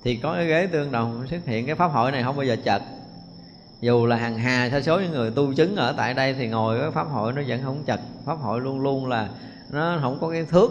[0.05, 2.56] thì có cái ghế tương đồng xuất hiện cái pháp hội này không bao giờ
[2.65, 2.82] chật.
[3.81, 6.81] Dù là hàng hà sa số những người tu chứng ở tại đây thì ngồi
[6.81, 8.01] cái pháp hội nó vẫn không chật.
[8.24, 9.28] Pháp hội luôn luôn là
[9.70, 10.70] nó không có cái thước.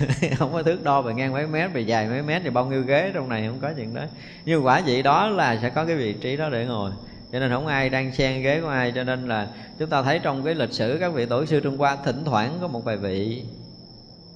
[0.38, 2.82] không có thước đo về ngang mấy mét về dài mấy mét thì bao nhiêu
[2.82, 4.02] ghế trong này không có chuyện đó.
[4.44, 6.90] Nhưng quả vậy đó là sẽ có cái vị trí đó để ngồi.
[7.32, 9.48] Cho nên không ai đang xen ghế của ai cho nên là
[9.78, 12.58] chúng ta thấy trong cái lịch sử các vị tổ sư trung hoa thỉnh thoảng
[12.60, 13.42] có một vài vị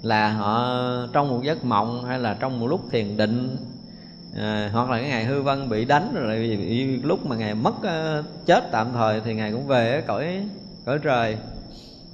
[0.03, 0.77] là họ
[1.13, 3.57] trong một giấc mộng hay là trong một lúc thiền định
[4.37, 7.75] à, hoặc là cái ngày hư vân bị đánh rồi bị, lúc mà ngài mất
[7.79, 10.49] uh, chết tạm thời thì ngài cũng về cõi
[10.85, 11.37] cõi trời.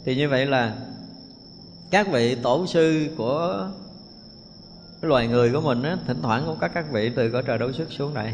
[0.04, 0.72] Thì như vậy là
[1.92, 3.68] các vị tổ sư của
[5.02, 7.58] cái loài người của mình á, thỉnh thoảng cũng có các vị từ cõi trời
[7.58, 8.32] đấu xuất xuống đây.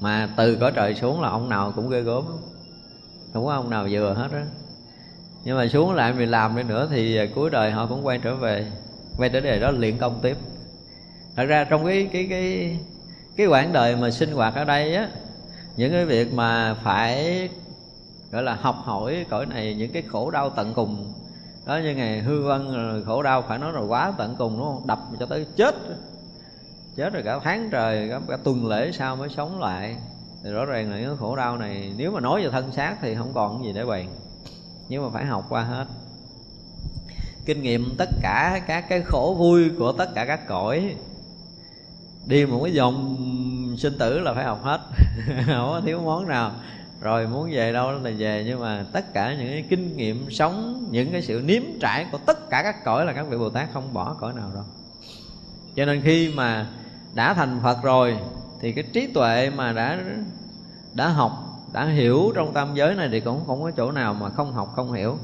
[0.00, 2.24] Mà từ cõi trời xuống là ông nào cũng ghê gớm.
[3.32, 4.44] Không có ông nào vừa hết á.
[5.44, 8.36] Nhưng mà xuống lại mình làm đi nữa thì cuối đời họ cũng quay trở
[8.36, 8.66] về,
[9.18, 10.36] quay trở về đó luyện công tiếp.
[11.36, 12.78] Thật ra trong cái cái cái
[13.36, 15.08] cái quãng đời mà sinh hoạt ở đây á,
[15.76, 17.48] những cái việc mà phải,
[18.32, 21.12] gọi là học hỏi cõi này, những cái khổ đau tận cùng
[21.64, 24.66] đó như ngày hư vân rồi khổ đau phải nói rồi quá tận cùng đúng
[24.66, 24.86] không?
[24.86, 25.74] Đập cho tới chết.
[26.96, 29.96] Chết rồi cả tháng trời cả, cả tuần lễ sau mới sống lại.
[30.44, 33.14] Thì rõ ràng là những khổ đau này nếu mà nói về thân xác thì
[33.14, 34.08] không còn gì để bàn
[34.92, 35.86] nhưng mà phải học qua hết.
[37.44, 40.96] Kinh nghiệm tất cả các cái khổ vui của tất cả các cõi.
[42.26, 43.16] Đi một cái dòng
[43.78, 44.80] sinh tử là phải học hết.
[45.46, 46.52] Không có thiếu món nào
[47.02, 50.86] rồi muốn về đâu là về, nhưng mà tất cả những cái kinh nghiệm sống,
[50.90, 53.68] những cái sự nếm trải của tất cả các cõi là các vị bồ tát
[53.72, 54.64] không bỏ cõi nào đâu.
[55.76, 56.66] Cho nên khi mà
[57.14, 58.16] đã thành phật rồi,
[58.60, 59.98] thì cái trí tuệ mà đã
[60.94, 61.32] đã học,
[61.72, 64.72] đã hiểu trong tam giới này thì cũng không có chỗ nào mà không học,
[64.76, 65.18] không hiểu.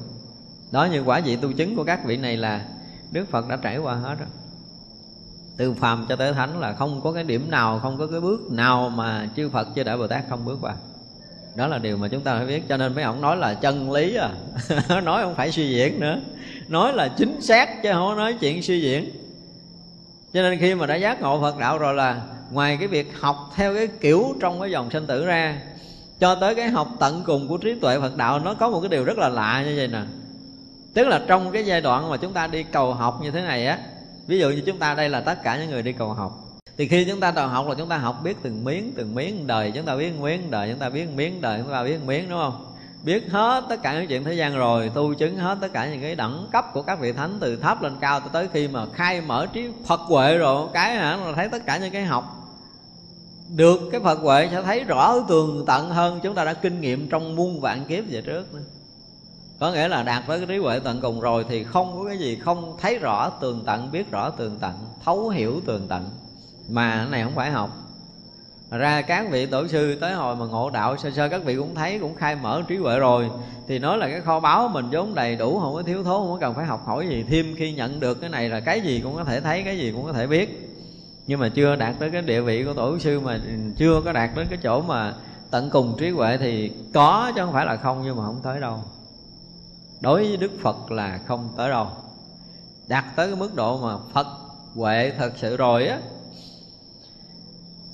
[0.71, 2.65] Đó như quả vị tu chứng của các vị này là
[3.11, 4.27] đức phật đã trải qua hết đó.
[5.57, 8.53] Từ phàm cho tới thánh là không có cái điểm nào, không có cái bước
[8.53, 10.75] nào mà chư phật chưa đại bồ tát không bước qua
[11.59, 13.93] đó là điều mà chúng ta phải biết, cho nên mấy ông nói là chân
[13.93, 14.31] lý à.
[15.03, 16.19] Nói không phải suy diễn nữa.
[16.69, 19.11] Nói là chính xác chứ không nói chuyện suy diễn.
[20.33, 22.21] Cho nên khi mà đã giác ngộ phật đạo rồi là
[22.51, 25.61] ngoài cái việc học theo cái kiểu trong cái dòng sinh tử ra,
[26.21, 28.89] cho tới cái học tận cùng của trí tuệ phật đạo, nó có một cái
[28.89, 30.03] điều rất là lạ như vậy nè.
[30.95, 33.67] Tức là trong cái giai đoạn mà chúng ta đi cầu học như thế này
[33.67, 33.79] á,
[34.27, 36.48] ví dụ như chúng ta đây là tất cả những người đi cầu học
[36.79, 39.47] thì khi chúng ta đòi học là chúng ta học biết từng miếng từng miếng
[39.47, 42.31] đời, chúng ta biết miếng đời, chúng ta biết miếng đời, chúng ta biết miếng,
[42.31, 42.65] đúng không?
[43.03, 46.01] Biết hết tất cả những chuyện thế gian rồi, tu chứng hết tất cả những
[46.01, 48.87] cái đẳng cấp của các vị thánh từ thấp lên cao tới tới khi mà
[48.93, 52.35] khai mở trí phật huệ rồi cái hả, là thấy tất cả những cái học.
[53.57, 57.09] Được cái phật huệ sẽ thấy rõ tường tận hơn, chúng ta đã kinh nghiệm
[57.09, 58.61] trong muôn vạn kiếp về trước nữa.
[59.61, 62.19] Có nghĩa là đạt tới cái trí huệ tận cùng rồi thì không có cái
[62.19, 64.75] gì không thấy rõ tường tận, biết rõ tường tận,
[65.05, 66.11] thấu hiểu tường tận
[66.69, 67.71] mà cái này không phải học.
[68.71, 71.75] Ra các vị tổ sư tới hồi mà ngộ đạo, sơ sơ các vị cũng
[71.75, 73.31] thấy, cũng khai mở trí huệ rồi.
[73.69, 76.33] Thì nói là cái kho báu mình vốn đầy đủ, không có thiếu thốn, không
[76.33, 77.25] có cần phải học hỏi gì.
[77.29, 79.93] Thêm khi nhận được cái này là cái gì cũng có thể thấy, cái gì
[79.93, 80.75] cũng có thể biết.
[81.27, 83.41] Nhưng mà chưa đạt tới cái địa vị của tổ sư mà
[83.77, 85.15] chưa có đạt đến cái chỗ mà
[85.51, 88.61] tận cùng trí huệ thì có chứ không phải là không, nhưng mà không tới
[88.61, 88.83] đâu.
[90.01, 91.87] Đối với đức phật là không tới đâu.
[92.89, 94.27] Đạt tới cái mức độ mà phật
[94.75, 95.99] huệ thật sự rồi á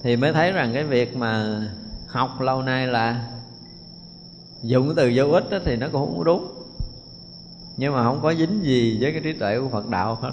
[0.05, 1.61] thì mới thấy rằng cái việc mà
[2.07, 3.25] học lâu nay là
[4.63, 6.53] dùng cái từ vô ích đó thì nó cũng không đúng.
[7.77, 10.31] Nhưng mà không có dính gì với cái trí tuệ của Phật đạo hết.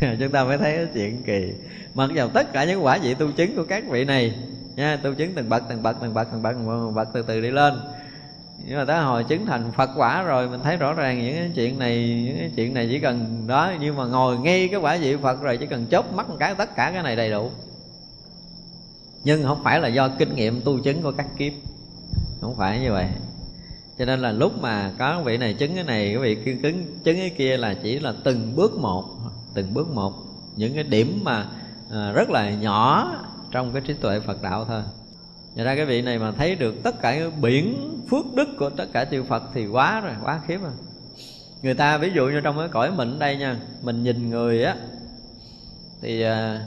[0.20, 1.52] Chúng ta mới thấy cái chuyện kỳ.
[1.94, 4.34] Mặc dầu tất cả những quả vị tu chứng của các vị này,
[4.76, 7.40] nha, tu chứng từng bậc từng bậc từng bậc từng bậc từng bậc, từ từ
[7.40, 7.74] đi lên.
[8.66, 11.50] Nhưng mà tới hồi chứng thành Phật quả rồi, mình thấy rõ ràng những cái
[11.54, 14.98] chuyện này, những cái chuyện này chỉ cần đó, nhưng mà ngồi ngay cái quả
[15.00, 17.50] vị Phật rồi chỉ cần chớp mắt một cái, tất cả cái này đầy đủ
[19.24, 21.52] nhưng không phải là do kinh nghiệm tu chứng của các kiếp.
[22.40, 23.06] Không phải như vậy.
[23.98, 26.84] Cho nên là lúc mà có vị này chứng cái này cái vị kia cứng
[27.04, 29.04] chứng cái kia là chỉ là từng bước một
[29.54, 30.12] từng bước một.
[30.56, 31.46] Những cái điểm mà
[31.90, 33.14] à, rất là nhỏ
[33.50, 34.82] trong cái trí tuệ Phật đạo thôi.
[35.56, 38.70] Và ra cái vị này mà thấy được tất cả cái biển phước đức của
[38.70, 40.72] tất cả chư Phật thì quá rồi, quá khiếp rồi.
[41.64, 44.76] Người ta ví dụ như trong cái cõi mình đây nha Mình nhìn người á
[46.02, 46.66] Thì à,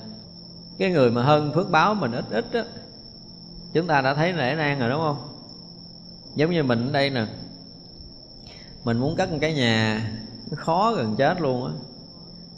[0.79, 2.63] cái người mà hơn phước báo mình ít ít á,
[3.73, 5.17] Chúng ta đã thấy lễ nang rồi đúng không?
[6.35, 7.25] Giống như mình ở đây nè,
[8.83, 10.09] mình muốn cất một cái nhà
[10.55, 11.73] khó gần chết luôn á.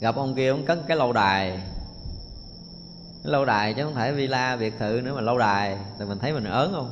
[0.00, 1.50] Gặp ông kia ông cất cái lâu đài.
[3.24, 5.78] Cái lâu đài chứ không phải villa biệt thự nữa mà lâu đài.
[5.98, 6.90] Thì mình thấy mình ớn không?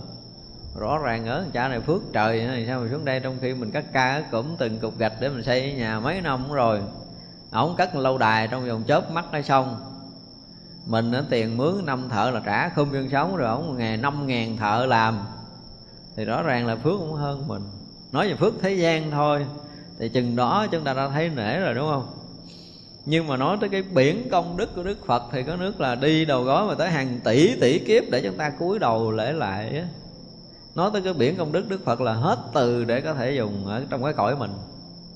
[0.78, 3.70] Rõ ràng ớn cha này phước trời này sao mà xuống đây trong khi mình
[3.70, 6.80] cắt ca cụm từng cục gạch để mình xây nhà mấy năm rồi.
[7.52, 9.87] Ổng cất lâu đài trong vòng chớp mắt đã xong
[10.88, 14.26] mình nó tiền mướn năm thợ là trả không dân sống rồi ổng ngày năm
[14.26, 15.18] ngàn thợ làm.
[16.16, 17.62] Thì rõ ràng là phước cũng hơn mình.
[18.12, 19.46] Nói về phước thế gian thôi,
[19.98, 22.06] thì chừng đó chúng ta đã thấy nể rồi, đúng không?
[23.06, 25.94] Nhưng mà nói tới cái biển công đức của đức phật thì có nước là
[25.94, 29.32] đi đầu gói mà tới hàng tỷ tỷ kiếp để chúng ta cúi đầu lễ
[29.32, 29.84] lại
[30.74, 33.66] nói tới cái biển công đức đức phật là hết từ để có thể dùng
[33.66, 34.50] ở trong cái cõi mình.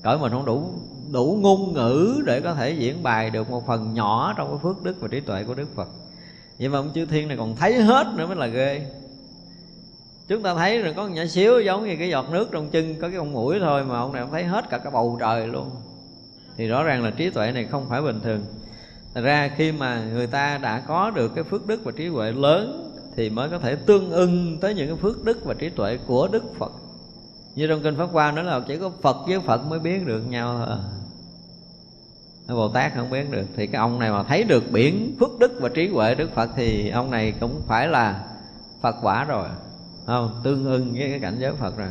[0.03, 0.73] Cõi mình không đủ
[1.13, 4.83] đủ ngôn ngữ để có thể diễn bài được một phần nhỏ trong cái phước
[4.83, 5.87] đức và trí tuệ của đức phật
[6.59, 8.85] vậy mà ông chư thiên này còn thấy hết nữa mới là ghê
[10.27, 13.09] chúng ta thấy rồi có nhỏ xíu giống như cái giọt nước trong chân có
[13.09, 15.69] cái con mũi thôi mà ông này ông thấy hết cả cái bầu trời luôn
[16.57, 18.45] thì rõ ràng là trí tuệ này không phải bình thường
[19.13, 22.31] Thật ra khi mà người ta đã có được cái phước đức và trí tuệ
[22.31, 25.97] lớn thì mới có thể tương ưng tới những cái phước đức và trí tuệ
[26.07, 26.71] của Đức Phật.
[27.55, 30.21] Như trong kinh Pháp Hoa nói là chỉ có Phật với Phật mới biết được
[30.29, 30.67] nhau thôi.
[30.69, 31.02] À.
[32.47, 33.45] Bồ Tát không biết được.
[33.55, 36.49] Thì cái ông này mà thấy được biển, phước đức và trí huệ Đức Phật
[36.55, 38.23] Thì ông này cũng phải là
[38.81, 39.47] Phật quả rồi.
[40.05, 41.89] Không, tương ưng với cái cảnh giới phật rồi.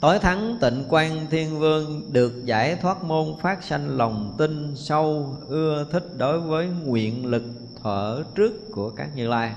[0.00, 5.36] Tối thắng tịnh quan thiên vương, được giải thoát môn phát sanh lòng tin sâu,
[5.48, 7.42] ưa thích đối với nguyện lực
[7.82, 9.52] thở trước của các như lai.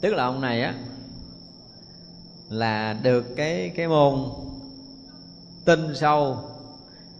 [0.00, 0.74] Tức là ông này á,
[2.48, 4.18] là được cái cái môn
[5.64, 6.38] tin sâu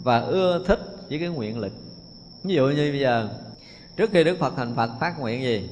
[0.02, 1.72] và ưa thích với cái nguyện lực.
[2.44, 3.28] Ví dụ như bây giờ,
[3.96, 5.68] trước khi đức phật thành phật, phát nguyện gì?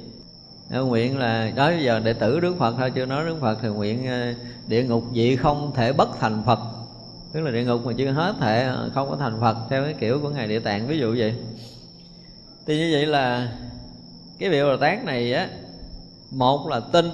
[0.71, 3.69] Ờ, nguyện là, đó giờ đệ tử đức phật thôi, chưa nói đức phật thì
[3.69, 4.35] nguyện ờ,
[4.67, 6.59] địa ngục vị không thể bất thành phật.
[7.33, 9.95] Tức là địa ngục mà chưa hết thể ờ, không có thành phật, theo cái
[10.01, 11.35] kiểu của ngài địa tạng, ví dụ vậy.
[12.67, 13.53] Thì như vậy là,
[14.39, 15.49] cái vị bồ tát này á,
[16.31, 17.07] một là tin,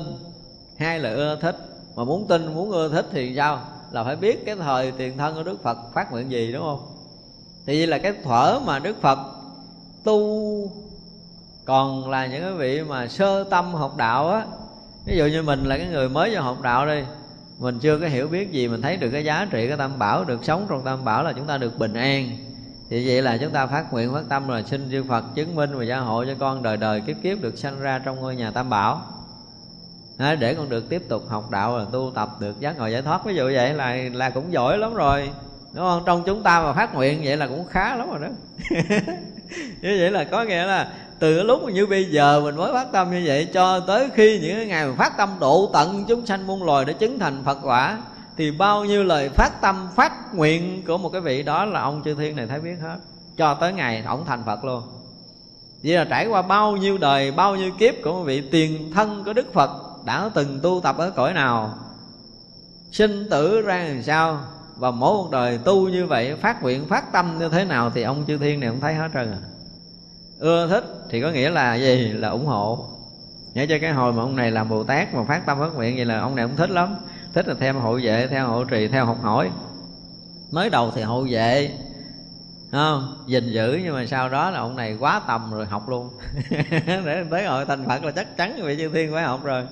[0.76, 1.56] hai là ưa thích.
[1.97, 3.60] Mà muốn tin, muốn ưa thích thì sao?
[3.93, 6.95] Là phải biết cái thời tiền thân của đức phật phát nguyện gì, đúng không?
[7.66, 9.18] Thì vậy là cái thuở mà đức phật
[10.05, 10.70] tu,
[11.64, 14.44] còn là những cái vị mà sơ tâm học đạo á.
[15.06, 17.02] Ví dụ như mình là cái người mới vào học đạo đi
[17.59, 20.24] mình chưa có hiểu biết gì, mình thấy được cái giá trị, cái tam bảo
[20.24, 22.38] được sống trong tam bảo là chúng ta được bình an.
[22.90, 25.78] Thì vậy là chúng ta phát nguyện phát tâm là xin chư Phật chứng minh
[25.78, 28.51] và gia hộ cho con đời đời kiếp kiếp được sanh ra trong ngôi nhà
[28.51, 29.02] Tam Bảo.
[30.38, 33.24] Để con được tiếp tục học đạo và tu tập, được giác ngộ giải thoát.
[33.24, 35.30] Ví dụ vậy là là cũng giỏi lắm rồi
[35.77, 36.03] đúng không?
[36.07, 38.28] Trong chúng ta mà phát nguyện vậy là cũng khá lắm rồi đó.
[39.81, 43.11] Như vậy là có nghĩa là từ lúc như bây giờ mình mới phát tâm
[43.11, 46.62] như vậy cho tới khi những ngày mà phát tâm độ tận chúng sanh muôn
[46.62, 47.98] loài để chứng thành phật quả,
[48.36, 52.03] thì bao nhiêu lời phát tâm, phát nguyện của một cái vị đó là ông
[52.05, 52.97] chư thiên này thấy biết hết.
[53.36, 54.82] Cho tới ngày ổng thành phật luôn.
[55.82, 59.24] Vậy là trải qua bao nhiêu đời, bao nhiêu kiếp của một vị tiền thân
[59.24, 59.70] của đức phật
[60.05, 61.74] đã từng tu tập ở cõi nào?
[62.93, 64.40] Sinh tử ra làm sao?
[64.77, 68.03] Và mỗi một đời tu như vậy, phát nguyện, phát tâm như thế nào thì
[68.03, 69.39] ông chư thiên này cũng thấy hết trơn à.
[70.39, 72.12] Ưa thích thì có nghĩa là gì?
[72.12, 72.89] Là ủng hộ.
[73.55, 75.97] Nhớ cho cái hồi mà ông này làm bồ tát mà phát tâm phát nguyện
[75.97, 76.97] vậy là ông này cũng thích lắm.
[77.32, 79.51] Thích là theo hộ vệ, theo hộ trì, theo học hỏi.
[80.53, 81.70] Mới đầu thì hộ vệ
[82.73, 83.24] không?
[83.27, 86.11] Gìn giữ nhưng mà sau đó là ông này quá tầm rồi học luôn.
[86.86, 89.62] Để tới hội thành phật là chắc chắn vị chư thiên phải học rồi.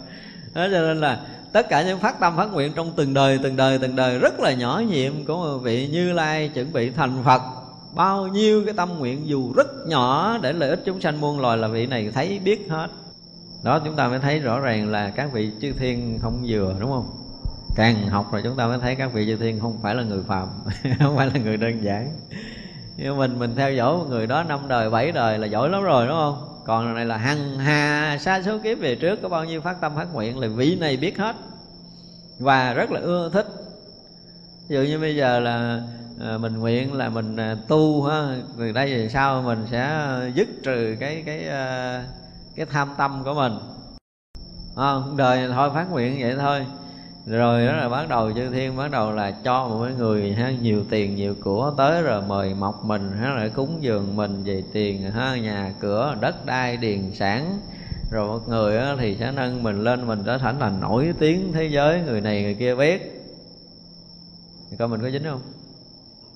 [0.55, 1.21] Đó cho nên là
[1.55, 4.41] tất cả những phát tâm, phát nguyện trong từng đời từng đời từng đời rất
[4.41, 7.43] là nhỏ nhiệm của vị như lai chuẩn bị thành phật.
[7.95, 11.59] Bao nhiêu cái tâm nguyện dù rất nhỏ để lợi ích chúng sanh muôn loài
[11.59, 12.89] là vị này thấy biết hết.
[13.63, 16.91] Đó, chúng ta mới thấy rõ ràng là các vị chư thiên không vừa, đúng
[16.91, 17.07] không?
[17.77, 20.23] Càng học rồi chúng ta mới thấy các vị chư thiên không phải là người
[20.23, 20.49] phàm,
[20.99, 22.09] không phải là người đơn giản.
[22.97, 25.83] Nhưng mình mình theo dõi một người đó năm đời, bảy đời là giỏi lắm
[25.83, 26.54] rồi, đúng không?
[26.65, 29.93] Còn này là hằng hà xa số kiếp về trước có bao nhiêu phát tâm
[29.97, 31.37] phát nguyện là vị này biết hết.
[32.39, 33.47] Và rất là ưa thích.
[34.69, 35.83] Ví dụ như bây giờ là
[36.21, 40.49] à, mình nguyện là mình à, tu ha từ đây về sau mình sẽ dứt
[40.63, 42.05] trừ cái cái à,
[42.57, 43.53] cái tham tâm của mình.
[44.77, 46.67] À, đời thôi phát nguyện vậy thôi
[47.27, 50.85] rồi đó là bắt đầu chư thiên bắt đầu là cho một người ha, nhiều
[50.91, 55.11] tiền nhiều của tới rồi mời mọc mình ha lại cúng dường mình về tiền
[55.11, 57.59] ha, nhà cửa, đất đai, điền sản.
[58.11, 61.65] Rồi một người thì sẽ nâng mình lên, mình trở thành là nổi tiếng thế
[61.65, 63.25] giới, người này người kia biết.
[64.71, 65.41] Thì coi mình có dính không?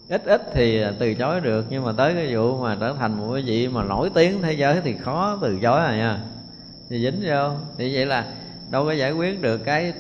[0.08, 3.32] Ít ít thì từ chối được, nhưng mà tới cái vụ mà trở thành một
[3.32, 6.20] cái vị mà nổi tiếng thế giới thì khó từ chối rồi nha.
[6.90, 7.50] Thì dính vô.
[7.78, 8.26] Thì vậy là
[8.70, 9.92] đâu có giải quyết được cái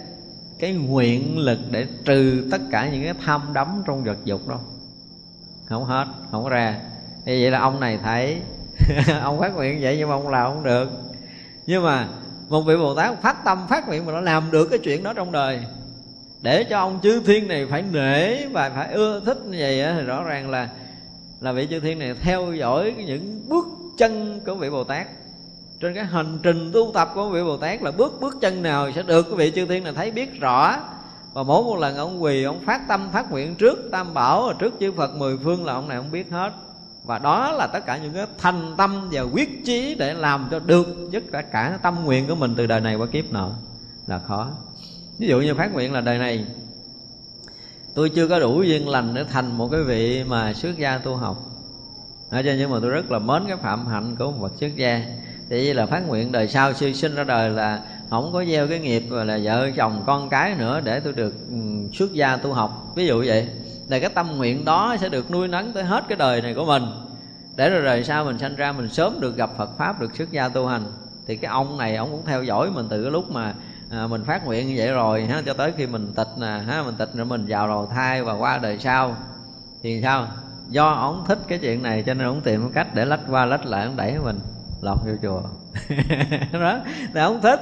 [0.58, 4.58] cái nguyện lực để trừ tất cả những cái tham đắm trong vật dục đâu
[5.68, 6.80] không hết, không có ra.
[7.24, 8.40] Như vậy là ông này thấy,
[9.22, 10.90] ông phát nguyện vậy nhưng mà ông làm không được.
[11.66, 12.08] Nhưng mà
[12.48, 15.12] một vị bồ tát phát tâm phát nguyện mà nó làm được cái chuyện đó
[15.12, 15.60] trong đời.
[16.42, 20.02] Để cho ông chư thiên này phải nể và phải ưa thích như vậy thì
[20.02, 20.68] rõ ràng là
[21.40, 23.66] là vị chư thiên này theo dõi những bước
[23.98, 25.06] chân của vị bồ tát
[25.80, 28.92] trên cái hành trình tu tập của vị bồ tát là bước bước chân nào
[28.92, 30.76] sẽ được, quý vị chư thiên là thấy biết rõ.
[31.32, 34.74] Và mỗi một lần ông quỳ, ông phát tâm, phát nguyện trước tam bảo, trước
[34.80, 36.52] chư phật mười phương là ông này ông biết hết.
[37.04, 40.58] Và đó là tất cả những cái thành tâm và quyết chí để làm cho
[40.58, 43.50] được tất cả cả tâm nguyện của mình từ đời này qua kiếp nọ
[44.06, 44.48] là khó.
[45.18, 46.44] Ví dụ như phát nguyện là đời này,
[47.94, 51.16] tôi chưa có đủ duyên lành để thành một cái vị mà xuất gia tu
[51.16, 51.36] học.
[52.30, 55.02] Cho nhưng mà tôi rất là mến cái phạm hạnh của một bậc xuất gia
[55.48, 57.80] thì là phát nguyện đời sau siêu sinh ra đời là
[58.10, 61.34] không có gieo cái nghiệp rồi là vợ chồng con cái nữa để tôi được
[61.50, 61.56] ừ,
[61.92, 62.92] xuất gia tu học.
[62.94, 63.48] Ví dụ vậy
[63.88, 66.64] là cái tâm nguyện đó sẽ được nuôi nấng tới hết cái đời này của
[66.64, 66.82] mình.
[67.56, 70.30] Để rồi đời sau mình sanh ra mình sớm được gặp Phật pháp được xuất
[70.30, 70.82] gia tu hành.
[71.26, 73.54] Thì cái ông này ông cũng theo dõi mình từ cái lúc mà
[73.90, 76.82] à, mình phát nguyện như vậy rồi ha cho tới khi mình tịch nè ha
[76.82, 79.16] mình tịch rồi mình vào đầu thai và qua đời sau.
[79.82, 80.26] Thì sao?
[80.68, 83.66] Do ông thích cái chuyện này cho nên ông tìm cách để lách qua lách
[83.66, 84.38] lại ông đẩy mình
[84.80, 85.42] lọt vô chùa.
[86.60, 86.80] Đó,
[87.14, 87.60] thì ông thích.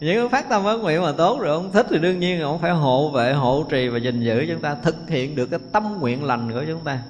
[0.00, 2.58] Những cái phát tâm phát nguyện mà tốt rồi, ông thích thì đương nhiên ông
[2.58, 5.98] phải hộ vệ, hộ trì và gìn giữ chúng ta, thực hiện được cái tâm
[6.00, 7.02] nguyện lành của chúng ta.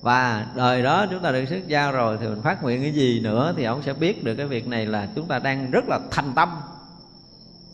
[0.00, 3.20] Và đời đó chúng ta được xuất gia rồi thì mình phát nguyện cái gì
[3.20, 6.00] nữa thì ông sẽ biết được cái việc này là chúng ta đang rất là
[6.10, 6.48] thành tâm.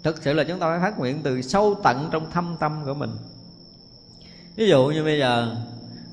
[0.03, 2.95] Thực sự là chúng ta phải phát nguyện từ sâu tận trong thâm tâm của
[2.95, 3.11] mình.
[4.57, 5.57] Ví dụ như bây giờ,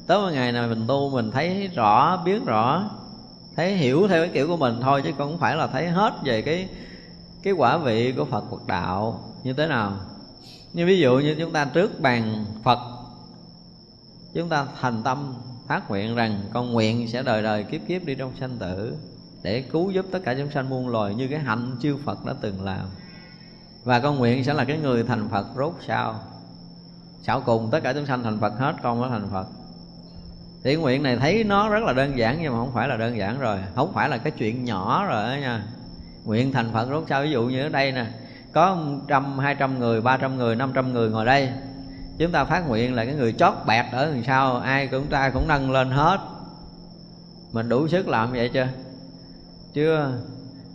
[0.07, 2.90] tới một ngày nào mình tu mình thấy rõ, biết rõ
[3.56, 6.41] thấy hiểu theo cái kiểu của mình thôi, chứ không phải là thấy hết về
[6.41, 6.69] cái
[7.44, 9.99] cái quả vị của phật phật đạo như thế nào.
[10.73, 12.80] Như ví dụ như chúng ta trước bàn phật,
[14.34, 15.34] chúng ta thành tâm
[15.68, 18.98] phát nguyện rằng con nguyện sẽ đời đời kiếp kiếp đi trong sanh tử
[19.44, 22.34] để cứu giúp tất cả chúng sanh muôn loài như cái hạnh chư Phật đã
[22.41, 22.86] từng làm.
[23.84, 26.19] Và con nguyện sẽ là cái người thành Phật rốt sau.
[27.22, 29.48] Sau cùng tất cả chúng sanh thành Phật hết, con mới thành Phật
[30.63, 33.17] thì nguyện này thấy nó rất là đơn giản nhưng mà không phải là đơn
[33.17, 33.57] giản rồi.
[33.75, 35.63] Không phải là cái chuyện nhỏ rồi đó nha.
[36.23, 38.05] Nguyện thành Phật rốt sao ví dụ như ở đây nè,
[38.53, 38.77] có
[39.07, 41.49] trăm, hai trăm người, ba trăm người, năm trăm người ngồi đây.
[42.17, 45.29] Chúng ta phát nguyện là cái người chót bẹt ở đằng sau, ai cũng, ta
[45.29, 46.19] cũng nâng lên hết.
[47.51, 48.67] Mình đủ sức làm vậy chưa?
[49.73, 50.11] Chưa.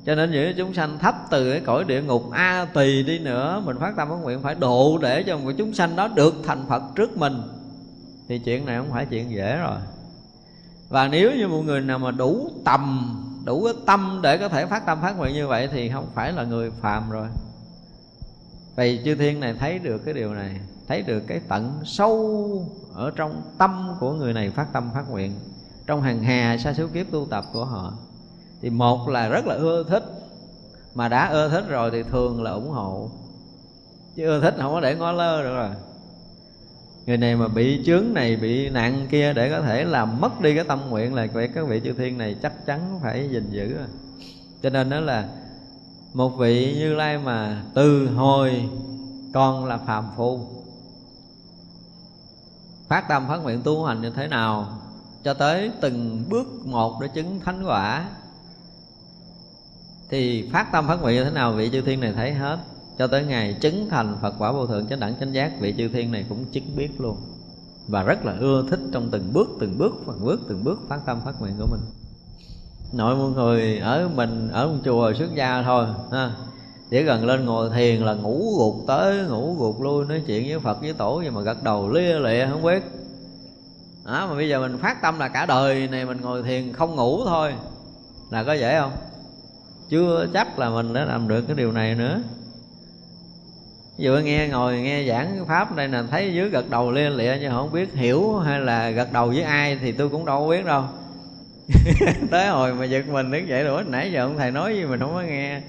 [0.06, 3.62] Cho nên những chúng sanh thấp từ cái cõi địa ngục a, tỳ đi nữa,
[3.64, 6.64] mình phát tâm phát nguyện phải độ để cho một chúng sanh đó được thành
[6.68, 7.42] phật trước mình
[8.28, 9.78] thì chuyện này không phải chuyện dễ rồi.
[10.88, 13.12] Và nếu như một người nào mà đủ tầm,
[13.44, 16.32] đủ cái tâm để có thể phát tâm phát nguyện như vậy thì không phải
[16.32, 17.28] là người phàm rồi.
[18.76, 23.10] Vì chư thiên này thấy được cái điều này, thấy được cái tận sâu ở
[23.16, 25.32] trong tâm của người này phát tâm phát nguyện.
[25.86, 27.92] Trong hàng hà sa số kiếp tu tập của họ,
[28.62, 30.04] thì một là rất là ưa thích,
[30.94, 33.10] mà đã ưa thích rồi thì thường là ủng hộ.
[34.16, 35.70] Chứ ưa thích không có để ngó lơ được rồi
[37.06, 40.54] người này mà bị chướng này, bị nạn kia để có thể làm mất đi
[40.54, 43.76] cái tâm nguyện là vậy các vị chư thiên này chắc chắn phải gìn giữ.
[43.76, 43.86] Rồi
[44.62, 45.28] cho nên đó là
[46.14, 48.68] một vị như lai mà từ hồi
[49.34, 50.40] con là phàm phu.
[52.88, 54.68] Phát tâm, phát nguyện tu hành như thế nào
[55.24, 58.08] cho tới từng bước một để chứng thánh quả,
[60.10, 62.58] thì phát tâm, phát nguyện như thế nào vị chư thiên này thấy hết
[62.98, 65.88] cho tới ngày chứng thành Phật quả vô thượng chánh đẳng chánh giác vị chư
[65.88, 67.16] thiên này cũng chứng biết luôn.
[67.88, 71.00] Và rất là ưa thích trong từng bước từng bước từng bước từng bước phát
[71.06, 71.80] tâm phát nguyện của mình.
[72.92, 76.36] Nội mọi người ở mình ở một chùa xuất gia thôi ha.
[76.90, 80.58] Chỉ cần lên ngồi thiền là ngủ gục tới ngủ gục lui nói chuyện với
[80.58, 82.82] phật với tổ gì mà gật đầu lia lịa không biết
[84.04, 86.96] đó, mà bây giờ mình phát tâm là cả đời này mình ngồi thiền không
[86.96, 87.52] ngủ thôi.
[88.30, 88.92] Là có dễ không?
[89.88, 92.20] Chưa chắc là mình đã làm được cái điều này nữa
[93.98, 97.52] dụ nghe ngồi nghe giảng pháp đây là thấy dưới gật đầu lia lịa nhưng
[97.52, 100.64] không biết hiểu hay là gật đầu với ai thì tôi cũng đâu có biết
[100.64, 100.84] đâu.
[102.30, 105.00] Tới hồi mà giật mình đứng dậy rồi, nãy giờ ông thầy nói gì mình
[105.00, 105.60] không có nghe.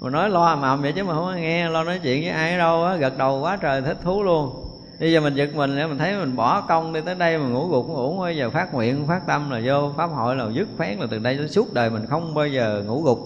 [0.00, 2.58] Mà nói lo mầm vậy chứ mà không có nghe, lo nói chuyện với ai
[2.58, 4.62] đâu á, gật đầu quá trời thích thú luôn.
[5.00, 7.48] Bây giờ mình giật mình để mình thấy mình bỏ công đi tới đây mà
[7.48, 10.68] ngủ gục ngủ bây giờ phát nguyện, phát tâm là vô pháp hội là dứt
[10.76, 13.18] khoát là từ đây tới suốt đời mình không bao giờ ngủ gục.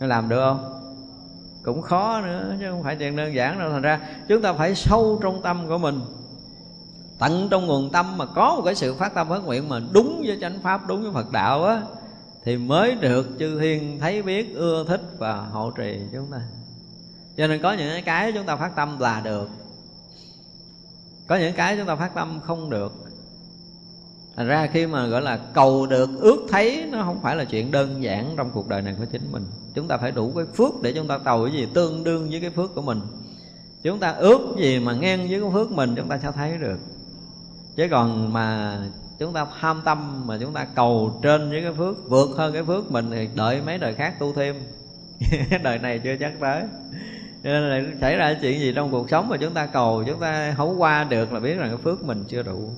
[0.00, 0.81] Làm được không?
[1.62, 3.70] Cũng khó nữa, chứ không phải chuyện đơn giản đâu.
[3.70, 6.00] Thành ra, chúng ta phải sâu trong tâm của mình.
[7.18, 10.22] Tận trong nguồn tâm mà có một cái sự phát tâm phát nguyện mà đúng
[10.26, 11.82] với chánh pháp, đúng với phật đạo á,
[12.44, 16.40] thì mới được chư thiên thấy biết, ưa thích và hộ trì chúng ta.
[17.36, 19.48] Cho nên có những cái chúng ta phát tâm là được.
[21.26, 22.92] Có những cái chúng ta phát tâm không được.
[24.36, 27.70] Thành ra khi mà gọi là cầu được, ước thấy, nó không phải là chuyện
[27.70, 30.82] đơn giản trong cuộc đời này của chính mình chúng ta phải đủ cái phước
[30.82, 33.00] để chúng ta cầu cái gì tương đương với cái phước của mình.
[33.82, 36.78] Chúng ta ước gì mà ngang với cái phước mình, chúng ta sẽ thấy được.
[37.76, 38.78] Chứ còn mà
[39.18, 42.64] chúng ta tham tâm, mà chúng ta cầu trên với cái phước, vượt hơn cái
[42.64, 44.56] phước mình thì đợi mấy đời khác tu thêm.
[45.62, 46.62] Đời này chưa chắc tới.
[47.42, 50.54] Nên là xảy ra chuyện gì trong cuộc sống mà chúng ta cầu, chúng ta
[50.56, 52.70] không qua được là biết rằng cái phước mình chưa đủ.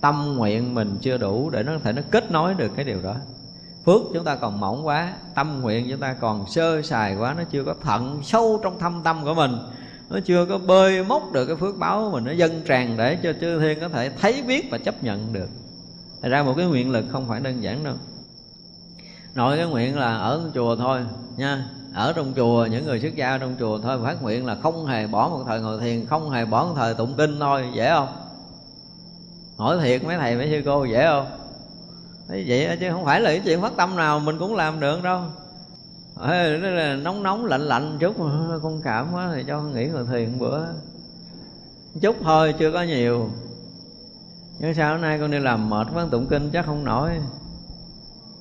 [0.00, 3.02] Tâm nguyện mình chưa đủ để nó có thể nó kết nối được cái điều
[3.02, 3.16] đó
[3.84, 7.44] phước chúng ta còn mỏng quá tâm nguyện chúng ta còn sơ sài quá nó
[7.44, 9.52] chưa có thận sâu trong thâm tâm của mình
[10.10, 13.18] nó chưa có bơi móc được cái phước báo của mình nó dâng tràn để
[13.22, 15.48] cho chư thiên có thể thấy biết và chấp nhận được
[16.24, 17.94] Thật ra một cái nguyện lực không phải đơn giản đâu
[19.34, 21.00] Nội cái nguyện là ở chùa thôi
[21.36, 24.86] nha Ở trong chùa, những người xuất gia trong chùa thôi Phát nguyện là không
[24.86, 27.90] hề bỏ một thời ngồi thiền Không hề bỏ một thời tụng kinh thôi, dễ
[27.90, 28.08] không?
[29.56, 31.26] Hỏi thiệt mấy thầy mấy sư cô dễ không?
[32.28, 35.02] Thế vậy chứ không phải là cái chuyện phát tâm nào mình cũng làm được
[35.02, 35.20] đâu.
[36.22, 38.16] Ê, đó là nóng nóng lạnh lạnh chút
[38.62, 40.60] con cảm quá thì cho nghỉ ngồi thiền bữa.
[42.00, 43.30] Chút thôi chưa có nhiều.
[44.58, 47.10] Nhưng sao hôm nay con đi làm mệt quá tụng kinh chắc không nổi.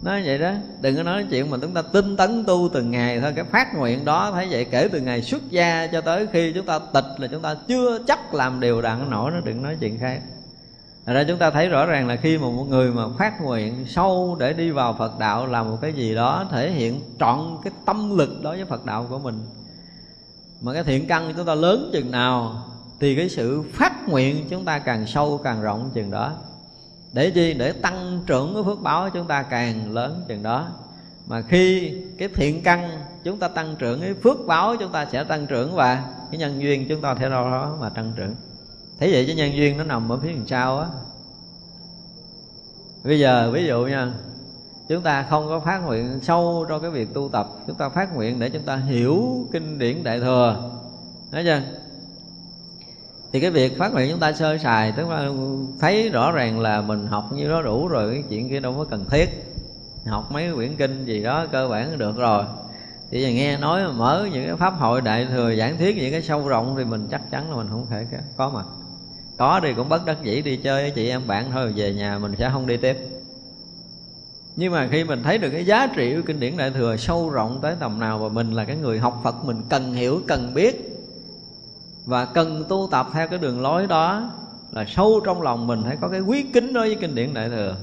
[0.02, 0.52] Nói vậy đó
[0.82, 3.34] đừng có nói chuyện mà chúng ta tinh tấn tu từng ngày thôi.
[3.36, 6.66] Cái phát nguyện đó thấy vậy kể từ ngày xuất gia cho tới khi chúng
[6.66, 10.00] ta tịch là chúng ta chưa chắc làm điều đặn nổi nó đừng nói chuyện
[10.00, 10.22] khác.
[11.06, 13.86] Thật ra chúng ta thấy rõ ràng là khi mà một người mà phát nguyện
[13.88, 17.74] sâu để đi vào Phật đạo làm một cái gì đó thể hiện trọn cái
[17.86, 19.40] tâm lực đối với Phật đạo của mình.
[20.62, 22.64] Mà cái thiện căn chúng ta lớn chừng nào
[23.00, 26.34] thì cái sự phát nguyện chúng ta càng sâu càng rộng chừng đó.
[27.14, 27.54] Để chi?
[27.54, 30.68] Để tăng trưởng cái phước báo chúng ta càng lớn chừng đó.
[31.28, 32.90] Mà khi cái thiện căn
[33.24, 36.62] chúng ta tăng trưởng, cái phước báo chúng ta sẽ tăng trưởng và cái nhân
[36.62, 38.36] duyên chúng ta theo đó mà tăng trưởng
[39.04, 40.88] thế vậy chứ nhân duyên nó nằm ở phía đằng sau á.
[43.04, 44.12] Bây giờ, ví dụ nha,
[44.88, 48.16] chúng ta không có phát nguyện sâu trong cái việc tu tập, chúng ta phát
[48.16, 50.72] nguyện để chúng ta hiểu kinh điển đại thừa.
[51.32, 51.62] Nói chưa?
[53.34, 55.30] Thì cái việc phát nguyện chúng ta sơ sài, tức là
[55.80, 58.86] thấy rõ ràng là mình học như đó đủ rồi, cái chuyện kia đâu có
[58.86, 59.30] cần thiết.
[60.06, 62.44] Học mấy quyển kinh gì đó cơ bản được rồi.
[63.12, 66.22] Thì giờ nghe nói mở những cái pháp hội đại thừa giảng thuyết những cái
[66.22, 68.06] sâu rộng thì mình chắc chắn là mình không thể
[68.38, 68.66] có mặt
[69.44, 72.20] có thì cũng bất đắc dĩ đi chơi với chị em bạn thôi, về nhà
[72.20, 72.98] mình sẽ không đi tiếp.
[74.56, 77.30] Nhưng mà khi mình thấy được cái giá trị của kinh điển đại thừa sâu
[77.30, 80.54] rộng tới tầm nào và mình là cái người học phật mình cần hiểu, cần
[80.54, 81.00] biết
[82.06, 84.32] và cần tu tập theo cái đường lối đó
[84.72, 87.50] là sâu trong lòng mình phải có cái quý kính đối với kinh điển đại
[87.50, 87.76] thừa.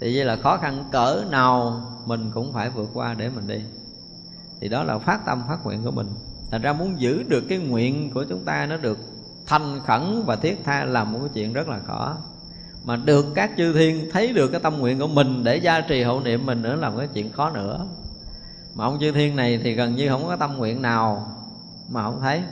[0.00, 3.60] Thì vậy là khó khăn cỡ nào mình cũng phải vượt qua để mình đi.
[4.60, 6.06] Thì đó là phát tâm phát nguyện của mình.
[6.50, 8.98] Thành ra muốn giữ được cái nguyện của chúng ta nó được
[9.46, 12.16] thành khẩn và thiết tha là một cái chuyện rất là khó.
[12.84, 16.02] Mà được các chư thiên thấy được cái tâm nguyện của mình để gia trì
[16.02, 17.86] hậu niệm mình nữa là một cái chuyện khó nữa.
[18.74, 21.36] Mà ông chư thiên này thì gần như không có tâm nguyện nào
[21.88, 22.42] mà không thấy.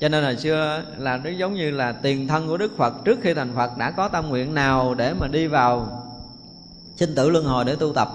[0.00, 3.18] Cho nên là xưa là nó giống như là tiền thân của đức phật, trước
[3.22, 6.02] khi thành phật đã có tâm nguyện nào để mà đi vào
[6.96, 8.08] sinh tử luân hồi để tu tập,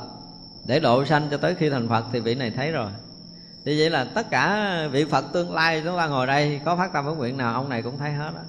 [0.65, 2.89] để độ sanh cho tới khi thành phật thì vị này thấy rồi
[3.65, 6.93] thì vậy là tất cả vị phật tương lai chúng ta ngồi đây có phát
[6.93, 8.41] tâm với nguyện nào, ông này cũng thấy hết đó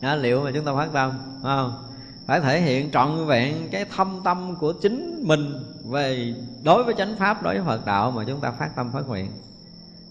[0.00, 1.12] đó liệu mà chúng ta phát tâm
[1.42, 1.84] không?
[2.26, 7.16] Phải thể hiện trọn vẹn cái thâm tâm của chính mình về đối với chánh
[7.16, 9.30] pháp, đối với phật đạo mà chúng ta phát tâm phát nguyện.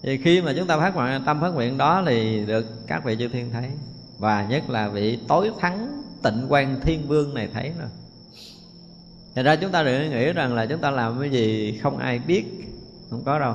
[0.02, 3.16] Thì khi mà chúng ta phát nguyện, tâm phát nguyện đó thì được các vị
[3.18, 3.70] chư thiên thấy.
[4.18, 7.88] Và nhất là vị tối thắng tịnh quan thiên vương này thấy rồi.
[9.34, 12.18] Thật ra chúng ta đừng nghĩ rằng là chúng ta làm cái gì không ai
[12.18, 12.44] biết,
[13.10, 13.54] Không có đâu.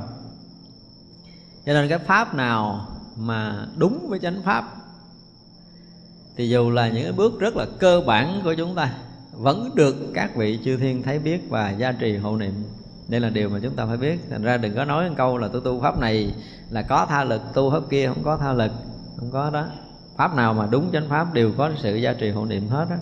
[1.66, 2.88] Cho nên cái pháp nào
[3.18, 4.66] mà đúng với chánh pháp
[6.36, 8.94] Thì dù là những cái bước rất là cơ bản của chúng ta,
[9.32, 12.54] Vẫn được các vị chư thiên thấy biết và gia trì hộ niệm.
[13.08, 14.20] Đây là điều mà chúng ta phải biết.
[14.30, 16.34] Thành ra đừng có nói một câu là tôi tu pháp này
[16.70, 18.72] là có tha lực, tu pháp kia không có tha lực.
[19.18, 19.66] Không có đó.
[20.18, 22.98] Pháp nào mà đúng chánh pháp đều có sự gia trì hộ niệm hết á.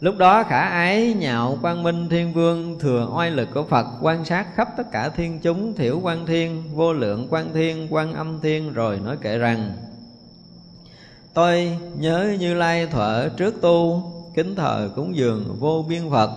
[0.00, 4.24] Lúc đó khả ái nhạo quang minh thiên vương Thừa oai lực của Phật quan
[4.24, 8.40] sát khắp tất cả thiên chúng Thiểu quan thiên, vô lượng quan thiên, quan âm
[8.40, 9.72] thiên Rồi nói kệ rằng
[11.34, 14.02] Tôi nhớ như lai thuở trước tu
[14.34, 16.30] Kính thờ cúng dường vô biên Phật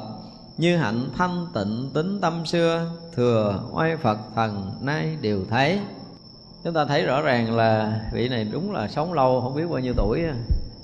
[0.58, 5.80] Như hạnh thanh tịnh tính tâm xưa Thừa oai Phật thần nay đều thấy.
[6.64, 9.80] Chúng ta thấy rõ ràng là vị này đúng là sống lâu không biết bao
[9.80, 10.24] nhiêu tuổi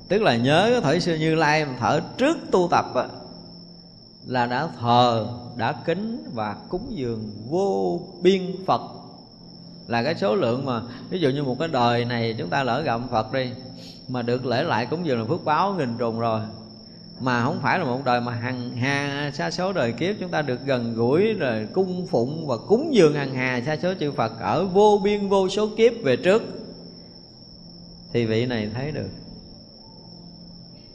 [0.09, 3.07] tức là nhớ cái thời xưa như lai thở trước tu tập á,
[4.25, 5.27] là đã thờ
[5.57, 8.81] đã kính và cúng dường vô biên phật.
[9.87, 12.81] Là cái số lượng mà ví dụ như một cái đời này chúng ta lỡ
[12.81, 13.51] gặp phật đi
[14.07, 16.41] mà được lễ lại cúng dường là phước báo nghìn trùng rồi.
[17.19, 20.41] Mà không phải là một đời mà hằng hà xa số đời kiếp chúng ta
[20.41, 24.31] được gần gũi rồi cung phụng và cúng dường hằng hà xa số chư Phật
[24.39, 26.43] ở vô biên vô số kiếp về trước.
[28.13, 29.09] Thì vị này thấy được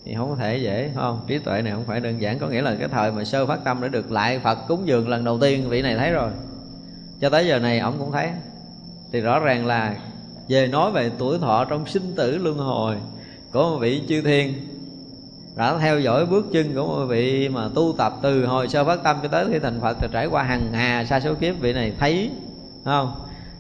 [0.05, 1.21] thì không có thể dễ không?
[1.27, 2.39] Trí tuệ này không phải đơn giản.
[2.39, 5.09] Có nghĩa là cái thời mà sơ phát tâm để được lại phật cúng dường
[5.09, 6.31] lần đầu tiên, vị này thấy rồi.
[7.21, 8.29] Cho tới giờ này ông cũng thấy.
[9.13, 9.97] Thì rõ ràng là
[10.49, 12.97] về nói về tuổi thọ trong sinh tử luân hồi
[13.53, 14.55] của một vị chư thiên,
[15.57, 19.03] đã theo dõi bước chân của một vị mà tu tập từ hồi sơ phát
[19.03, 21.73] tâm cho tới khi thành phật thì trải qua hàng hà sa số kiếp, vị
[21.73, 22.31] này thấy
[22.85, 23.13] không?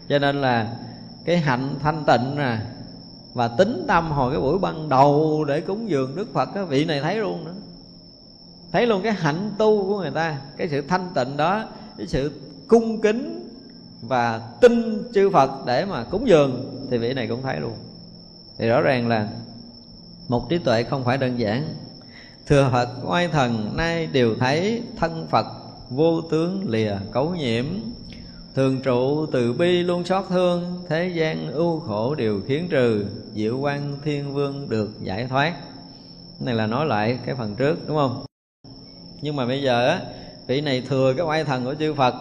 [0.09, 0.77] Cho nên là
[1.25, 2.57] cái hạnh thanh tịnh nè
[3.35, 6.85] và tính tâm hồi cái buổi ban đầu để cúng dường đức phật cái vị
[6.85, 7.55] này thấy luôn nữa.
[8.73, 11.65] Thấy luôn cái hạnh tu của người ta, cái sự thanh tịnh đó,
[11.99, 12.33] cái sự
[12.69, 13.49] cung kính
[14.03, 17.75] và tin chư phật để mà cúng dường thì vị này cũng thấy luôn.
[18.59, 19.29] Thì rõ ràng là
[20.29, 21.75] một trí tuệ không phải đơn giản.
[22.47, 25.47] Thừa phật, oai thần, nay đều thấy thân phật
[25.91, 27.65] vô tướng lìa cấu nhiễm.
[28.55, 33.59] Thường trụ từ bi luôn xót thương, Thế gian ưu khổ đều khiến trừ, Diệu
[33.59, 35.55] quan thiên vương được giải thoát.
[36.41, 38.25] Này là nói lại cái phần trước, đúng không?
[39.21, 40.01] Nhưng mà bây giờ á,
[40.47, 42.15] Vị này thừa cái oai thần của chư Phật.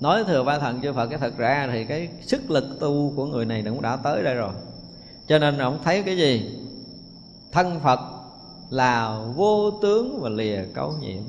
[0.00, 3.26] Nói thừa oai thần chư Phật, Cái thật ra thì cái sức lực tu của
[3.26, 4.52] người này cũng đã tới đây rồi.
[5.26, 6.58] Cho nên ông thấy cái gì?
[7.52, 8.00] Thân Phật
[8.70, 11.22] là vô tướng và lìa cấu nhiễm.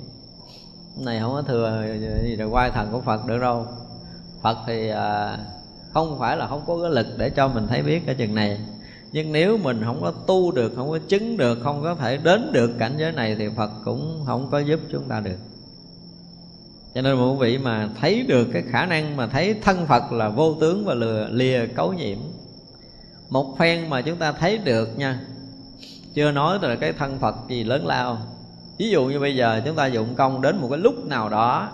[0.98, 1.84] Này không có thừa
[2.24, 3.68] gì là quay thần của Phật được đâu
[4.42, 5.38] phật thì à,
[5.94, 8.60] không phải là không có cái lực để cho mình thấy biết cái chừng này.
[9.12, 12.52] Nhưng nếu mình không có tu được, không có chứng được, không có thể đến
[12.54, 15.38] được cảnh giới này thì phật cũng không có giúp chúng ta được.
[16.96, 20.30] Cho nên một vị mà thấy được cái khả năng, mà thấy thân phật là
[20.30, 22.18] vô tướng và lừa, lìa cấu nhiễm.
[23.30, 25.20] Một phen mà chúng ta thấy được nha,
[26.14, 28.18] chưa nói là cái thân phật gì lớn lao.
[28.78, 31.72] Ví dụ như bây giờ chúng ta dụng công đến một cái lúc nào đó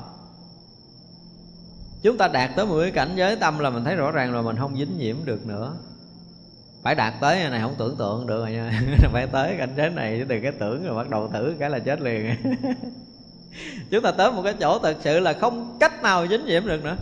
[2.05, 4.41] chúng ta đạt tới một cái cảnh giới tâm là mình thấy rõ ràng là
[4.41, 5.73] mình không dính nhiễm được nữa.
[6.83, 8.81] Phải đạt tới này không tưởng tượng được rồi nha.
[9.13, 11.79] Phải tới cảnh giới này chứ từ cái tưởng rồi bắt đầu thử cái là
[11.79, 12.35] chết liền.
[13.91, 16.83] Chúng ta tới một cái chỗ thật sự là không cách nào dính nhiễm được
[16.83, 16.95] nữa.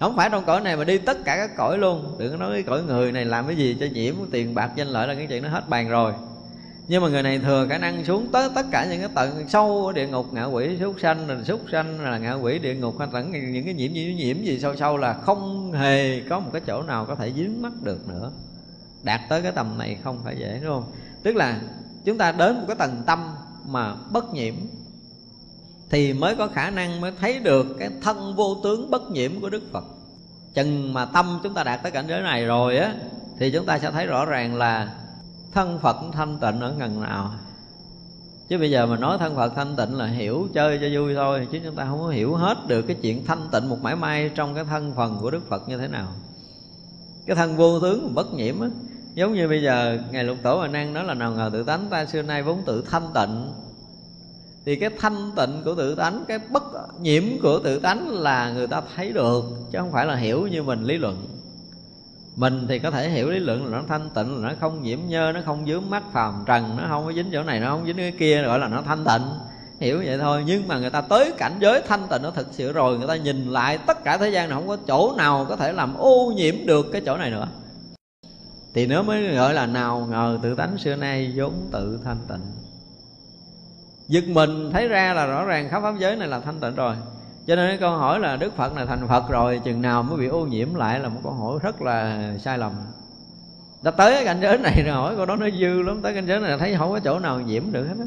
[0.00, 2.16] Không phải trong cõi này mà đi tất cả các cõi luôn.
[2.18, 4.88] Đừng có nói cái cõi người này làm cái gì cho nhiễm, tiền bạc, danh
[4.88, 6.12] lợi là cái chuyện nó hết bàn rồi
[6.92, 9.86] nhưng mà người này thừa khả năng xuống tới tất cả những cái tận sâu
[9.86, 12.98] ở địa ngục, ngạ quỷ súc sanh, là súc sanh, là ngạ quỷ địa ngục,
[12.98, 16.50] hay tận những cái nhiễm nhiễm nhiễm gì sâu sâu là không hề có một
[16.52, 18.30] cái chỗ nào có thể dính mắt được nữa.
[19.02, 20.92] Đạt tới cái tầm này không phải dễ, đúng không?
[21.22, 21.60] Tức là
[22.04, 23.34] chúng ta đến một cái tầng tâm
[23.66, 24.54] mà bất nhiễm
[25.90, 29.50] thì mới có khả năng mới thấy được cái thân vô tướng bất nhiễm của
[29.50, 29.84] đức phật.
[30.54, 32.94] Chừng mà tâm chúng ta đạt tới cảnh giới này rồi á,
[33.38, 34.94] thì chúng ta sẽ thấy rõ ràng là
[35.54, 37.30] thân phật thanh tịnh ở ngần nào?
[38.48, 41.48] Chứ bây giờ mà nói thân phật thanh tịnh là hiểu chơi cho vui thôi,
[41.52, 44.30] chứ chúng ta không có hiểu hết được cái chuyện thanh tịnh một mãi may
[44.34, 46.08] trong cái thân phần của đức phật như thế nào.
[47.26, 48.68] Cái thân vô tướng bất nhiễm á,
[49.14, 51.86] giống như bây giờ ngày lục tổ mà năng nói là nào ngờ tự tánh
[51.90, 53.52] ta xưa nay vốn tự thanh tịnh.
[54.64, 56.62] Thì cái thanh tịnh của tự tánh, cái bất
[57.00, 60.62] nhiễm của tự tánh là người ta thấy được, chứ không phải là hiểu như
[60.62, 61.26] mình lý luận
[62.36, 64.98] mình thì có thể hiểu lý luận là nó thanh tịnh, là nó không nhiễm
[65.08, 67.86] nhơ, nó không dướng mắt phàm trần, nó không có dính chỗ này, nó không
[67.86, 69.22] dính cái kia, gọi là nó thanh tịnh.
[69.80, 72.72] Hiểu vậy thôi, nhưng mà người ta tới cảnh giới thanh tịnh nó thực sự
[72.72, 75.56] rồi, người ta nhìn lại tất cả thế gian này không có chỗ nào có
[75.56, 77.48] thể làm ô nhiễm được cái chỗ này nữa.
[78.74, 82.52] Thì nó mới gọi là nào ngờ tự tánh xưa nay vốn tự thanh tịnh.
[84.08, 86.94] Giật mình, thấy ra là rõ ràng khắp pháp giới này là thanh tịnh rồi
[87.46, 90.18] cho nên cái câu hỏi là đức phật là thành phật rồi, chừng nào mới
[90.18, 92.72] bị ô nhiễm lại là một câu hỏi rất là sai lầm.
[93.82, 96.26] Đã tới cái cảnh giới này rồi hỏi câu đó nó dư lắm, tới cảnh
[96.26, 98.04] giới này thấy không có chỗ nào nhiễm được hết á.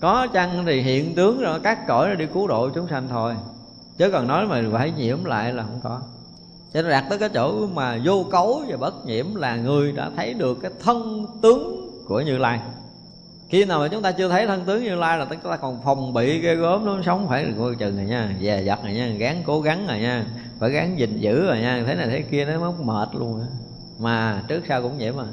[0.00, 3.34] Có chăng thì hiện tướng rồi cắt cõi rồi đi cứu độ chúng sanh thôi.
[3.98, 6.00] Chứ còn nói mà phải nhiễm lại là không có.
[6.72, 10.10] Cho nên đạt tới cái chỗ mà vô cấu và bất nhiễm là người đã
[10.16, 12.60] thấy được cái thân tướng của như lai
[13.48, 15.80] khi nào mà chúng ta chưa thấy thân tướng như lai là chúng ta còn
[15.84, 17.28] phòng bị ghê gốm nó sống.
[17.28, 20.24] Phải coi chừng rồi nha, dè dặt rồi nha, gán cố gắng rồi nha,
[20.60, 21.84] phải gắng gìn giữ rồi nha.
[21.86, 23.46] Thế này thế kia nó mất mệt luôn đó.
[23.98, 25.24] mà trước sau cũng nhiễm mà.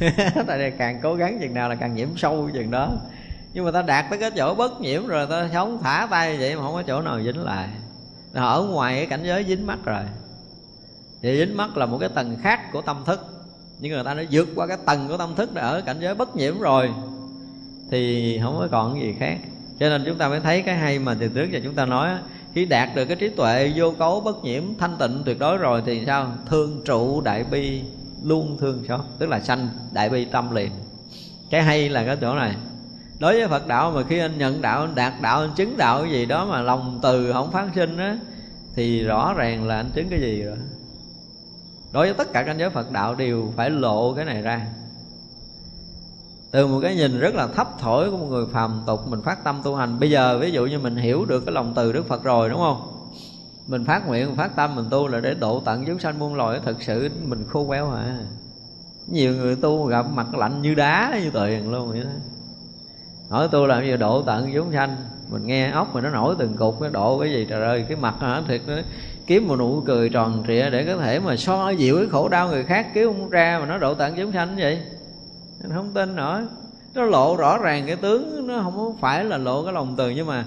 [0.46, 2.92] Tại đây càng cố gắng chừng nào là càng nhiễm sâu chừng đó.
[3.52, 6.56] Nhưng mà ta đạt tới cái chỗ bất nhiễm rồi, ta sống thả tay vậy
[6.56, 7.68] mà không có chỗ nào dính lại.
[8.32, 10.02] Là ở ngoài cái cảnh giới dính mắt rồi.
[11.22, 13.20] Thì dính mắt là một cái tầng khác của tâm thức.
[13.78, 16.14] Nhưng người ta đã vượt qua cái tầng của tâm thức đã ở cảnh giới
[16.14, 16.90] bất nhiễm rồi
[17.90, 19.38] thì không có còn cái gì khác.
[19.80, 22.08] Cho nên chúng ta mới thấy cái hay mà từ trước giờ chúng ta nói
[22.54, 25.82] khi đạt được cái trí tuệ vô cấu bất nhiễm thanh tịnh tuyệt đối rồi
[25.86, 26.32] thì sao?
[26.46, 27.82] Thương trụ đại bi,
[28.22, 30.70] luôn thương xót, tức là sanh đại bi tâm liền.
[31.50, 32.54] Cái hay là cái chỗ này.
[33.18, 36.02] Đối với phật đạo mà khi anh nhận đạo anh đạt đạo, anh chứng đạo
[36.02, 38.18] cái gì đó mà lòng từ không phát sinh á,
[38.76, 40.56] thì rõ ràng là anh chứng cái gì rồi.
[41.92, 44.66] Đối với tất cả cảnh giới phật đạo đều phải lộ cái này ra
[46.50, 49.44] từ một cái nhìn rất là thấp thổi của một người phàm tục, mình phát
[49.44, 50.00] tâm tu hành.
[50.00, 52.58] Bây giờ ví dụ như mình hiểu được cái lòng từ đức phật rồi, đúng
[52.58, 52.92] không?
[53.66, 56.34] Mình phát nguyện, mình phát tâm, mình tu là để độ tận chúng sanh muôn
[56.34, 56.60] loài.
[56.64, 58.18] Thật sự mình khô quéo à
[59.10, 62.10] nhiều người tu gặp mặt lạnh như đá như tiền luôn vậy đó.
[63.28, 63.96] Hỏi tu làm gì?
[63.96, 64.96] Độ tận chúng sanh.
[65.30, 67.46] Mình nghe ốc mà nó nổi từng cục cái độ cái gì?
[67.50, 68.42] Trời ơi, cái mặt hả?
[68.48, 68.74] Thiệt nó
[69.26, 72.48] kiếm một nụ cười tròn trịa để có thể mà so dịu cái khổ đau
[72.48, 72.86] người khác.
[72.94, 74.82] Kiếm không ra mà nó độ tận chúng sanh vậy?
[75.62, 76.42] Anh không tin nổi.
[76.94, 80.26] Nó lộ rõ ràng cái tướng, nó không phải là lộ cái lòng từ, nhưng
[80.26, 80.44] mà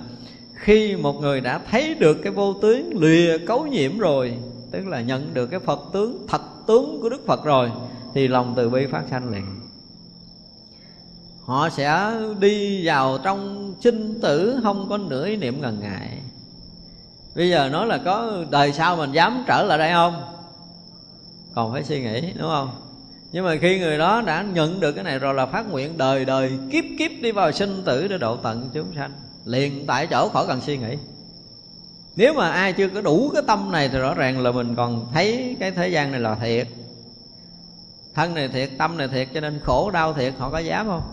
[0.55, 4.37] khi một người đã thấy được cái vô tướng lìa cấu nhiễm rồi,
[4.71, 7.71] tức là nhận được cái phật tướng, thật tướng của đức phật rồi,
[8.13, 9.45] thì lòng từ bi phát sanh liền.
[11.45, 16.21] Họ sẽ đi vào trong sinh tử, không có nửa ý niệm ngần ngại.
[17.35, 20.23] Bây giờ nói là có đời sau mình dám trở lại đây không?
[21.53, 22.69] Còn phải suy nghĩ, đúng không?
[23.33, 26.25] Nhưng mà khi người đó đã nhận được cái này rồi là phát nguyện đời
[26.25, 29.11] đời kiếp kiếp đi vào sinh tử để độ tận chúng sanh,
[29.45, 30.97] liền tại chỗ khỏi cần suy nghĩ.
[32.15, 35.07] Nếu mà ai chưa có đủ cái tâm này thì rõ ràng là mình còn
[35.13, 36.67] thấy cái thế gian này là thiệt.
[38.13, 41.03] Thân này thiệt, tâm này thiệt, cho nên khổ, đau, thiệt, họ có dám không?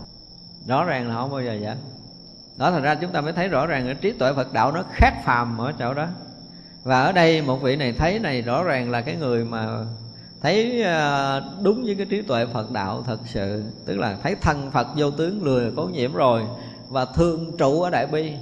[0.67, 1.77] Rõ ràng là không bao giờ dám.
[2.57, 4.83] Đó, thành ra chúng ta mới thấy rõ ràng cái trí tuệ phật đạo nó
[4.93, 6.07] khác phàm ở chỗ đó.
[6.83, 9.67] Và ở đây một vị này thấy này, rõ ràng là cái người mà
[10.41, 14.71] thấy ờ, đúng với cái trí tuệ phật đạo thật sự, tức là thấy thân
[14.71, 16.41] phật vô tướng lười cố nhiễm rồi
[16.89, 18.33] và thương trụ ở đại bi.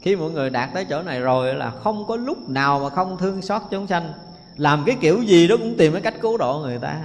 [0.00, 3.18] Khi mọi người đạt tới chỗ này rồi là không có lúc nào mà không
[3.18, 4.12] thương xót chúng sanh.
[4.56, 7.00] Làm cái kiểu gì đó cũng tìm cái cách cứu độ người ta.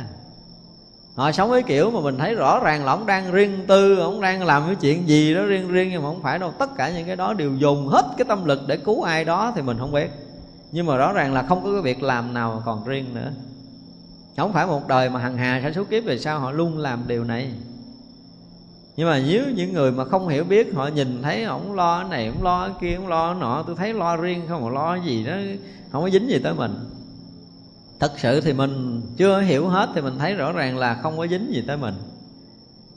[1.15, 4.21] Họ sống cái kiểu mà mình thấy rõ ràng là ông đang riêng tư, ông
[4.21, 6.51] đang làm cái chuyện gì đó riêng riêng nhưng mà không phải đâu.
[6.51, 9.53] Tất cả những cái đó đều dùng hết cái tâm lực để cứu ai đó
[9.55, 10.09] thì mình không biết.
[10.71, 13.31] Nhưng mà rõ ràng là không có cái việc làm nào còn riêng nữa
[14.39, 17.03] không phải một đời mà hằng hà sẽ số kiếp về sau họ luôn làm
[17.07, 17.51] điều này.
[18.95, 22.09] Nhưng mà nếu những người mà không hiểu biết, họ nhìn thấy ổng lo cái
[22.09, 24.71] này, ổng lo cái kia, ổng lo cái nọ, tôi thấy lo riêng, không mà
[24.71, 25.33] lo cái gì đó,
[25.91, 26.75] không có dính gì tới mình.
[27.99, 31.27] Thật sự thì mình chưa hiểu hết thì mình thấy rõ ràng là không có
[31.27, 31.93] dính gì tới mình.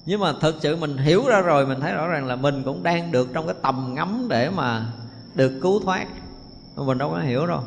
[0.07, 2.83] Nhưng mà thực sự mình hiểu ra rồi, mình thấy rõ ràng là mình cũng
[2.83, 4.87] đang được trong cái tầm ngắm để mà
[5.35, 6.07] được cứu thoát.
[6.77, 7.63] Mình đâu có hiểu đâu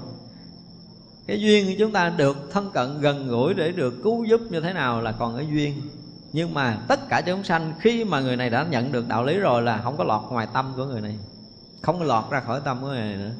[1.27, 4.61] cái duyên của chúng ta được thân cận gần gũi để được cứu giúp như
[4.61, 5.81] thế nào là còn cái duyên.
[6.33, 9.37] Nhưng mà tất cả chúng sanh khi mà người này đã nhận được đạo lý
[9.37, 11.15] rồi là không có lọt ngoài tâm của người này.
[11.81, 13.31] Không có lọt ra khỏi tâm của người này nữa.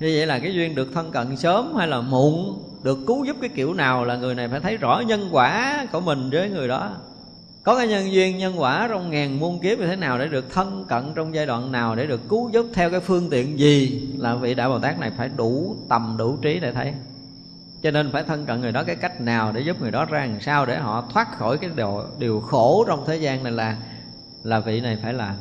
[0.00, 3.36] Như vậy là cái duyên được thân cận sớm hay là muộn, được cứu giúp
[3.40, 6.68] cái kiểu nào là người này phải thấy rõ nhân quả của mình với người
[6.68, 6.96] đó.
[7.62, 10.50] Có cái nhân duyên, nhân quả trong ngàn muôn kiếp như thế nào để được
[10.50, 14.08] thân cận trong giai đoạn nào để được cứu giúp theo cái phương tiện gì
[14.18, 16.92] là vị đại bồ tát này phải đủ tầm, đủ trí để thấy
[17.82, 20.26] cho nên phải thân cận người đó cái cách nào để giúp người đó ra
[20.26, 23.76] làm sao để họ thoát khỏi cái điều, điều khổ trong thế gian này là
[24.42, 25.34] là vị này phải làm.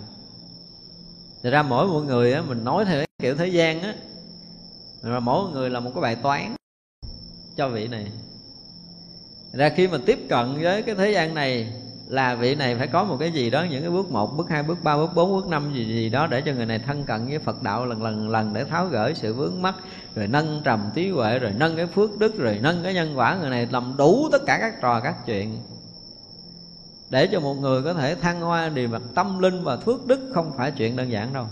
[1.43, 3.93] Thật ra mỗi một người á, mình nói theo cái kiểu thế gian á
[5.01, 6.55] rồi mỗi người là một cái bài toán
[7.55, 8.11] cho vị này.
[9.53, 11.73] Ra khi mà tiếp cận với cái thế gian này
[12.11, 14.63] là vị này phải có một cái gì đó, những cái bước một, bước hai,
[14.63, 17.27] bước ba, bước bốn, bước năm gì gì đó để cho người này thân cận
[17.27, 19.75] với phật đạo lần lần lần để tháo gỡ sự vướng mắc,
[20.15, 23.37] rồi nâng trầm trí huệ, rồi nâng cái phước đức, rồi nâng cái nhân quả
[23.41, 25.57] người này làm đủ tất cả các trò, các chuyện.
[27.09, 30.19] Để cho một người có thể thăng hoa, điều mặt tâm linh và phước đức
[30.33, 31.45] không phải chuyện đơn giản đâu.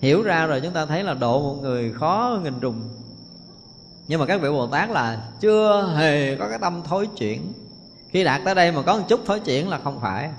[0.00, 2.80] Hiểu ra rồi chúng ta thấy là độ một người khó nghìn trùng.
[4.08, 7.52] Nhưng mà các vị bồ tát là chưa hề có cái tâm thối chuyển
[8.10, 10.30] khi đạt tới đây mà có một chút thối chuyển là không phải.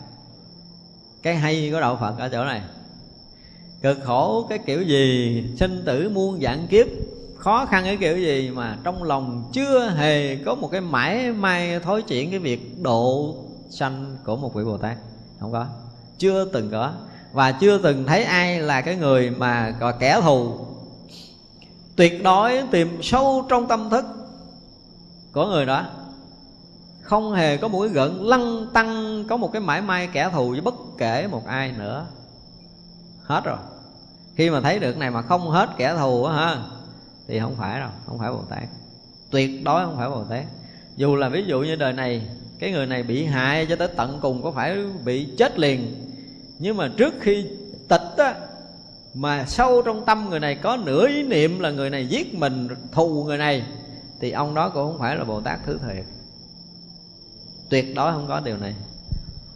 [1.21, 2.61] Cái hay của đạo phật ở chỗ này.
[3.81, 6.87] Cực khổ cái kiểu gì, sinh tử muôn dạng kiếp,
[7.37, 11.79] khó khăn cái kiểu gì mà trong lòng chưa hề có một cái mãi may
[11.79, 13.35] thối chuyển cái việc độ
[13.69, 14.97] sanh của một vị bồ tát.
[15.39, 15.65] Không có.
[16.17, 16.91] Chưa từng có.
[17.31, 20.53] Và chưa từng thấy ai là cái người mà gọi kẻ thù.
[21.95, 24.05] Tuyệt đối tìm sâu trong tâm thức
[25.31, 25.85] của người đó
[27.09, 30.49] không hề có một cái gợn lăng tăng, có một cái mãi may kẻ thù
[30.49, 32.05] với bất kể một ai nữa.
[33.23, 33.57] Hết rồi.
[34.35, 36.57] Khi mà thấy được này mà không hết kẻ thù á ha,
[37.27, 38.63] thì không phải đâu, không phải bồ tát.
[39.29, 40.45] Tuyệt đối không phải bồ tát.
[40.95, 42.21] Dù là ví dụ như đời này,
[42.59, 46.09] cái người này bị hại cho tới tận cùng có phải bị chết liền.
[46.59, 47.45] Nhưng mà trước khi
[47.87, 48.35] tịch á,
[49.13, 52.67] mà sâu trong tâm người này có nửa ý niệm là người này giết mình,
[52.91, 53.63] thù người này,
[54.19, 56.05] thì ông đó cũng không phải là bồ tát thứ thiệt
[57.69, 58.75] tuyệt đối không có điều này.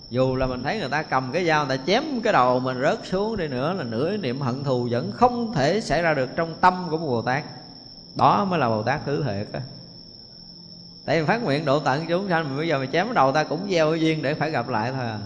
[0.09, 2.81] Dù là mình thấy người ta cầm cái dao người ta chém cái đầu mình
[2.81, 6.29] rớt xuống đi nữa là nửa niệm hận thù vẫn không thể xảy ra được
[6.35, 7.43] trong tâm của một bồ tát.
[8.15, 9.61] Đó mới là bồ tát thứ thiệt á.
[11.05, 13.67] Tại vì phát nguyện độ tận chúng sanh bây giờ mình chém đầu ta cũng
[13.71, 15.19] gieo duyên để phải gặp lại thôi à.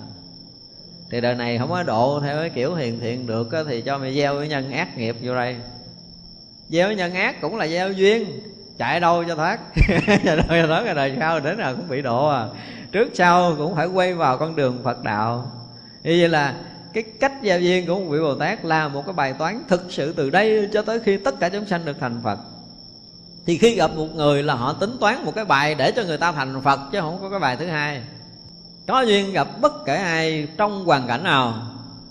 [1.09, 3.97] Thì đời này không có độ theo cái kiểu hiền thiện được á, thì cho
[3.97, 5.55] mày gieo cái nhân ác nghiệp vô đây.
[6.69, 8.39] Gieo nhân ác cũng là gieo duyên
[8.77, 9.59] chạy đâu cho thoát?
[10.07, 10.85] Chạy đâu cho thoát?
[10.85, 12.45] Rồi đời sau đến nào cũng bị độ à.
[12.91, 15.51] Trước sau cũng phải quay vào con đường phật đạo.
[16.03, 16.53] Như vậy là
[16.93, 19.85] cái cách gia duyên của một vị bồ tát là một cái bài toán thực
[19.89, 22.39] sự từ đây cho tới khi tất cả chúng sanh được thành phật.
[23.45, 26.17] Thì khi gặp một người là họ tính toán một cái bài để cho người
[26.17, 28.01] ta thành phật chứ không có cái bài thứ hai.
[28.87, 31.53] Có duyên gặp bất kể ai trong hoàn cảnh nào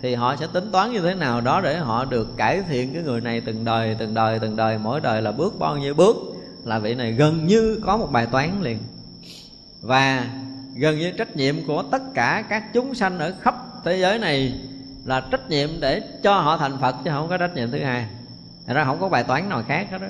[0.02, 3.02] thì họ sẽ tính toán như thế nào đó để họ được cải thiện cái
[3.02, 4.78] người này từng đời từng đời từng đời.
[4.78, 6.16] Mỗi đời là bước bao nhiêu bước
[6.66, 8.78] là vị này gần như có một bài toán liền.
[9.80, 10.26] Và
[10.76, 14.60] gần như trách nhiệm của tất cả các chúng sanh ở khắp thế giới này
[15.04, 18.06] là trách nhiệm để cho họ thành phật chứ không có trách nhiệm thứ hai.
[18.66, 20.08] Thật ra không có bài toán nào khác hết đó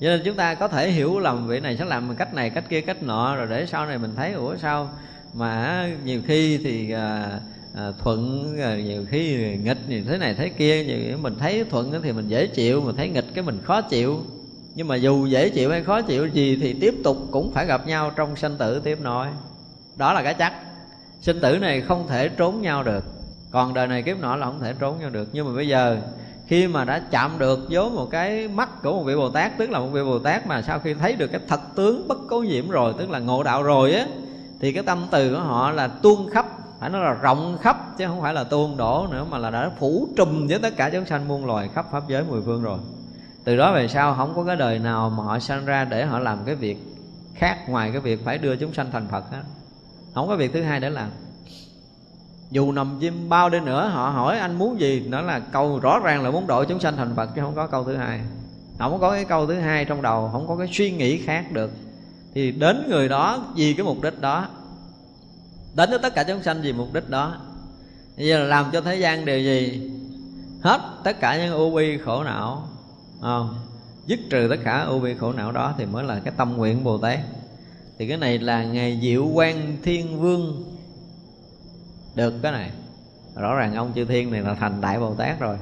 [0.00, 2.64] cho nên chúng ta có thể hiểu lầm vị này sẽ làm cách này cách
[2.68, 4.90] kia cách nọ rồi để sau này mình thấy ủa sao
[5.34, 7.40] mà nhiều khi thì à,
[7.74, 12.02] à, thuận à, nhiều khi nghịch như thế này thế kia nhiều mình thấy thuận
[12.02, 14.20] thì mình dễ chịu mà thấy nghịch cái mình khó chịu
[14.74, 17.86] nhưng mà dù dễ chịu hay khó chịu gì thì tiếp tục cũng phải gặp
[17.86, 19.26] nhau trong sanh tử tiếp nội
[19.96, 20.52] đó là cái chắc.
[21.20, 23.04] Sinh tử này không thể trốn nhau được.
[23.50, 25.28] Còn đời này kiếp nọ là không thể trốn nhau được.
[25.32, 26.00] Nhưng mà bây giờ,
[26.46, 29.70] khi mà đã chạm được với một cái mắt của một vị bồ tát, tức
[29.70, 32.40] là một vị bồ tát mà sau khi thấy được cái thật tướng bất cố
[32.40, 34.06] nhiễm rồi, tức là ngộ đạo rồi á,
[34.60, 36.46] thì cái tâm từ của họ là tuôn khắp.
[36.80, 39.70] Phải nói là rộng khắp, chứ không phải là tuôn đổ nữa, mà là đã
[39.78, 42.78] phủ trùm với tất cả chúng sanh muôn loài khắp pháp giới mười phương rồi
[43.44, 46.18] từ đó về sau, không có cái đời nào mà họ sanh ra để họ
[46.18, 46.78] làm cái việc
[47.34, 49.42] khác ngoài cái việc phải đưa chúng sanh thành phật hết
[50.14, 51.10] không có việc thứ hai để làm.
[52.50, 55.98] Dù nằm chim bao đi nữa, họ hỏi anh muốn gì, nó là câu rõ
[55.98, 58.20] ràng là muốn độ chúng sanh thành phật chứ không có câu thứ hai.
[58.78, 61.70] Không có cái câu thứ hai trong đầu, không có cái suy nghĩ khác được.
[62.34, 64.48] Thì đến người đó vì cái mục đích đó,
[65.74, 67.36] đến với tất cả chúng sanh vì mục đích đó.
[68.16, 69.90] Bây giờ là làm cho thế gian điều gì?
[70.62, 72.68] Hết tất cả những u bi khổ não
[73.20, 73.54] không.
[74.06, 76.84] Dứt trừ tất cả u bi khổ não đó thì mới là cái tâm nguyện
[76.84, 77.18] bồ tát.
[77.98, 80.64] Thì cái này là ngày diệu quan thiên vương
[82.14, 82.70] được cái này.
[83.36, 85.56] Rõ ràng ông chư thiên này là thành đại bồ tát rồi.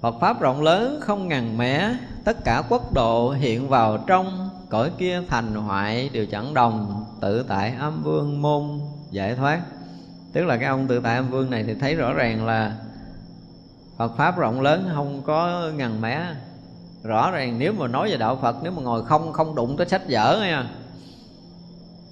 [0.00, 1.94] Phật Pháp rộng lớn, không ngần mẻ.
[2.24, 7.04] Tất cả quốc độ hiện vào trong, Cõi kia thành hoại, đều chẳng đồng.
[7.20, 9.60] Tự tại âm vương môn, giải thoát.
[10.32, 12.76] Tức là cái ông tự tại âm vương này thì thấy rõ ràng là
[13.96, 16.26] Phật Pháp rộng lớn, không có ngần mẻ
[17.02, 19.86] Rõ ràng nếu mà nói về Đạo Phật, Nếu mà ngồi không không đụng tới
[19.86, 20.82] sách vở nha không?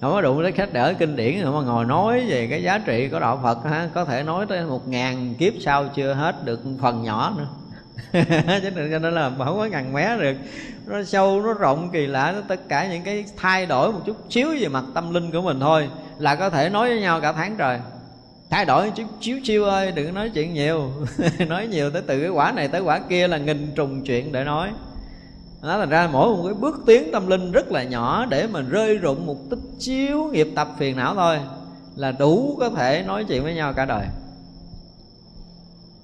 [0.00, 3.20] Có đụng tới sách vở kinh điển mà ngồi nói về cái giá trị của
[3.20, 3.88] đạo Phật, ha?
[3.94, 7.46] Có thể nói tới một ngàn kiếp sau chưa hết được phần nhỏ nữa.
[8.62, 10.36] Cho nên cho nên là không có ngàn mé được.
[10.86, 14.16] Nó sâu, nó rộng, kỳ lạ, nó tất cả những cái thay đổi một chút
[14.30, 15.88] xíu về mặt tâm linh của mình thôi
[16.18, 17.80] là có thể nói với nhau cả tháng trời
[18.50, 20.90] thay đổi chút xíu chiêu ơi, đừng nói chuyện nhiều.
[21.48, 24.44] Nói nhiều tới từ cái quả này tới quả kia là nghìn trùng chuyện để
[24.44, 24.70] nói.
[25.62, 28.68] Đó thành ra mỗi một cái bước tiến tâm linh rất là nhỏ để mình
[28.68, 31.38] rơi rụng một tích chiếu nghiệp tập phiền não thôi
[31.96, 34.06] là đủ có thể nói chuyện với nhau cả đời.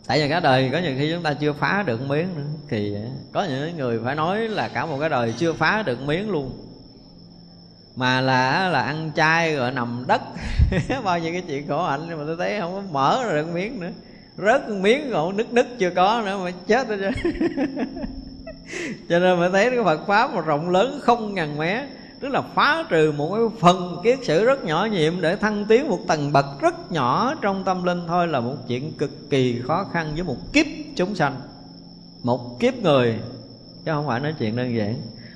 [0.07, 2.95] Tại vì cả đời có nhiều khi chúng ta chưa phá được miếng nữa, thì
[3.33, 6.70] có những người phải nói là cả một cái đời chưa phá được miếng luôn
[7.97, 10.21] mà là là ăn chay rồi nằm đất.
[11.05, 13.49] Bao nhiêu cái chuyện khổ hạnh nhưng mà tôi thấy không có mở ra được
[13.55, 13.91] miếng nữa.
[14.39, 16.99] Rớt miếng còn nứt nứt chưa có nữa mà chết rồi
[19.09, 21.87] cho nên mới thấy cái Phật pháp mà rộng lớn không ngàn mé,
[22.21, 25.89] tức là phá trừ một cái phần kiết sử rất nhỏ nhiệm để thăng tiến
[25.89, 29.87] một tầng bậc rất nhỏ trong tâm linh thôi là một chuyện cực kỳ khó
[29.93, 31.41] khăn với một kiếp chúng sanh.
[32.23, 33.19] Một kiếp người,
[33.85, 34.95] chứ không phải nói chuyện đơn giản.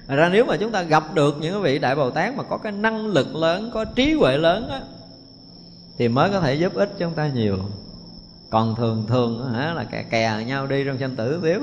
[0.09, 2.59] Thật ra nếu mà chúng ta gặp được những vị đại bồ tát mà có
[2.59, 4.81] cái năng lực lớn, có trí huệ lớn á,
[5.99, 7.59] thì mới có thể giúp ích cho chúng ta nhiều.
[8.51, 11.59] Còn thường thường hả, là kè kè nhau đi trong sanh tử tiếp.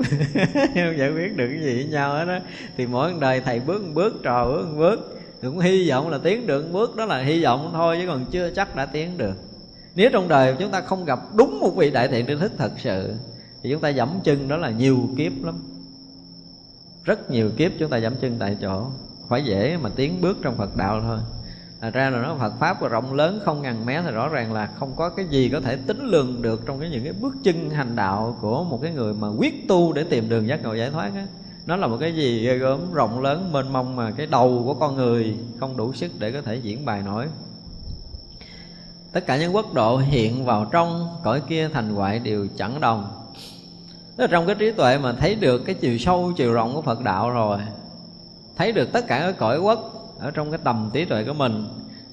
[0.54, 2.38] Không giải quyết được cái gì với nhau hết đó
[2.76, 6.18] thì mỗi đời thầy bước một bước, trò bước một bước, cũng hy vọng là
[6.18, 9.18] tiến được một bước, đó là hy vọng thôi, chứ còn chưa chắc đã tiến
[9.18, 9.34] được.
[9.94, 12.72] Nếu trong đời chúng ta không gặp đúng một vị đại thiện tri thức thật
[12.76, 13.14] sự,
[13.62, 15.54] thì chúng ta dẫm chân đó là nhiều kiếp lắm
[17.04, 18.86] rất nhiều kiếp chúng ta dẫm chân tại chỗ
[19.28, 21.18] phải dễ mà tiến bước trong phật đạo thôi
[21.82, 24.66] à, ra là nó Phật Pháp rộng lớn không ngàn mé thì rõ ràng là
[24.66, 27.70] không có cái gì có thể tính lường được trong cái những cái bước chân
[27.70, 30.90] hành đạo của một cái người mà quyết tu để tìm đường giác ngộ giải
[30.90, 31.26] thoát á.
[31.66, 34.74] Nó là một cái gì ghê gớm rộng lớn mênh mông mà cái đầu của
[34.74, 37.26] con người không đủ sức để có thể diễn bài nổi.
[39.12, 43.21] Tất cả những quốc độ hiện vào trong cõi kia thành hoại đều chẳng đồng.
[44.16, 46.82] Tức là trong cái trí tuệ mà thấy được cái chiều sâu, chiều rộng của
[46.82, 47.58] Phật đạo rồi
[48.56, 51.64] Thấy được tất cả các cõi quốc ở trong cái tầm trí tuệ của mình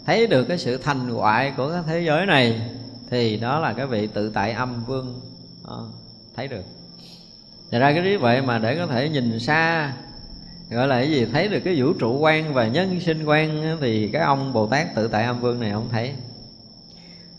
[0.06, 2.62] thấy được cái sự thành hoại của cái thế giới này
[3.10, 5.22] thì đó là cái vị tự tại âm vương.
[5.68, 5.88] Đó,
[6.36, 6.64] thấy được.
[7.72, 9.94] Thật ra cái trí tuệ mà để có thể nhìn xa
[10.70, 11.26] gọi là cái gì?
[11.34, 14.96] Thấy được cái vũ trụ quan và nhân sinh quan thì cái ông bồ tát
[14.96, 16.14] tự tại âm vương này không thấy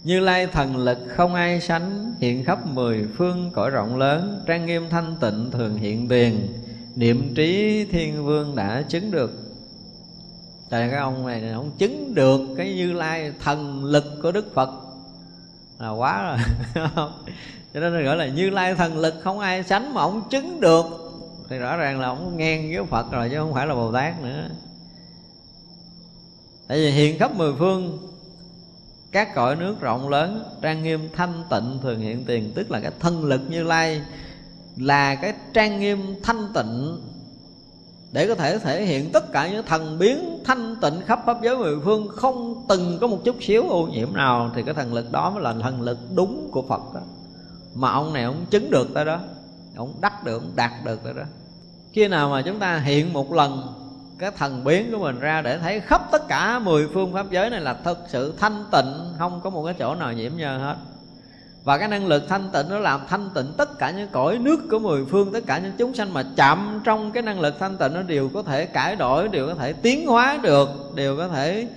[0.05, 4.66] như lai thần lực không ai sánh, hiện khắp mười phương cõi rộng lớn, trang
[4.66, 6.48] nghiêm thanh tịnh thường hiện tiền.
[6.97, 9.31] Niệm trí thiên vương đã chứng được.
[10.70, 14.70] Tại cái ông này ông chứng được cái như lai thần lực của đức phật.
[15.78, 16.39] Là quá rồi.
[17.74, 20.85] Cho nên gọi là như lai thần lực không ai sánh mà ông chứng được.
[21.48, 24.22] Thì rõ ràng là ông ngang với phật rồi, chứ không phải là bồ tát
[24.22, 24.48] nữa.
[26.68, 28.10] Tại vì hiện khắp mười phương
[29.12, 32.93] các cõi nước rộng lớn trang nghiêm thanh tịnh thường hiện tiền, tức là cái
[33.01, 34.03] thân lực như lai,
[34.77, 37.01] là cái trang nghiêm thanh tịnh
[38.12, 41.57] để có thể thể hiện tất cả những thần biến thanh tịnh khắp pháp giới
[41.57, 42.09] mười phương.
[42.09, 45.43] Không từng có một chút xíu ô nhiễm nào thì cái thần lực đó mới
[45.43, 47.01] là thần lực đúng của Phật đó.
[47.74, 49.20] Mà ông này ông chứng được tới đó,
[49.77, 51.23] ông đắc được, ông đạt được tới đó.
[51.93, 53.62] Khi nào mà chúng ta hiện một lần
[54.20, 57.51] cái thần biến của mình ra để thấy khắp tất cả mười phương pháp giới
[57.51, 60.76] này là thực sự thanh tịnh, không có một cái chỗ nào nhiễm nhơ hết.
[61.64, 64.60] Và cái năng lực thanh tịnh nó làm thanh tịnh tất cả những cõi nước
[64.70, 67.76] của mười phương, tất cả những chúng sanh mà chạm trong cái năng lực thanh
[67.76, 71.28] tịnh nó đều có thể cải đổi, đều có thể tiến hóa được, đều có
[71.28, 71.68] thể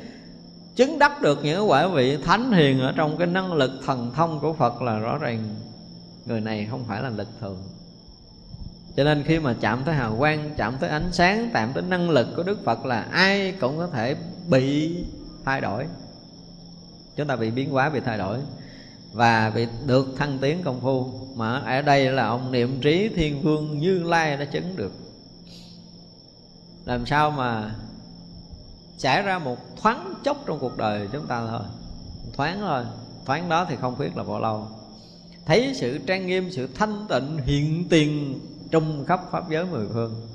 [0.76, 4.40] chứng đắc được những quả vị thánh hiền ở trong cái năng lực thần thông
[4.40, 5.56] của phật là rõ ràng
[6.26, 7.58] người này không phải là lực thường
[8.96, 12.10] cho nên khi mà chạm tới hào quang, chạm tới ánh sáng, chạm tới năng
[12.10, 14.16] lực của đức phật là ai cũng có thể
[14.50, 14.96] bị
[15.46, 15.86] thay đổi.
[17.16, 18.40] Chúng ta bị biến hóa, bị thay đổi.
[19.14, 21.12] Và bị được thăng tiến công phu.
[21.36, 24.94] Mà ở đây là ông niệm trí thiên vương như lai đã chứng được.
[26.86, 27.76] Làm sao mà
[28.98, 31.66] xảy ra một thoáng chốc trong cuộc đời chúng ta thôi.
[32.34, 32.84] Thoáng thôi.
[33.26, 34.68] Thoáng đó thì không biết là bao lâu.
[35.46, 38.40] Thấy sự trang nghiêm, sự thanh tịnh, hiện tiền
[38.74, 40.28] trung khắp pháp giới mười phương.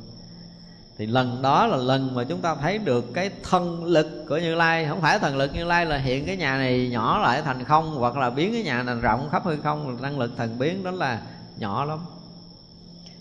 [0.98, 4.54] Thì lần đó là lần mà chúng ta thấy được cái thần lực của như
[4.54, 4.86] lai.
[4.88, 7.94] Không phải thần lực như lai là hiện cái nhà này nhỏ lại thành không
[7.94, 10.02] hoặc là biến cái nhà này rộng khắp hư không.
[10.02, 11.20] Năng lực thần biến đó là
[11.58, 11.98] nhỏ lắm.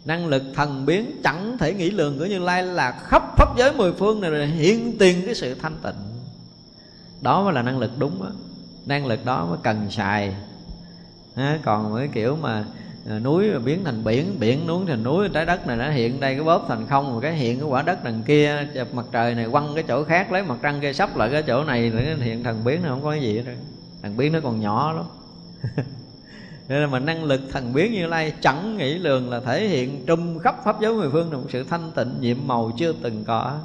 [0.06, 3.74] Năng lực thần biến chẳng thể nghĩ lường của như lai là khắp pháp giới
[3.74, 6.22] mười phương này là hiện tiền cái sự thanh tịnh.
[7.22, 8.30] Đó mới là năng lực đúng đó.
[8.86, 10.36] năng lực đó mới cần xài.
[11.36, 12.66] À, còn cái kiểu mà
[13.10, 16.36] à, núi biến thành biển biển núi thành núi trái đất này nó hiện đây
[16.36, 19.48] cái bóp thành không một cái hiện cái quả đất đằng kia mặt trời này
[19.52, 22.44] quăng cái chỗ khác lấy mặt trăng kia sắp lại cái chỗ này nó hiện
[22.44, 23.56] thần biến nó không có cái gì hết
[24.02, 25.06] thần biến nó còn nhỏ lắm.
[26.68, 30.06] Nên là mà năng lực thần biến như lai chẳng nghĩ lường là thể hiện
[30.06, 33.24] trung khắp pháp giới mười phương là một sự thanh tịnh nhiệm màu chưa từng
[33.26, 33.60] có.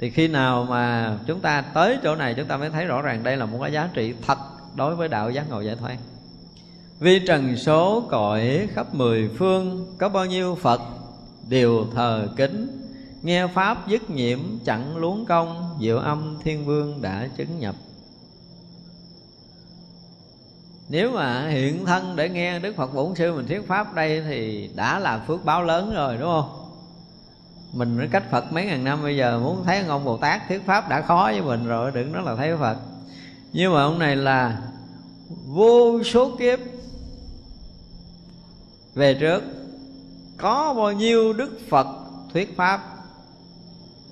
[0.00, 3.22] Thì khi nào mà chúng ta tới chỗ này chúng ta mới thấy rõ ràng
[3.22, 4.38] đây là một cái giá trị thật
[4.74, 5.96] đối với đạo giác ngộ giải thoát.
[6.98, 10.80] Vi trần số cõi khắp mười phương, có bao nhiêu phật?
[11.48, 12.82] Đều thờ kính.
[13.22, 17.74] Nghe pháp dứt nhiễm, chẳng luống công, diệu âm thiên vương đã chứng nhập.
[20.88, 24.70] Nếu mà hiện thân để nghe đức phật bổn sư mình thuyết pháp đây thì
[24.74, 26.50] đã là phước báo lớn rồi, đúng không?
[27.72, 30.66] Mình đã cách phật mấy ngàn năm bây giờ muốn thấy ông bồ tát thuyết
[30.66, 32.76] pháp đã khó với mình rồi, đừng nói là thấy phật.
[33.52, 34.58] Nhưng mà ông này là
[35.46, 36.58] vô số kiếp
[38.96, 39.42] về trước,
[40.36, 41.86] có bao nhiêu đức phật
[42.32, 42.80] thuyết pháp?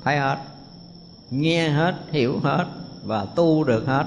[0.05, 0.39] Thấy hết,
[1.31, 2.67] nghe hết, hiểu hết
[3.05, 4.05] và tu được hết.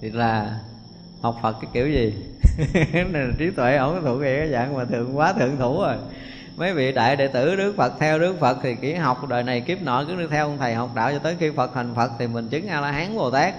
[0.00, 0.60] Thì là
[1.20, 2.14] học phật cái kiểu gì?
[3.38, 5.96] Trí tuệ ổng thụ nghĩa cái dạng mà thượng quá thượng thủ rồi.
[6.56, 9.60] Mấy vị đại đệ tử đức phật theo đức phật thì chỉ học đời này
[9.60, 12.10] kiếp nọ, cứ đi theo ông thầy học đạo cho tới khi phật thành phật
[12.18, 13.54] thì mình chứng a la hán bồ tát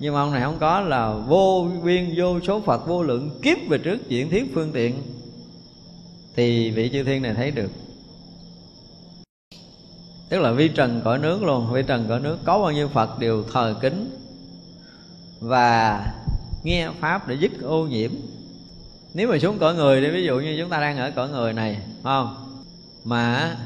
[0.00, 3.58] nhưng mà ông này không có là vô biên, vô số phật, vô lượng, kiếp
[3.68, 5.02] về trước, diễn thiết phương tiện.
[6.36, 7.70] Thì vị chư thiên này thấy được.
[10.28, 12.38] Tức là vi trần cõi nước luôn, vi trần cõi nước.
[12.44, 14.10] Có bao nhiêu phật đều thờ kính
[15.40, 16.06] và
[16.62, 18.10] nghe pháp để dứt ô nhiễm.
[19.14, 21.52] Nếu mà xuống cõi người thì ví dụ như chúng ta đang ở cõi người
[21.52, 22.36] này không?
[23.04, 23.56] Mà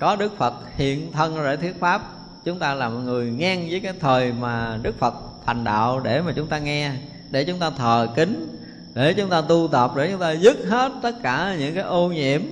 [0.00, 2.02] có đức phật hiện thân để thuyết pháp,
[2.44, 5.14] chúng ta là một người ngang với cái thời mà đức phật
[5.46, 6.92] thành đạo để mà chúng ta nghe,
[7.30, 8.58] để chúng ta thờ kính,
[8.94, 12.08] để chúng ta tu tập, để chúng ta dứt hết tất cả những cái ô
[12.08, 12.42] nhiễm.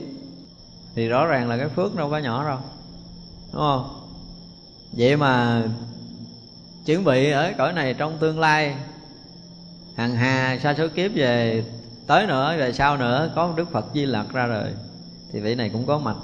[0.95, 2.59] Thì rõ ràng là cái phước đâu có nhỏ đâu,
[3.53, 4.01] đúng không?
[4.93, 5.63] Vậy mà
[6.87, 8.75] chuẩn bị ở cõi này trong tương lai,
[9.97, 11.65] hằng hà sa số kiếp về,
[12.07, 14.69] tới nữa rồi sau nữa, có đức phật di lặc ra rồi,
[15.33, 16.17] thì vị này cũng có mặt.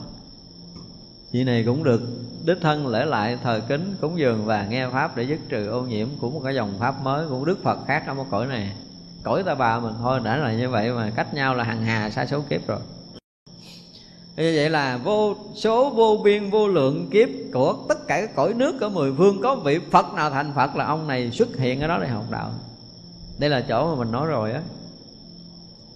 [1.32, 2.02] Vị này cũng được
[2.48, 5.82] đích thân lễ lại thờ kính cúng dường và nghe pháp để dứt trừ ô
[5.82, 8.72] nhiễm của một cái dòng pháp mới, của đức phật khác ở một cõi này.
[9.22, 12.10] Cõi ta bà mình thôi, đã là như vậy mà cách nhau là hằng hà,
[12.10, 12.78] xa số kiếp rồi.
[14.36, 18.54] Như vậy là vô số vô biên vô lượng kiếp của tất cả các cõi
[18.54, 21.80] nước ở mười phương có vị phật nào thành phật là ông này xuất hiện
[21.80, 22.50] ở đó để học đạo.
[23.38, 24.62] Đây là chỗ mà mình nói rồi á.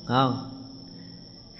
[0.06, 0.51] Không?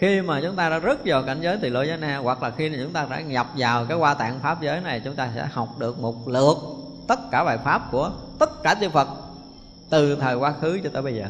[0.03, 2.51] Khi mà chúng ta đã rớt vào cảnh giới tỳ lô giới na hoặc là
[2.51, 5.31] khi mà chúng ta đã nhập vào cái qua tạng pháp giới này, chúng ta
[5.35, 6.57] sẽ học được một lượt
[7.09, 9.09] tất cả bài pháp của tất cả chư phật
[9.91, 11.27] từ thời quá khứ cho tới bây giờ.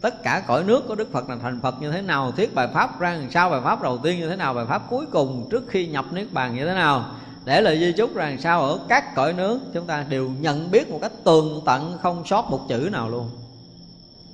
[0.00, 2.68] Tất cả cõi nước của đức phật là thành phật như thế nào thuyết bài
[2.74, 5.48] pháp ra làm sao, bài pháp đầu tiên như thế nào, bài pháp cuối cùng
[5.50, 7.04] trước khi nhập niết bàn như thế nào,
[7.44, 10.90] để lời di chúc rằng sao ở các cõi nước chúng ta đều nhận biết
[10.90, 13.30] một cách tường tận, không sót một chữ nào luôn.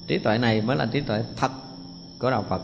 [0.06, 1.50] Trí tuệ này mới là trí tuệ thật
[2.18, 2.62] của đạo phật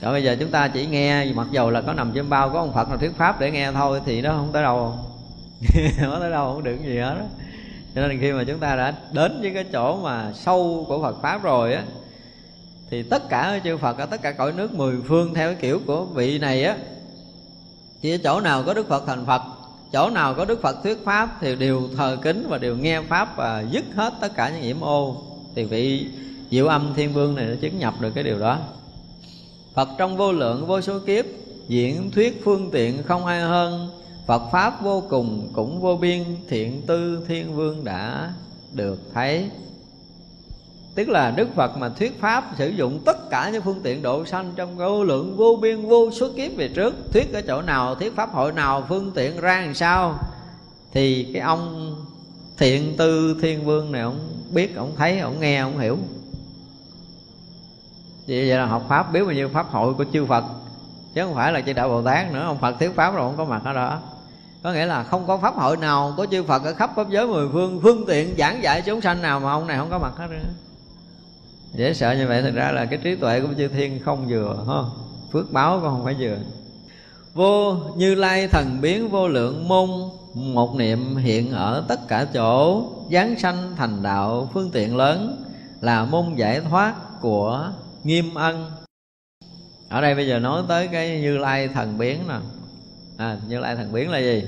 [0.00, 2.58] rồi bây giờ chúng ta chỉ nghe, mặc dầu là có nằm trên bao, có
[2.58, 4.94] ông phật nào thuyết pháp để nghe thôi thì nó không tới đâu.
[6.00, 7.24] Không tới đâu không được gì hết đó.
[7.94, 11.22] cho nên khi mà chúng ta đã đến với cái chỗ mà sâu của phật
[11.22, 11.82] pháp rồi á,
[12.90, 15.80] thì tất cả chư phật ở tất cả cõi nước mười phương theo cái kiểu
[15.86, 16.76] của vị này á
[18.00, 19.42] chỉ chỗ nào có đức phật thành phật,
[19.92, 23.36] chỗ nào có đức phật thuyết pháp thì đều thờ kính và đều nghe pháp
[23.36, 25.22] và dứt hết tất cả những nhiễm ô.
[25.54, 26.06] Thì vị
[26.50, 28.58] diệu âm thiên vương này đã chứng nhập được cái điều đó
[29.74, 31.24] phật trong vô lượng vô số kiếp
[31.68, 33.90] diễn thuyết phương tiện không ai hơn.
[34.26, 38.32] Phật Pháp vô cùng cũng vô biên Thiện tư thiên vương đã
[38.72, 39.50] được thấy.
[40.94, 44.24] Tức là Đức Phật mà thuyết Pháp Sử dụng tất cả những phương tiện độ
[44.24, 47.94] sanh Trong vô lượng vô biên vô số kiếp về trước Thuyết ở chỗ nào,
[47.94, 50.18] thuyết Pháp hội nào Phương tiện ra làm sao
[50.92, 51.94] Thì cái ông
[52.58, 54.18] thiện tư thiên vương này Ông
[54.50, 55.98] biết, ông thấy, ông nghe, ông hiểu.
[58.28, 60.44] Vậy là học Pháp, biết bao nhiêu Pháp hội của chư Phật.
[61.14, 63.36] Chứ không phải là chỉ đạo Bồ Tát nữa, Ông Phật thuyết Pháp rồi, không
[63.36, 63.98] có mặt ở đó.
[64.62, 67.26] Có nghĩa là không có pháp hội nào có chư Phật ở khắp pháp giới
[67.26, 70.12] mười phương phương tiện, giảng dạy chúng sanh nào mà ông này không có mặt
[70.16, 70.48] hết nữa
[71.74, 74.64] dễ sợ như vậy thật ra là cái trí tuệ của chư thiên không vừa,
[74.68, 74.80] ha.
[75.32, 76.36] Phước báo cũng không phải vừa.
[77.34, 79.90] Vô như lai thần biến vô lượng môn,
[80.34, 85.44] một niệm hiện ở tất cả chỗ, giáng sanh thành đạo, phương tiện lớn,
[85.80, 87.68] là môn giải thoát của
[88.04, 88.70] nghiêm ân.
[89.88, 92.34] Ở đây bây giờ nói tới cái như lai thần biến nè.
[93.16, 94.44] À, như lai thần biến là gì?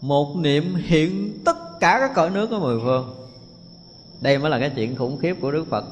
[0.00, 3.14] Một niệm hiện tất cả các cõi nước của mười phương.
[4.20, 5.84] Đây mới là cái chuyện khủng khiếp của đức phật.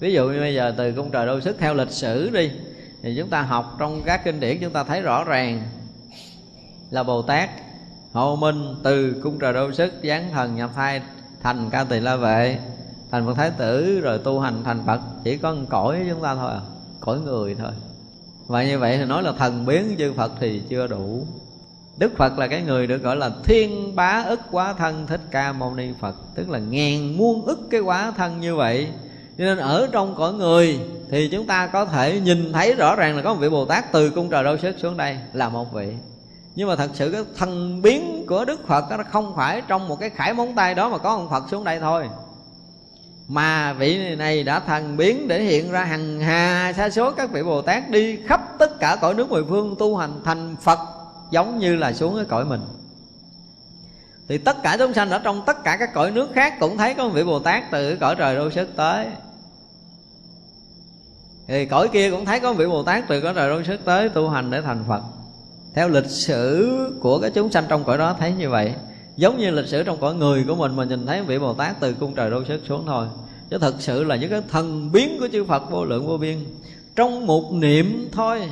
[0.00, 2.50] Ví dụ như bây giờ từ cung trời đôi sức theo lịch sử đi
[3.02, 5.62] thì chúng ta học trong các kinh điển chúng ta thấy rõ ràng
[6.90, 7.50] là bồ tát
[8.12, 11.02] hộ minh từ cung trời đô sức giáng thần nhập thai
[11.42, 12.58] thành ca tỳ la vệ
[13.10, 16.34] thành phật thái tử rồi tu hành thành phật, chỉ có một cõi chúng ta
[16.34, 16.60] thôi à
[17.00, 17.72] cõi người thôi.
[18.46, 21.26] Và như vậy thì nói là thần biến chư phật thì chưa đủ.
[21.98, 25.52] Đức Phật là cái người được gọi là thiên bá ức quá thân Thích Ca
[25.52, 28.88] Mâu Ni Phật, Tức là ngàn muôn ức cái quá thân như vậy.
[29.38, 30.80] Cho nên ở trong cõi người
[31.10, 33.92] Thì chúng ta có thể nhìn thấy rõ ràng là có một vị Bồ Tát
[33.92, 35.92] từ cung trời đâu sức xuống đây là một vị.
[36.54, 40.00] Nhưng mà thật sự cái thần biến của Đức Phật Nó không phải trong một
[40.00, 42.08] cái khải móng tay đó mà có ông Phật xuống đây thôi
[43.28, 47.42] mà vị này đã thần biến để hiện ra hằng hà, sa số các vị
[47.42, 50.78] bồ tát đi khắp tất cả cõi nước mười phương tu hành thành phật,
[51.30, 52.60] giống như là xuống cái cõi mình.
[54.28, 56.94] Thì tất cả chúng sanh ở trong tất cả các cõi nước khác cũng thấy
[56.94, 59.06] có một vị bồ tát từ cõi trời đô sức tới.
[61.46, 63.80] Thì cõi kia cũng thấy có một vị bồ tát từ cõi trời đô sức
[63.84, 65.02] tới tu hành để thành phật.
[65.74, 66.68] Theo lịch sử
[67.00, 68.74] của cái chúng sanh trong cõi đó thấy như vậy
[69.18, 71.80] giống như lịch sử trong cõi người của mình mà nhìn thấy vị bồ tát
[71.80, 73.06] từ cung trời đô sức xuống thôi.
[73.50, 76.44] Chứ thật sự là những cái thần biến của chư phật vô lượng vô biên.
[76.96, 78.50] Trong một niệm thôi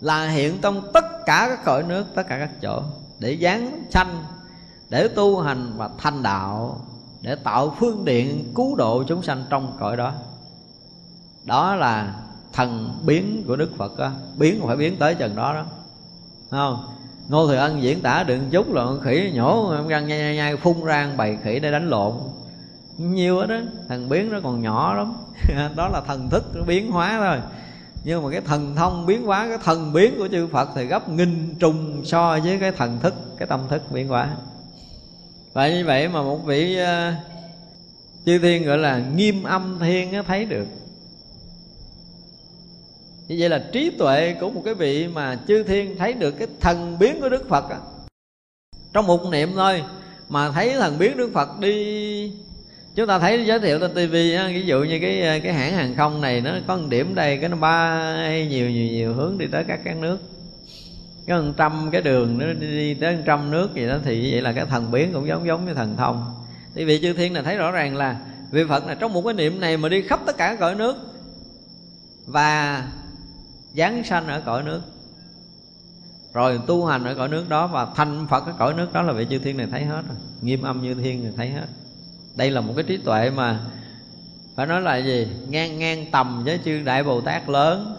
[0.00, 2.82] là hiện trong tất cả các cõi nước, tất cả các chỗ,
[3.18, 4.24] để giáng sanh,
[4.88, 6.80] để tu hành và thành đạo,
[7.22, 10.12] để tạo phương tiện cứu độ chúng sanh trong cõi đó.
[11.44, 12.14] Đó là
[12.52, 14.10] thần biến của đức phật đó.
[14.36, 15.64] biến phải biến tới chừng đó đó.
[16.50, 16.95] Không?
[17.28, 20.84] Ngô thừa ân diễn tả đừng chút là khỉ nhổ răng nhai, nhai, nhai phun
[20.84, 22.12] ra bầy khỉ để đánh lộn.
[22.98, 23.56] Nhiều đó
[23.88, 25.12] thần biến nó còn nhỏ lắm.
[25.76, 27.38] Đó là thần thức nó biến hóa thôi.
[28.04, 31.08] Nhưng mà cái thần thông biến hóa cái thần biến của chư Phật thì gấp
[31.08, 34.28] nghìn trùng so với cái thần thức cái tâm thức biến hóa.
[35.52, 37.14] Và như vậy mà một vị uh,
[38.26, 40.66] chư thiên gọi là nghiêm âm thiên thấy được
[43.28, 46.48] như vậy là trí tuệ của một cái vị mà chư thiên thấy được cái
[46.60, 47.76] thần biến của Đức Phật á.
[48.92, 49.82] Trong một niệm thôi,
[50.28, 52.32] mà thấy thần biến Đức Phật đi,
[52.94, 56.20] chúng ta thấy giới thiệu trên tivi ví dụ như cái cái hãng hàng không
[56.20, 59.64] này nó có một điểm đây, cái nó bay nhiều nhiều nhiều hướng đi tới
[59.68, 60.18] các các nước.
[61.28, 64.40] Có một trăm cái đường nó đi tới một trăm nước gì đó, thì vậy
[64.40, 66.34] là cái thần biến cũng giống giống như thần thông.
[66.74, 68.16] Thì vị chư thiên là thấy rõ ràng là
[68.50, 70.96] vị phật là trong một cái niệm này mà đi khắp tất cả cõi nước.
[72.26, 72.82] Và
[73.76, 74.80] giáng sanh ở cõi nước.
[76.32, 79.12] Rồi tu hành ở cõi nước đó và thành phật ở cõi nước đó là
[79.12, 80.16] vị chư thiên này thấy hết rồi.
[80.40, 81.66] Nghiêm âm như thiên này thấy hết.
[82.34, 83.60] Đây là một cái trí tuệ mà
[84.56, 85.28] phải nói là gì?
[85.48, 87.96] Ngang ngang tầm với chư đại bồ tát lớn.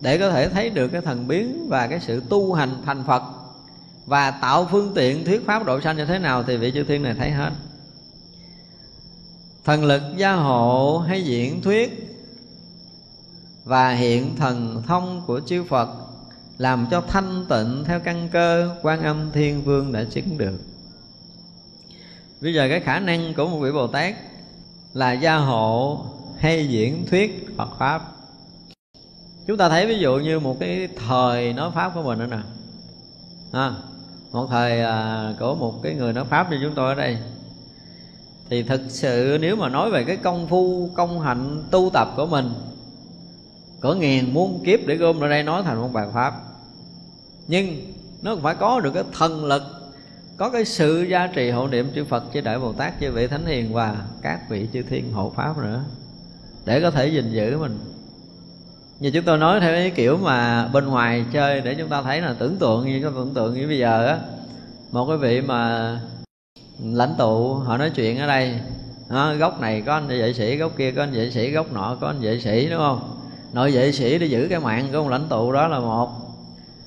[0.00, 3.22] Để có thể thấy được cái thần biến và cái sự tu hành thành phật
[4.06, 7.02] và tạo phương tiện, thuyết pháp độ sanh như thế nào thì vị chư thiên
[7.02, 7.50] này thấy hết.
[9.64, 12.09] Thần lực gia hộ hay diễn thuyết
[13.70, 15.88] và hiện thần thông của chư Phật
[16.58, 20.58] làm cho thanh tịnh theo căn cơ quan âm thiên vương đã chứng được.
[22.40, 24.14] Bây giờ cái khả năng của một vị bồ tát
[24.92, 26.04] là gia hộ
[26.38, 28.02] hay diễn thuyết Phật pháp.
[29.46, 32.40] Chúng ta thấy ví dụ như một cái thời nói pháp của mình nữa nè.
[33.52, 33.72] À,
[34.32, 37.18] một thời à, của một cái người nói pháp như chúng tôi ở đây.
[38.48, 42.26] Thì thực sự nếu mà nói về cái công phu công hạnh tu tập của
[42.26, 42.52] mình
[43.80, 46.34] có ngàn muôn kiếp để gom ra đây nói thành một bài pháp.
[47.48, 47.92] Nhưng
[48.22, 49.62] nó phải có được cái thần lực
[50.36, 53.26] có cái sự gia trì hộ niệm chư Phật chư Đại Bồ Tát chư vị
[53.26, 55.84] Thánh Hiền và các vị chư Thiên hộ pháp nữa
[56.64, 57.78] để có thể gìn giữ mình.
[59.00, 62.20] Như chúng tôi nói theo cái kiểu mà bên ngoài chơi để chúng ta thấy
[62.20, 64.18] là tưởng tượng như cái tưởng tượng như bây giờ á
[64.90, 66.00] một cái vị mà
[66.84, 68.54] lãnh tụ họ nói chuyện ở đây
[69.08, 71.96] đó, góc này có anh vệ sĩ góc kia có anh vệ sĩ góc nọ
[72.00, 73.19] có anh vệ sĩ đúng không?
[73.52, 76.10] Nội vệ sĩ để giữ cái mạng của ông lãnh tụ đó là một.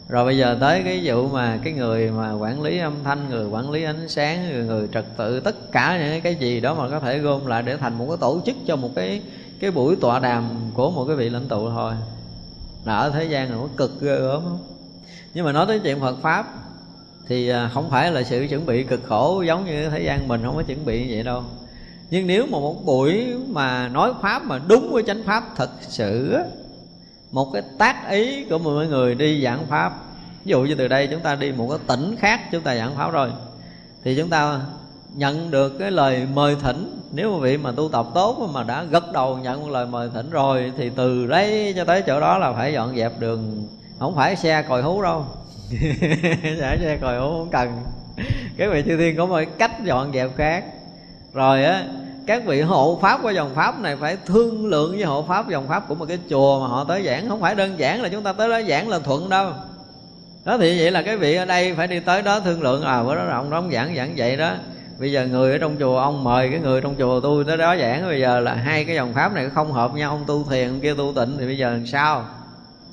[0.09, 3.45] Rồi bây giờ tới cái vụ mà cái người mà quản lý âm thanh người
[3.45, 6.89] quản lý ánh sáng người, người trật tự tất cả những cái gì đó mà
[6.89, 9.21] có thể gom lại để thành một cái tổ chức cho một cái
[9.59, 11.93] cái buổi tọa đàm của một cái vị lãnh tụ thôi.
[12.85, 14.57] Là ở thế gian là nó cực ghê gớm lắm.
[15.33, 16.53] Nhưng mà nói tới chuyện Phật pháp
[17.27, 20.41] thì à, không phải là sự chuẩn bị cực khổ giống như thế gian mình
[20.45, 21.43] không có chuẩn bị như vậy đâu
[22.13, 26.37] nhưng nếu mà một buổi mà nói pháp mà đúng với chánh pháp thật sự
[27.31, 29.93] một cái tác ý của mọi người đi giảng pháp,
[30.45, 32.95] ví dụ như từ đây chúng ta đi một cái tỉnh khác chúng ta giảng
[32.95, 33.29] pháp rồi,
[34.03, 34.59] thì chúng ta
[35.15, 36.99] nhận được cái lời mời thỉnh.
[37.11, 40.09] Nếu mà vị mà tu tập tốt mà đã gật đầu nhận một lời mời
[40.13, 43.67] thỉnh rồi, thì từ đấy cho tới chỗ đó là phải dọn dẹp đường.
[43.99, 45.25] Không phải xe còi hú đâu.
[46.59, 47.83] Xe còi hú không cần.
[48.57, 50.63] Cái vị chư thiên có một cách dọn dẹp khác.
[51.33, 51.83] Rồi á
[52.27, 55.67] các vị hộ pháp của dòng pháp này phải thương lượng với hộ pháp dòng
[55.67, 57.29] pháp của một cái chùa mà họ tới giảng.
[57.29, 59.49] Không phải đơn giản là chúng ta tới đó giảng là thuận đâu.
[60.45, 62.83] Đó thì vậy là cái vị ở đây phải đi tới đó thương lượng.
[62.83, 64.51] À bữa đó là ông đó ông giảng giảng vậy đó.
[64.99, 67.75] Bây giờ người ở trong chùa ông mời cái người trong chùa tôi tới đó
[67.77, 68.05] giảng.
[68.05, 70.79] Bây giờ là hai cái dòng pháp này không hợp nhau ông tu thiền ông
[70.79, 72.25] kia tu tịnh thì bây giờ làm sao?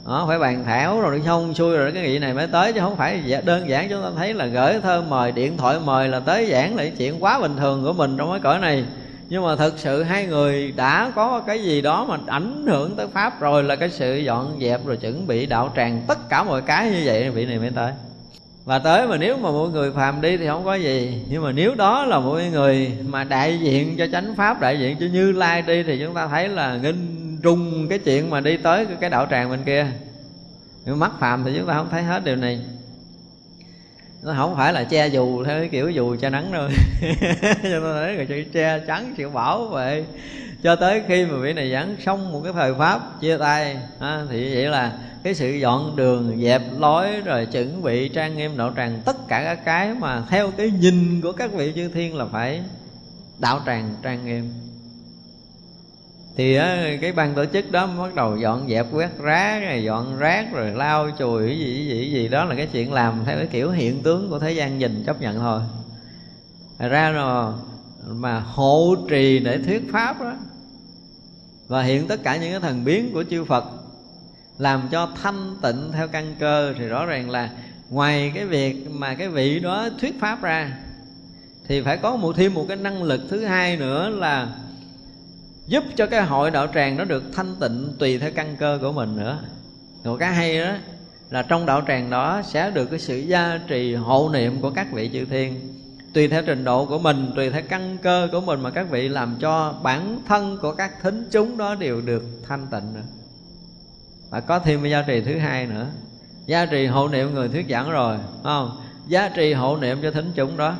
[0.07, 2.81] Đó, phải bàn thảo rồi đi không xuôi rồi cái nghị này mới tới chứ
[2.81, 6.21] không phải đơn giản chúng ta thấy là gửi thơ mời điện thoại mời là
[6.21, 8.85] tới giảng là chuyện quá bình thường của mình trong cái cõi này
[9.31, 13.07] nhưng mà thực sự hai người đã có cái gì đó mà ảnh hưởng tới
[13.07, 16.63] pháp rồi là cái sự dọn dẹp rồi chuẩn bị đạo tràng, tất cả mọi
[16.63, 17.93] cái như vậy, vị này mới tới.
[18.65, 21.23] Và tới mà nếu mà mọi người phàm đi thì không có gì.
[21.29, 24.97] Nhưng mà nếu đó là mọi người mà đại diện cho chánh pháp, đại diện
[25.01, 28.57] cho như lai đi thì chúng ta thấy là nghinh rung cái chuyện mà đi
[28.57, 29.87] tới cái đạo tràng bên kia.
[30.85, 32.61] Nhưng mắt phàm thì chúng ta không thấy hết điều này
[34.23, 36.69] nó không phải là che dù theo cái kiểu dù che nắng đâu.
[37.63, 40.05] Cho nên nói là che chắn chịu bảo vệ.
[40.63, 44.23] Cho tới khi mà vị này giảng xong một cái thời pháp chia tay à,
[44.31, 44.93] thì vậy là
[45.23, 49.43] cái sự dọn đường dẹp lối rồi chuẩn bị trang nghiêm đạo tràng tất cả
[49.45, 52.63] các cái mà theo cái nhìn của các vị chư thiên là phải
[53.39, 54.70] đạo tràng trang nghiêm
[56.41, 56.57] thì
[57.01, 60.71] cái ban tổ chức đó bắt đầu dọn dẹp quét rác rồi dọn rác rồi
[60.71, 64.03] lau chùi cái gì gì gì đó là cái chuyện làm theo cái kiểu hiện
[64.03, 65.61] tướng của thế gian nhìn chấp nhận thôi.
[66.79, 67.53] Ra rồi,
[68.09, 70.33] mà hộ trì để thuyết pháp đó,
[71.69, 73.65] và hiện tất cả những cái thần biến của chư Phật
[74.59, 77.51] làm cho thanh tịnh theo căn cơ thì rõ ràng là
[77.91, 80.77] ngoài cái việc mà cái vị đó thuyết pháp ra,
[81.69, 84.49] thì phải có một thêm một cái năng lực thứ hai nữa là
[85.71, 88.93] giúp cho cái hội đạo tràng nó được thanh tịnh tùy theo căn cơ của
[88.93, 89.39] mình nữa.
[90.05, 90.73] Một cái hay đó
[91.31, 94.93] là trong đạo tràng đó sẽ được cái sự gia trì hộ niệm của các
[94.93, 95.75] vị chư thiên.
[96.15, 99.09] Tùy theo trình độ của mình, tùy theo căn cơ của mình mà các vị
[99.09, 103.05] làm cho bản thân của các thính chúng đó đều được thanh tịnh nữa.
[104.31, 105.87] Và có thêm cái gia trì thứ hai nữa.
[106.47, 108.81] Gia trì hộ niệm người thuyết giảng rồi không?
[109.09, 110.75] Giá trì hộ niệm cho thính chúng đó.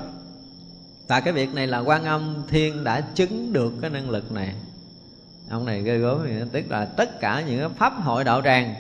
[1.09, 4.55] Và cái việc này là quan âm thiên đã chứng được cái năng lực này
[5.51, 8.75] ông này ghê gớm tức là tất cả những pháp hội đạo tràng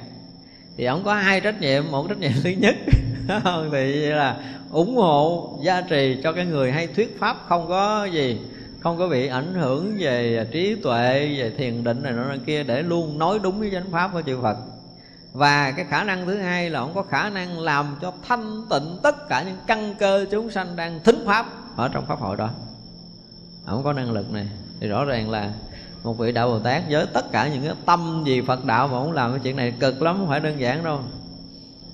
[0.77, 1.91] thì ông có hai trách nhiệm.
[1.91, 2.77] Một trách nhiệm thứ nhất
[3.73, 4.37] thì là
[4.71, 8.41] ủng hộ gia trì cho cái người hay thuyết pháp không có gì,
[8.81, 12.83] không có bị ảnh hưởng về trí tuệ, về thiền định này nọ kia để
[12.83, 14.57] luôn nói đúng với chánh pháp của chư Phật.
[15.33, 18.99] Và cái khả năng thứ hai là ông có khả năng làm cho thanh tịnh
[19.03, 22.51] tất cả những căn cơ chúng sanh đang thính pháp ở trong pháp hội đó.
[23.67, 24.49] Ông có năng lực này.
[24.81, 25.53] Thì rõ ràng là
[26.03, 28.99] một vị đạo bồ tát với tất cả những cái tâm gì phật đạo mà
[28.99, 31.01] muốn làm cái chuyện này cực lắm, không phải đơn giản đâu.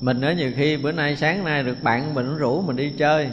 [0.01, 3.29] Mình nói nhiều khi bữa nay sáng nay được bạn mình rủ mình đi chơi.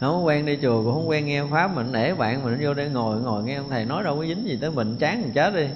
[0.00, 2.88] Không quen đi chùa cũng không quen nghe pháp, mình để bạn mình vô đây
[2.88, 5.54] ngồi ngồi nghe ông thầy nói đâu có dính gì tới mình, chán mình chết
[5.54, 5.66] đi.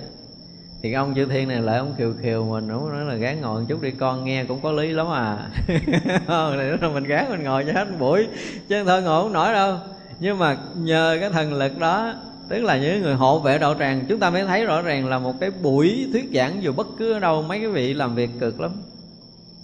[0.83, 3.61] Thì ông chư thiên này lại ông kiều kiều mình cũng nói là gán ngồi
[3.61, 5.39] một chút đi, con nghe cũng có lý lắm à.
[6.57, 8.27] Này là mình gán mình ngồi cho hết buổi,
[8.69, 9.77] chứ thôi ngồi không nổi đâu.
[10.21, 12.15] Nhưng mà nhờ cái thần lực đó
[12.49, 15.19] tức là những người hộ vệ đạo tràng, chúng ta mới thấy rõ ràng là
[15.19, 18.31] một cái buổi thuyết giảng dù bất cứ ở đâu, mấy cái vị làm việc
[18.41, 18.73] cực lắm.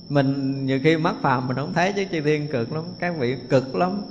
[0.09, 3.37] Mình nhiều khi mắc phàm mình không thấy chứ, chư thiên cực lắm, các vị
[3.49, 4.03] cực lắm.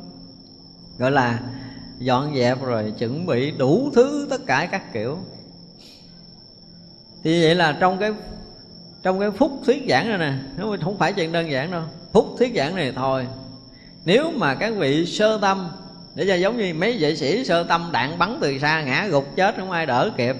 [0.97, 1.39] Gọi là
[1.99, 5.17] dọn dẹp rồi chuẩn bị đủ thứ tất cả các kiểu.
[7.23, 8.13] Thì vậy là trong cái
[9.03, 11.83] trong cái phút thuyết giảng này nè nó không phải chuyện đơn giản đâu.
[12.11, 13.27] Phút thuyết giảng này thôi.
[14.05, 15.69] Nếu mà các vị sơ tâm
[16.15, 19.35] để cho giống như mấy vệ sĩ sơ tâm đạn bắn từ xa ngã gục
[19.35, 20.35] chết không ai đỡ kịp.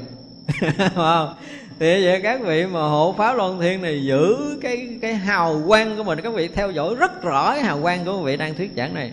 [0.95, 1.33] Không?
[1.79, 5.97] Thì vậy các vị mà hộ pháp loan thiên này giữ cái cái hào quang
[5.97, 8.71] của mình, các vị theo dõi rất rõ cái hào quang của vị đang thuyết
[8.75, 9.11] giảng này.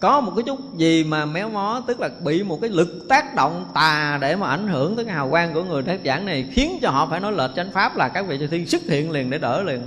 [0.00, 3.34] Có một cái chút gì mà méo mó, tức là bị một cái lực tác
[3.34, 6.46] động tà để mà ảnh hưởng tới cái hào quang của người thuyết giảng này,
[6.52, 9.10] khiến cho họ phải nói lệch chánh pháp là các vị chư thiên xuất hiện
[9.10, 9.82] liền để đỡ liền.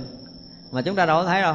[0.72, 1.54] Mà chúng ta đâu có thấy đâu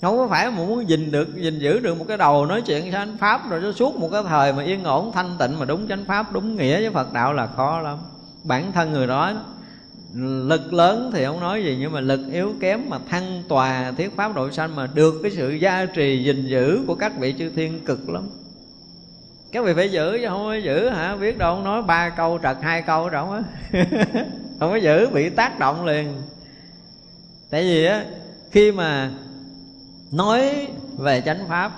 [0.00, 2.92] không có phải mà muốn gìn được, gìn giữ được một cái đầu nói chuyện
[2.92, 5.88] chánh pháp rồi cho suốt một cái thời mà yên ổn, thanh tịnh mà đúng
[5.88, 7.98] chánh pháp, đúng nghĩa với phật đạo là khó lắm.
[8.44, 9.32] Bản thân người đó,
[10.48, 14.16] lực lớn thì không nói gì, nhưng mà lực yếu kém mà thăng tòa thiết
[14.16, 17.50] pháp độ sanh mà được cái sự gia trì, gìn giữ của các vị chư
[17.50, 18.28] thiên cực lắm.
[19.52, 21.16] Các vị phải giữ chứ, không có giữ hả?
[21.16, 23.42] Biết đâu không nói ba câu trật hai câu đâu á.
[24.60, 26.12] Không có giữ, bị tác động liền.
[27.50, 28.04] Tại vì á,
[28.50, 29.10] khi mà
[30.12, 30.66] nói
[30.98, 31.72] về chánh pháp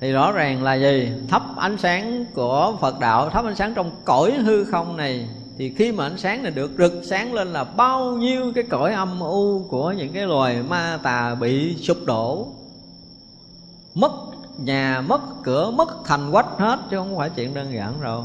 [0.00, 1.12] thì rõ ràng là gì?
[1.28, 5.28] Thấp ánh sáng của phật đạo thấp ánh sáng trong cõi hư không này
[5.58, 8.92] thì khi mà ánh sáng này được rực sáng lên là bao nhiêu cái cõi
[8.92, 12.48] âm u của những cái loài ma tà bị sụp đổ.
[13.94, 14.12] Mất
[14.58, 18.22] nhà, mất cửa, mất thành quách hết chứ không phải chuyện đơn giản rồi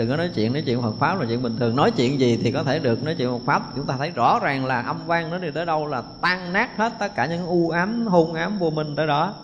[0.00, 1.76] đừng có nói chuyện nói chuyện Phật pháp là chuyện bình thường.
[1.76, 3.62] Nói chuyện gì thì có thể được, nói chuyện Phật pháp.
[3.76, 6.76] Chúng ta thấy rõ ràng là âm vang nó đi tới đâu là tan nát
[6.76, 9.34] hết tất cả những u ám, hung ám vô minh tới đó.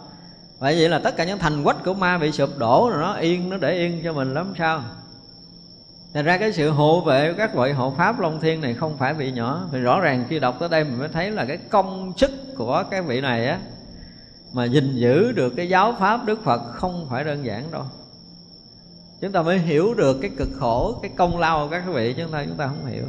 [0.59, 3.13] Vậy vậy là tất cả những thành quách của ma bị sụp đổ rồi nó
[3.15, 4.83] yên, nó để yên cho mình lắm, sao?
[6.15, 8.97] Thành ra cái sự hộ vệ của các loại hộ pháp Long Thiên này không
[8.97, 9.69] phải vị nhỏ.
[9.73, 12.85] Thì rõ ràng khi đọc tới đây mình mới thấy là cái công sức của
[12.91, 13.59] cái vị này á,
[14.53, 17.85] Mà gìn giữ được cái giáo pháp Đức Phật không phải đơn giản đâu.
[19.21, 22.31] Chúng ta mới hiểu được cái cực khổ, cái công lao của các vị Chúng
[22.31, 23.05] ta chúng ta không hiểu.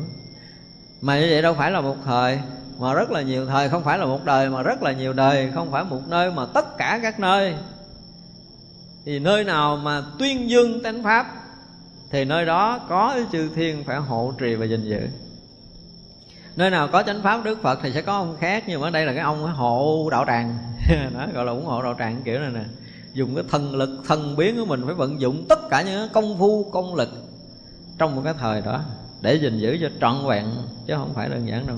[1.02, 2.40] Mà như vậy đâu phải là một thời
[2.80, 5.52] Mà rất là nhiều thời Không phải là một đời mà rất là nhiều đời
[5.56, 7.56] Không phải một nơi mà tất cả các nơi.
[9.06, 11.28] Thì nơi nào mà tuyên dương tánh Pháp
[12.12, 15.08] thì nơi đó có chư thiên phải hộ trì và gìn giữ.
[16.56, 18.92] Nơi nào có chánh pháp đức phật thì sẽ có ông khác nhưng mà ở
[18.92, 20.58] đây là cái ông hộ đạo tràng.
[21.14, 22.64] Đó gọi là ủng hộ đạo tràng kiểu này nè
[23.18, 26.38] dùng cái thần lực, thần biến của mình phải vận dụng tất cả những công
[26.40, 27.10] phu, công lực
[27.98, 28.82] trong một cái thời đó
[29.22, 30.46] để gìn giữ cho trọn vẹn,
[30.88, 31.78] chứ không phải đơn giản đâu.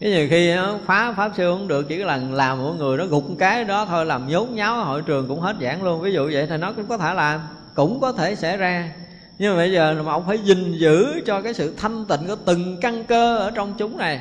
[0.00, 3.06] Cái nhiều khi nó phá, pháp sư không được, chỉ là làm mỗi người nó
[3.06, 6.00] gục cái đó thôi, làm nhốn nháo hội trường cũng hết giảng luôn.
[6.00, 7.40] Ví dụ vậy thì nó cũng có thể làm,
[7.74, 8.94] cũng có thể xảy ra.
[9.38, 12.36] Nhưng mà bây giờ mà ông phải gìn giữ cho cái sự thanh tịnh của
[12.44, 14.20] từng căn cơ ở trong chúng này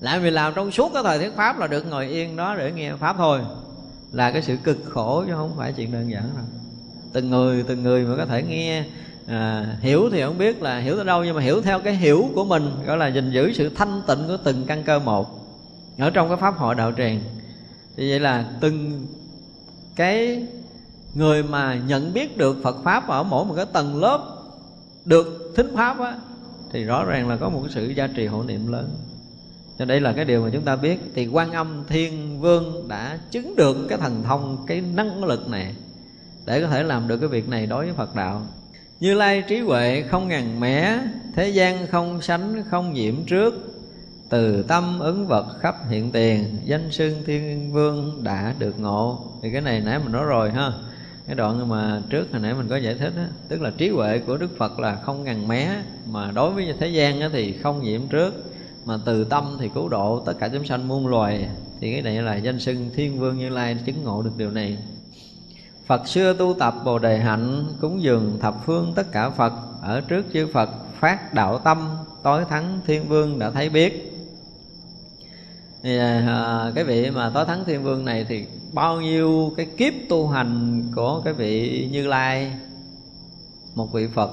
[0.00, 2.72] lại vì làm trong suốt cái thời thuyết pháp là được ngồi yên đó để
[2.72, 3.40] nghe pháp thôi
[4.12, 6.44] là cái sự cực khổ chứ không phải chuyện đơn giản đâu.
[7.12, 8.84] Từng người từng người mà có thể nghe
[9.26, 12.28] à, hiểu thì không biết là hiểu tới đâu nhưng mà hiểu theo cái hiểu
[12.34, 15.26] của mình gọi là gìn giữ sự thanh tịnh của từng căn cơ một
[15.98, 17.20] ở trong cái pháp hội đạo tràng.
[17.96, 19.06] Thì vậy là từng
[19.96, 20.46] cái
[21.14, 24.36] người mà nhận biết được Phật pháp ở mỗi một cái tầng lớp
[25.04, 26.14] được thính pháp á
[26.72, 28.90] thì rõ ràng là có một cái sự gia trì hộ niệm lớn
[29.78, 30.98] cho đây là cái điều mà chúng ta biết.
[31.14, 35.74] Thì quan âm thiên vương đã chứng được cái thần thông cái năng lực này
[36.46, 38.42] để có thể làm được cái việc này đối với phật đạo.
[39.00, 40.98] Như lai trí huệ không ngàn mẻ
[41.34, 43.54] thế gian không sánh không nhiễm trước.
[44.28, 49.24] Từ tâm ứng vật khắp hiện tiền danh sưng thiên vương đã được ngộ.
[49.42, 50.72] Thì cái này nãy mình nói rồi ha.
[51.26, 54.18] Cái đoạn mà trước hồi nãy mình có giải thích đó, tức là trí huệ
[54.18, 55.76] của đức phật là không ngàn mé
[56.06, 58.34] mà đối với thế gian đó thì không nhiễm trước
[58.88, 61.48] mà từ tâm thì cứu độ tất cả chúng sanh muôn loài.
[61.80, 64.78] Thì cái này là danh xưng thiên vương như lai chứng ngộ được điều này.
[65.86, 69.52] Phật xưa tu tập Bồ Đề Hạnh Cúng dường thập phương tất cả Phật.
[69.82, 70.70] Ở trước chư Phật
[71.00, 74.12] phát đạo tâm Tối thắng thiên vương đã thấy biết.
[75.82, 79.66] Thì à, à cái vị mà tối thắng thiên vương này thì bao nhiêu cái
[79.76, 82.52] kiếp tu hành của cái vị như lai?
[83.74, 84.30] Một vị phật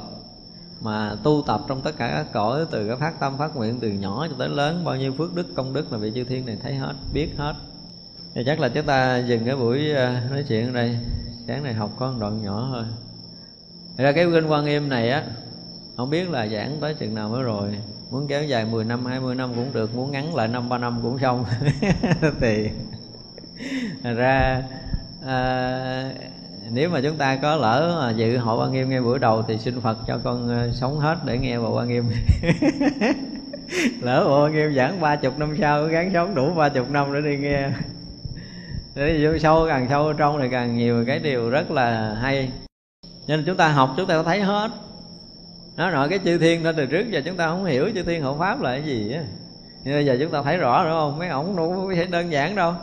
[0.85, 3.89] mà tu tập trong tất cả các cõi từ cái phát tâm phát nguyện từ
[3.89, 6.57] nhỏ cho tới lớn bao nhiêu phước đức công đức là vị chư thiên này
[6.63, 7.53] thấy hết biết hết.
[8.35, 10.97] Thì chắc là chúng ta dừng cái buổi ờ, nói chuyện ở đây.
[11.47, 12.83] Sáng này học có một đoạn nhỏ thôi.
[13.97, 15.23] Thật ra cái kinh quan im này á
[15.97, 17.77] không biết là giảng tới chừng nào mới rồi.
[18.11, 20.99] Muốn kéo dài 10 năm 20 năm cũng được muốn ngắn lại năm ba năm
[21.03, 21.45] cũng xong.
[22.41, 22.69] Thì
[24.03, 24.63] ra
[25.25, 26.11] à,
[26.71, 29.57] nếu mà chúng ta có lỡ mà dự hội quan nghiêm ngay buổi đầu thì
[29.57, 32.03] xin phật cho con ờ, sống hết để nghe bộ quan nghiêm.
[34.01, 37.13] Lỡ bộ quan nghiêm giảng ba chục năm sau gắng sống đủ ba chục năm
[37.13, 37.69] để đi nghe.
[38.95, 42.51] Để vô sâu, càng sâu trong thì càng nhiều cái điều rất là hay.
[43.27, 44.71] Nên chúng ta học, chúng ta thấy hết.
[45.77, 48.23] Nó nói cái chư thiên đó từ trước giờ chúng ta không hiểu chư thiên
[48.23, 49.21] hộ pháp là cái gì á.
[49.83, 51.19] Nhưng bây giờ chúng ta thấy rõ, đúng không?
[51.19, 52.73] Mấy ổng đâu có thể đơn giản đâu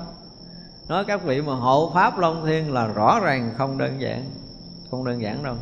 [0.92, 4.24] nói các vị mà hộ pháp long thiên là rõ ràng không đơn giản,
[4.90, 5.56] không đơn giản đâu.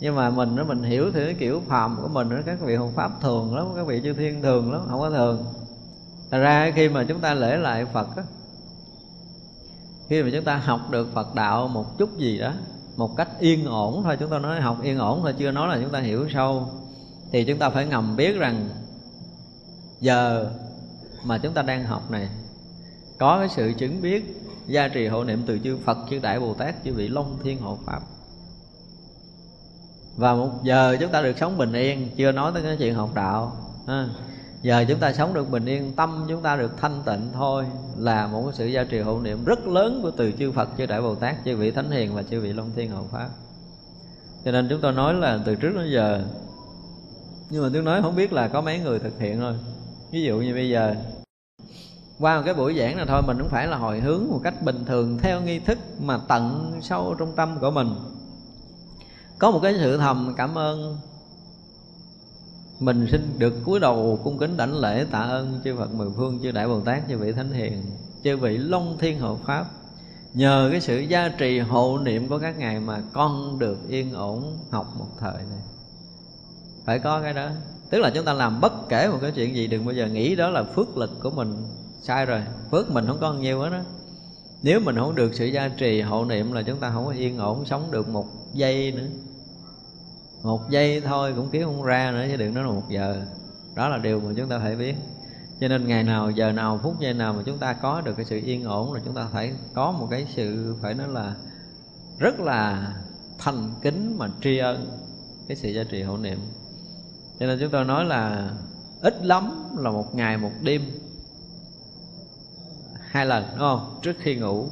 [0.00, 2.74] Nhưng mà mình nó mình hiểu thì cái kiểu phàm của mình đó, các vị
[2.74, 5.44] hộ pháp thường lắm, các vị chư thiên thường lắm, không có thường.
[6.30, 8.22] Thật ra khi mà chúng ta lễ lại Phật á,
[10.08, 12.52] Khi mà chúng ta học được Phật đạo một chút gì đó,
[12.96, 15.82] Một cách yên ổn thôi, Chúng ta nói học yên ổn thôi, Chưa nói là
[15.82, 16.68] chúng ta hiểu sâu,
[17.32, 18.68] Thì chúng ta phải ngầm biết rằng
[20.00, 20.50] Giờ
[21.24, 22.28] mà chúng ta đang học này,
[23.18, 26.54] Có cái sự chứng biết Gia trì hộ niệm từ chư Phật, Chư Đại Bồ
[26.54, 28.00] Tát, Chư vị Long Thiên Hộ Pháp.
[30.16, 33.10] Và một giờ chúng ta được sống bình yên, Chưa nói tới cái chuyện học
[33.14, 33.56] đạo,
[33.86, 34.08] ha.
[34.62, 37.64] Giờ chúng ta sống được bình yên, tâm chúng ta được thanh tịnh thôi,
[37.98, 40.86] là một cái sự gia trì hộ niệm rất lớn của từ chư Phật, chư
[40.86, 43.28] Đại Bồ Tát, chư vị Thánh Hiền và chư vị Long Thiên Hộ Pháp.
[44.44, 46.24] Cho nên chúng tôi nói là từ trước đến giờ,
[47.50, 49.54] nhưng mà tôi nói không biết là có mấy người thực hiện thôi.
[50.12, 50.94] Ví dụ như bây giờ
[52.18, 54.62] qua một cái buổi giảng này thôi, mình cũng phải là hồi hướng một cách
[54.62, 57.94] bình thường theo nghi thức mà tận sâu trong tâm của mình.
[59.38, 60.98] Có một cái sự thầm cảm ơn.
[62.80, 66.38] Mình xin được cúi đầu cung kính đảnh lễ tạ ơn chư Phật mười phương,
[66.42, 67.82] chư Đại Bồ Tát, chư vị Thánh Hiền,
[68.24, 69.66] chư vị Long Thiên Hộ Pháp.
[70.34, 74.58] Nhờ cái sự gia trì hộ niệm của các ngài mà con được yên ổn
[74.70, 75.60] học một thời này.
[76.84, 77.48] Phải có cái đó.
[77.90, 80.36] Tức là chúng ta làm bất kể một cái chuyện gì, đừng bao giờ nghĩ
[80.36, 81.56] đó là phước lực của mình
[82.06, 83.80] sai rồi, phước mình không có nhiều hết đó.
[84.62, 87.38] Nếu mình không được sự gia trì, hộ niệm là chúng ta không có yên
[87.38, 89.06] ổn, sống được một giây nữa.
[90.42, 93.22] Một giây thôi cũng kiếm không ra nữa, chứ đừng nói là một giờ.
[93.74, 94.94] Đó là điều mà chúng ta phải biết.
[95.60, 98.24] Cho nên ngày nào, giờ nào, phút giây nào mà chúng ta có được cái
[98.24, 101.34] sự yên ổn là chúng ta phải có một cái sự, phải nói là
[102.18, 102.94] rất là
[103.38, 104.86] thành kính mà tri ân
[105.48, 106.38] cái sự gia trì hộ niệm.
[107.40, 108.50] Cho nên chúng tôi nói là
[109.00, 110.82] ít lắm là một ngày, một đêm
[113.16, 113.98] hai lần, đúng không?
[114.02, 114.68] Trước khi ngủ.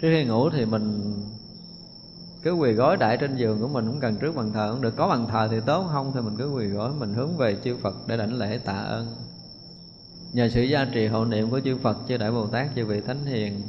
[0.00, 1.14] Trước khi ngủ thì mình
[2.42, 4.96] cứ quỳ gối đại trên giường của mình cũng cần trước bàn thờ cũng được.
[4.96, 7.76] Có bàn thờ thì tốt, không thì mình cứ quỳ gối mình hướng về chư
[7.76, 9.16] Phật để đảnh lễ tạ ơn.
[10.32, 13.00] Nhờ sự gia trì hộ niệm của chư Phật, chư Đại Bồ Tát, chư vị
[13.00, 13.62] Thánh Hiền,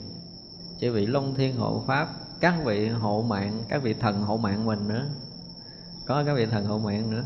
[0.80, 2.10] chư vị Long Thiên hộ Pháp,
[2.40, 5.06] các vị hộ mạng, các vị thần hộ mạng mình nữa.
[6.06, 7.24] Có các vị thần hộ mạng nữa.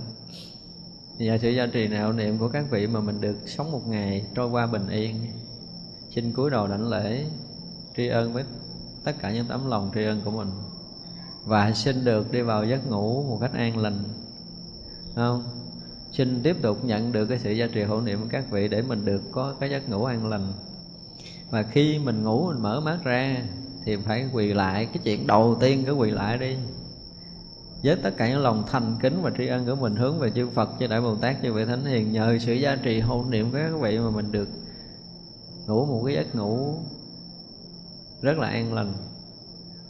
[1.17, 3.87] Nhờ sự gia trì nào hộ niệm của các vị mà mình được sống một
[3.87, 5.15] ngày trôi qua bình yên
[6.09, 7.25] xin cúi đầu đảnh lễ
[7.97, 8.43] tri ân với
[9.03, 10.49] tất cả những tấm lòng tri ân của mình.
[11.45, 14.03] Và xin được đi vào giấc ngủ một cách an lành.
[15.15, 15.43] Không?
[16.11, 18.81] Xin tiếp tục nhận được cái sự gia trì hộ niệm của các vị để
[18.81, 20.53] mình được có cái giấc ngủ an lành.
[21.49, 23.35] Và khi mình ngủ, mình mở mắt ra
[23.85, 24.85] thì phải quỳ lại.
[24.85, 26.55] Cái chuyện đầu tiên cứ quỳ lại đi.
[27.83, 30.49] Với tất cả những lòng thành kính và tri ân của mình hướng về chư
[30.49, 33.51] Phật, chư Đại Bồ Tát, chư vị Thánh Hiền, nhờ sự gia trì hộ niệm
[33.51, 34.47] của các vị mà mình được
[35.69, 36.75] ngủ một cái giấc ngủ
[38.21, 38.93] rất là an lành.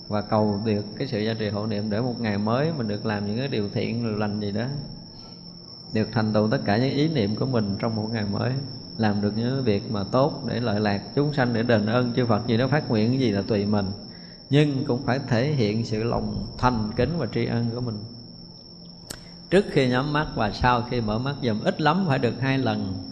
[0.07, 3.05] Và cầu được cái sự gia trì hộ niệm để một ngày mới mình được
[3.05, 4.65] làm những cái điều thiện lành gì đó,
[5.93, 8.51] được thành tựu tất cả những ý niệm của mình trong một ngày mới,
[8.97, 12.25] làm được những việc mà tốt để lợi lạc chúng sanh, để đền ơn chư
[12.25, 13.85] Phật gì đó, phát nguyện gì là tùy mình.
[14.49, 17.97] Nhưng cũng phải thể hiện sự lòng thành kính và tri ân của mình.
[19.49, 22.57] Trước khi nhắm mắt và sau khi mở mắt, dùm ít lắm phải được hai
[22.57, 23.08] lần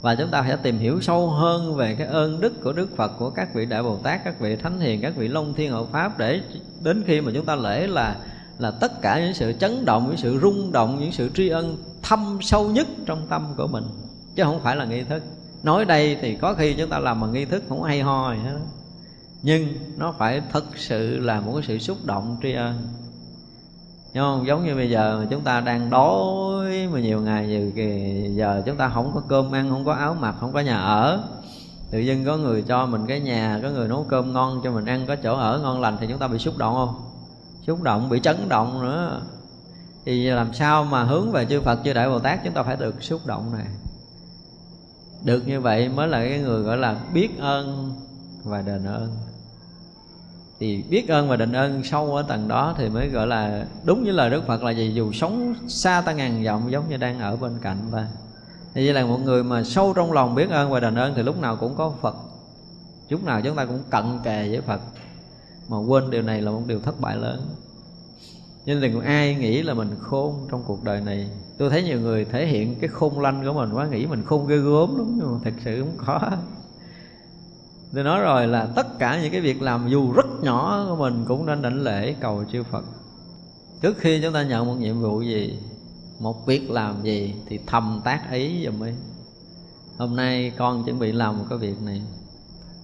[0.00, 3.12] và chúng ta sẽ tìm hiểu sâu hơn về cái ơn đức của Đức Phật
[3.18, 5.86] của các vị đại Bồ Tát, các vị thánh hiền, các vị long thiên hộ
[5.92, 6.40] pháp để
[6.82, 8.16] đến khi mà chúng ta lễ là
[8.58, 11.76] là tất cả những sự chấn động, những sự rung động, những sự tri ân
[12.02, 13.84] thâm sâu nhất trong tâm của mình
[14.36, 15.22] chứ không phải là nghi thức.
[15.62, 18.40] Nói đây thì có khi chúng ta làm bằng nghi thức không hay ho gì
[18.44, 18.58] hết.
[19.42, 22.88] Nhưng nó phải thật sự là một cái sự xúc động tri ân
[24.14, 24.46] Đúng không?
[24.46, 28.76] Giống như bây giờ chúng ta đang đói mà nhiều ngày nhiều kì giờ chúng
[28.76, 31.24] ta không có cơm ăn, không có áo mặc, không có nhà ở
[31.90, 34.86] Tự dưng có người cho mình cái nhà, có người nấu cơm ngon cho mình
[34.86, 36.94] ăn, có chỗ ở ngon lành thì chúng ta bị xúc động không?
[37.66, 39.20] Xúc động, bị chấn động nữa
[40.04, 42.76] Thì làm sao mà hướng về chư Phật, chư Đại Bồ Tát chúng ta phải
[42.76, 43.66] được xúc động này
[45.24, 47.92] Được như vậy mới là cái người gọi là biết ơn
[48.44, 49.27] và đền ơn
[50.60, 54.04] thì biết ơn và định ơn sâu ở tầng đó thì mới gọi là, đúng
[54.04, 54.92] với lời Đức Phật là gì?
[54.94, 58.06] Dù sống xa ta ngàn dặm giống như đang ở bên cạnh ta.
[58.74, 61.22] Thì vậy là một người mà sâu trong lòng biết ơn và đền ơn thì
[61.22, 62.16] lúc nào cũng có Phật.
[63.08, 64.80] Lúc nào chúng ta cũng cận kề với Phật.
[65.68, 67.48] Mà quên điều này là một điều thất bại lớn.
[68.66, 71.30] Nên đừng ai nghĩ là mình khôn trong cuộc đời này.
[71.58, 74.46] Tôi thấy nhiều người thể hiện cái khôn lanh của mình quá, nghĩ mình khôn
[74.46, 76.20] ghê gớm lắm, nhưng mà thật sự không có
[77.94, 81.24] tôi nói rồi là tất cả những cái việc làm dù rất nhỏ của mình
[81.28, 82.84] cũng nên đảnh lễ cầu chư Phật.
[83.80, 85.58] Trước khi chúng ta nhận một nhiệm vụ gì,
[86.18, 88.94] một việc làm gì thì thầm tác ý giùm ấy
[89.98, 92.02] hôm nay con chuẩn bị làm một cái việc này.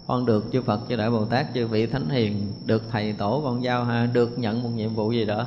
[0.06, 3.40] Con được chư Phật, chư Đại Bồ Tát, chư vị Thánh Hiền, được thầy tổ
[3.44, 5.46] con giao ha được nhận một nhiệm vụ gì đó.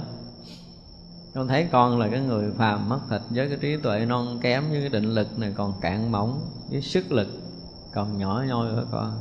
[1.34, 4.70] Con thấy con là cái người phàm mất thịt với cái trí tuệ non kém,
[4.70, 7.28] với cái định lực này còn cạn mỏng, với sức lực
[7.94, 9.14] còn nhỏ nhoi của con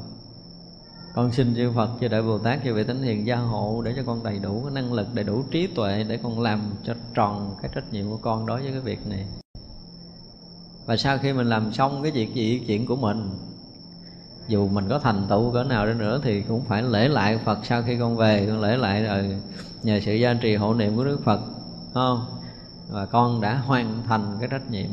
[1.16, 3.93] con xin chư Phật cho đại Bồ Tát cho vị Thánh Hiền gia hộ để
[3.97, 6.94] cho con đầy đủ cái năng lực, đầy đủ trí tuệ để con làm cho
[7.14, 9.26] tròn cái trách nhiệm của con đối với cái việc này.
[10.86, 13.30] Và sau khi mình làm xong cái việc gì chuyện của mình,
[14.48, 17.59] dù mình có thành tựu cỡ nào đi nữa thì cũng phải lễ lại Phật
[17.64, 19.36] sau khi con về, con lễ lại rồi
[19.82, 21.40] nhờ sự gia trì hộ niệm của Đức Phật
[21.94, 22.26] không?
[22.90, 24.90] Và con đã hoàn thành cái trách nhiệm.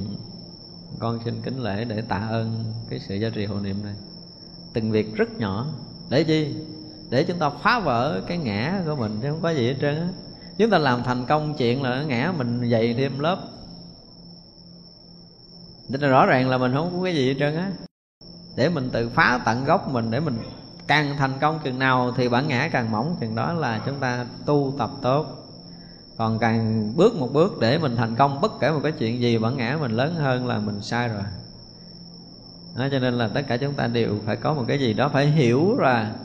[1.00, 3.95] Con xin kính lễ để tạ ơn cái sự gia trì hộ niệm này.
[4.74, 5.68] Từng việc rất nhỏ
[6.10, 6.56] để chi?
[7.10, 9.96] Để chúng ta phá vỡ cái ngã của mình chứ không có gì hết trơn
[9.96, 10.08] á.
[10.58, 13.38] Chúng ta làm thành công chuyện là ngã mình dày thêm lớp.
[15.90, 17.72] Nên là rõ ràng là mình không có cái gì hết trơn á.
[18.56, 20.38] Để mình tự phá tận gốc mình, Để mình
[20.88, 24.26] càng thành công chừng nào Thì bản ngã càng mỏng, chừng đó là chúng ta
[24.46, 25.26] tu tập tốt.
[26.18, 29.38] Còn càng bước một bước để mình thành công, Bất kể một cái chuyện gì,
[29.38, 31.24] bản ngã mình lớn hơn là mình sai rồi
[32.76, 35.10] đó, Cho nên là tất cả chúng ta đều phải có một cái gì đó
[35.10, 36.16] Phải hiểu là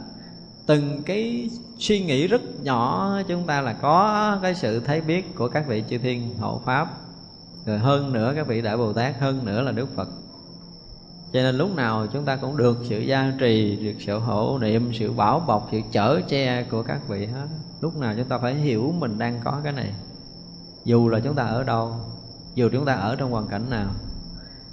[0.68, 5.48] từng cái suy nghĩ rất nhỏ chúng ta là có cái sự thấy biết của
[5.48, 6.88] các vị chư thiên hộ pháp.
[7.66, 10.08] Rồi hơn nữa các vị đại bồ tát hơn nữa là đức phật.
[11.32, 14.90] Cho nên lúc nào chúng ta cũng được sự gia trì được sự hộ niệm
[14.94, 17.46] sự bảo bọc sự chở che của các vị hết.
[17.80, 19.92] Lúc nào chúng ta phải hiểu mình đang có cái này.
[20.84, 21.94] Dù là chúng ta ở đâu
[22.54, 23.90] dù chúng ta ở trong hoàn cảnh nào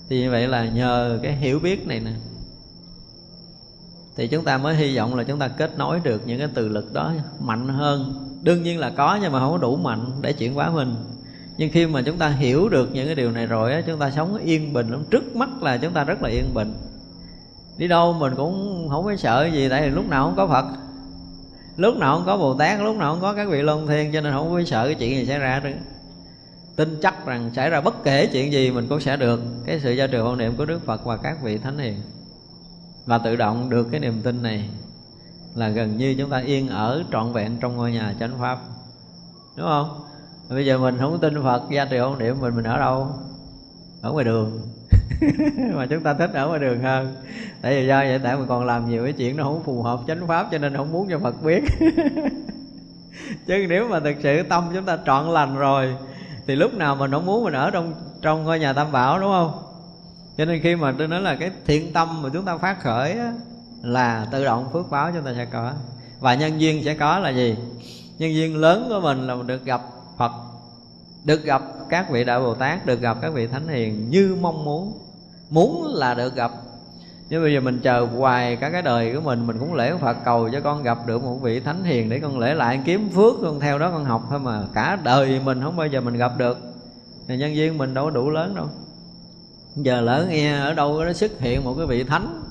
[0.10, 2.12] thì như vậy là nhờ cái hiểu biết này nè.
[4.16, 6.70] Thì chúng ta mới hy vọng là chúng ta kết nối được những cái từ
[6.70, 8.14] lực đó mạnh hơn.
[8.42, 10.96] Đương nhiên là có nhưng mà không có đủ mạnh để chuyển hóa mình.
[11.58, 14.12] Nhưng khi mà chúng ta hiểu được những cái điều này rồi á, chúng ta
[14.12, 15.04] sống yên bình lắm.
[15.12, 16.74] Trước mắt là chúng ta rất là yên bình.
[17.78, 20.66] Đi đâu mình cũng không có sợ gì, tại vì lúc nào không có phật.
[21.78, 24.22] Lúc nào không có bồ tát, lúc nào không có các vị luân thiên cho
[24.22, 25.70] nên không có sợ cái chuyện gì xảy ra nữa
[26.76, 29.92] tin chắc rằng xảy ra bất kể chuyện gì mình cũng sẽ được cái sự
[29.92, 32.02] gia trừ hộ niệm của đức phật và các vị thánh hiền.
[33.06, 34.70] Và tự động được cái niềm tin này
[35.56, 38.60] là gần như chúng ta yên ở trọn vẹn trong ngôi nhà chánh pháp.
[39.58, 40.02] Đúng không?
[40.50, 43.10] Bây giờ mình không tin phật gia trì hộ niệm mình mình ở đâu?
[44.02, 44.62] Ở ngoài đường.
[45.74, 47.16] Mà chúng ta thích ở ngoài đường hơn.
[47.62, 50.00] Tại vì do vậy, tại mình còn làm nhiều cái chuyện nó không phù hợp
[50.08, 51.64] chánh pháp, cho nên không muốn cho phật biết.
[53.48, 55.96] Chứ nếu mà thực sự tâm chúng ta trọn lành rồi
[56.48, 59.32] thì lúc nào mình không muốn mình ở trong trong ngôi nhà tam bảo đúng
[59.32, 59.62] không?
[60.38, 63.12] Cho nên khi mà tôi nói là cái thiện tâm mà chúng ta phát khởi
[63.12, 63.34] á,
[63.82, 65.72] là tự động phước báo chúng ta sẽ có.
[66.20, 67.58] Và nhân duyên sẽ có là gì?
[68.18, 69.82] Nhân duyên lớn của mình là mình được gặp
[70.18, 70.32] Phật
[71.26, 74.66] được gặp các vị đại Bồ Tát được gặp các vị thánh hiền như mong
[74.66, 74.94] muốn.
[75.50, 76.52] Muốn là được gặp
[77.30, 80.18] nhưng bây giờ mình chờ hoài cả cái đời của mình mình cũng lễ Phật
[80.26, 83.34] cầu cho con gặp được một vị thánh hiền để con lễ lại kiếm phước,
[83.42, 84.62] con theo đó con học thôi mà.
[84.74, 86.58] Cả đời mình không bao giờ mình gặp được.
[87.28, 88.68] Thì nhân viên mình đâu có đủ lớn đâu.
[89.76, 92.42] Giờ lỡ nghe ở đâu nó xuất hiện một cái vị thánh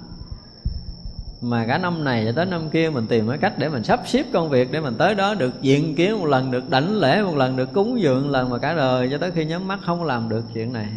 [1.40, 4.00] mà cả năm này cho tới năm kia mình tìm cái cách để mình sắp
[4.06, 7.22] xếp công việc để mình tới đó được diện kiến một lần, được đảnh lễ
[7.22, 10.04] một lần, được cúng dường lần mà cả đời cho tới khi nhắm mắt không
[10.04, 10.88] làm được chuyện này.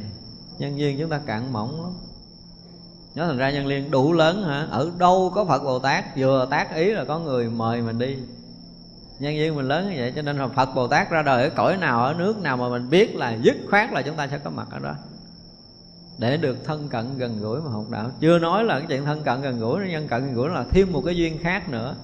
[0.59, 1.91] Nhân viên chúng ta cạn mỏng lắm
[3.17, 4.67] nó thành ra nhân liên, đủ lớn hả?
[4.71, 6.17] Ở đâu có phật bồ tát?
[6.17, 8.17] Vừa tác ý là có người mời mình đi.
[9.19, 11.49] Nhân viên mình lớn như vậy, cho nên là phật bồ tát ra đời ở
[11.49, 14.37] cõi nào, ở nước nào mà mình biết là dứt khoát là chúng ta sẽ
[14.37, 14.93] có mặt ở đó.
[16.17, 18.11] Để được thân cận gần gũi mà học đạo.
[18.19, 20.91] Chưa nói là cái chuyện thân cận gần gũi nhân cận gần gũi là thêm
[20.91, 21.95] một cái duyên khác nữa.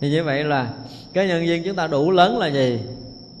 [0.00, 0.70] Thì như vậy là
[1.12, 2.80] cái nhân duyên chúng ta đủ lớn là gì?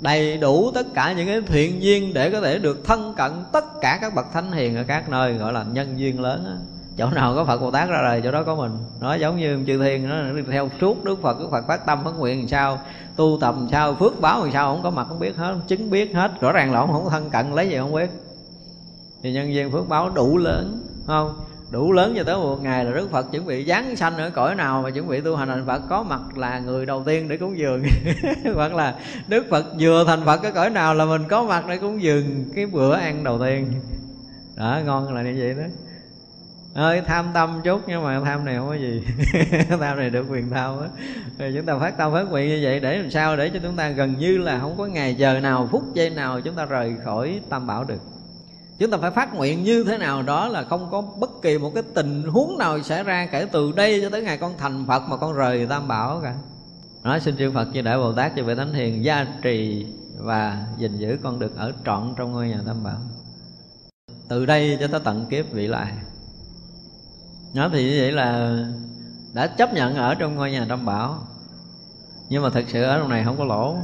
[0.00, 3.64] Đầy đủ tất cả những cái thiện duyên để có thể được thân cận tất
[3.80, 6.56] cả các bậc thánh hiền ở các nơi, gọi là nhân duyên lớn á.
[6.98, 8.72] Chỗ nào có phật bồ tát ra đời, chỗ đó có mình.
[9.00, 10.16] Nó giống như chư thiên, nó
[10.50, 12.80] theo suốt đức phật đức phật phát tâm phát nguyện làm sao,
[13.16, 15.90] tu tập làm sao, phước báo làm sao, không có mặt không biết hết, chứng
[15.90, 16.40] biết hết.
[16.40, 18.10] Rõ ràng là ông không thân cận, lấy gì không biết.
[19.22, 21.34] Thì nhân viên phước báo đủ lớn không?
[21.70, 24.54] Đủ lớn cho tới một ngày là Đức Phật chuẩn bị giáng sanh ở cõi
[24.54, 27.36] nào mà chuẩn bị tu hành, thành Phật có mặt là người đầu tiên để
[27.36, 27.82] cúng dường.
[28.54, 28.94] Hoặc là
[29.28, 32.44] Đức Phật vừa thành Phật cái cõi nào là mình có mặt để cúng dường
[32.54, 33.72] cái bữa ăn đầu tiên.
[34.56, 35.68] Đó, ngon là như vậy đó.
[36.74, 39.02] Ơi, tham tâm chút nhưng mà tham này không có gì.
[39.68, 40.88] Tham này được quyền tham á.
[41.38, 43.76] Rồi chúng ta phát tâm phát nguyện như vậy để làm sao để cho chúng
[43.76, 46.94] ta gần như là không có ngày giờ nào, phút giây nào chúng ta rời
[47.04, 48.00] khỏi tam bảo được
[48.78, 51.72] chúng ta phải phát nguyện như thế nào đó là không có bất kỳ một
[51.74, 55.02] cái tình huống nào xảy ra kể từ đây cho tới ngày con thành phật
[55.08, 56.34] mà con rời tam bảo cả.
[57.02, 59.86] Nói, xin chư phật như đại bồ tát cho vị thánh hiền gia trì
[60.18, 62.98] và gìn giữ con được ở trọn trong ngôi nhà tam bảo.
[64.28, 65.92] Từ đây cho tới tận kiếp vị lại
[67.56, 68.58] nó thì như vậy là
[69.34, 71.18] đã chấp nhận ở trong ngôi nhà tam bảo.
[72.28, 73.76] Nhưng mà thật sự ở trong này không có lỗ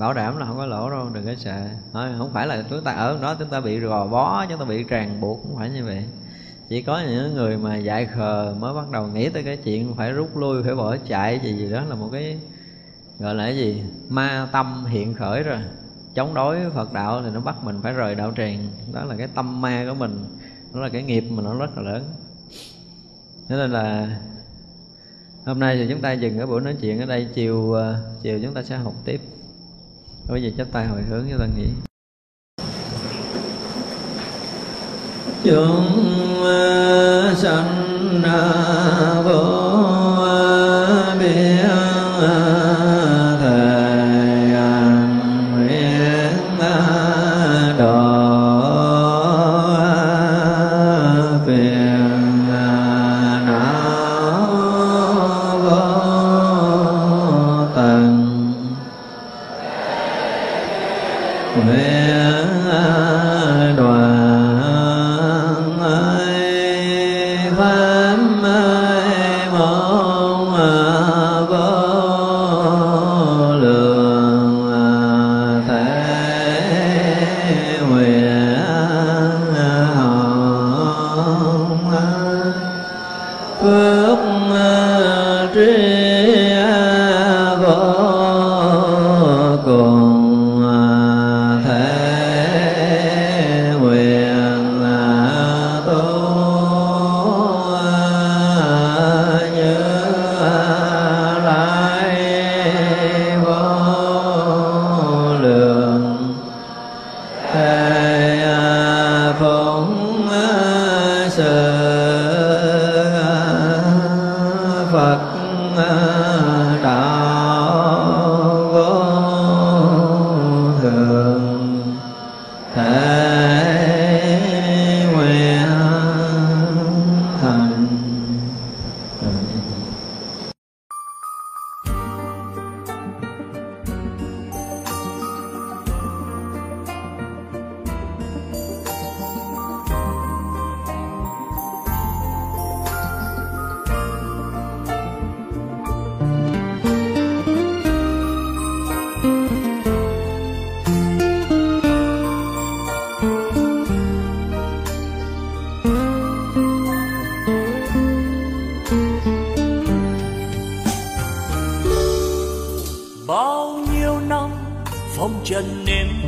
[0.00, 1.66] bảo đảm là không có lỗ đâu, đừng có sợ.
[1.92, 4.84] Không phải là chúng ta ở đó chúng ta bị gò bó, chúng ta bị
[4.84, 6.04] ràng buộc, không phải như vậy.
[6.68, 10.12] Chỉ có những người mà dại khờ mới bắt đầu nghĩ tới cái chuyện phải
[10.12, 12.38] rút lui, phải bỏ chạy gì gì đó là một cái,
[13.18, 15.58] gọi là cái gì, ma tâm hiện khởi rồi.
[16.14, 18.66] Chống đối với Phật đạo thì nó bắt mình phải rời đạo tràng.
[18.92, 20.24] Đó là cái tâm ma của mình,
[20.74, 22.04] đó là cái nghiệp mà nó rất là lớn.
[23.48, 24.16] Thế nên là
[25.46, 28.40] hôm nay thì chúng ta dừng cái buổi nói chuyện ở đây, chiều ờ, chiều
[28.42, 29.20] chúng ta sẽ học tiếp
[30.30, 31.66] bây giờ chắp tay hồi hướng cho ta nghĩ
[35.44, 38.22] chúng ờ, sanh
[39.24, 39.59] vô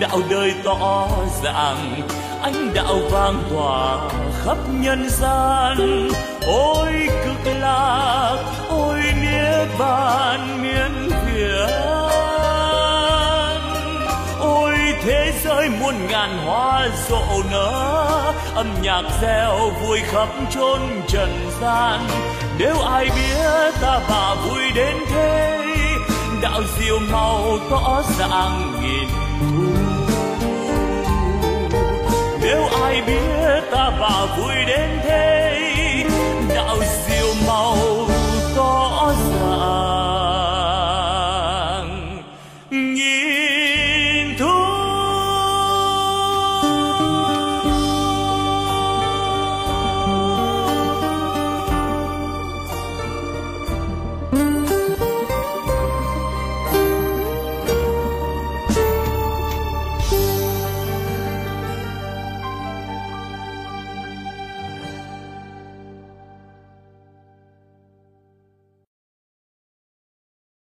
[0.00, 1.08] đạo đời tỏ
[1.44, 2.08] ràng
[2.42, 4.08] ánh đạo vang tỏa
[4.44, 6.08] khắp nhân gian.
[6.46, 6.92] Ôi
[7.24, 8.36] cực lạc,
[8.68, 11.86] ôi niết bàn miên việt
[14.40, 21.50] ôi thế giới muôn ngàn hoa rộ nở, âm nhạc reo vui khắp chốn trần
[21.60, 22.00] gian.
[22.58, 25.58] Nếu ai biết ta bà vui đến thế,
[26.42, 29.08] đạo diệu màu tỏ ràng nghìn
[32.46, 35.75] nếu ai biết ta vào vui đến thế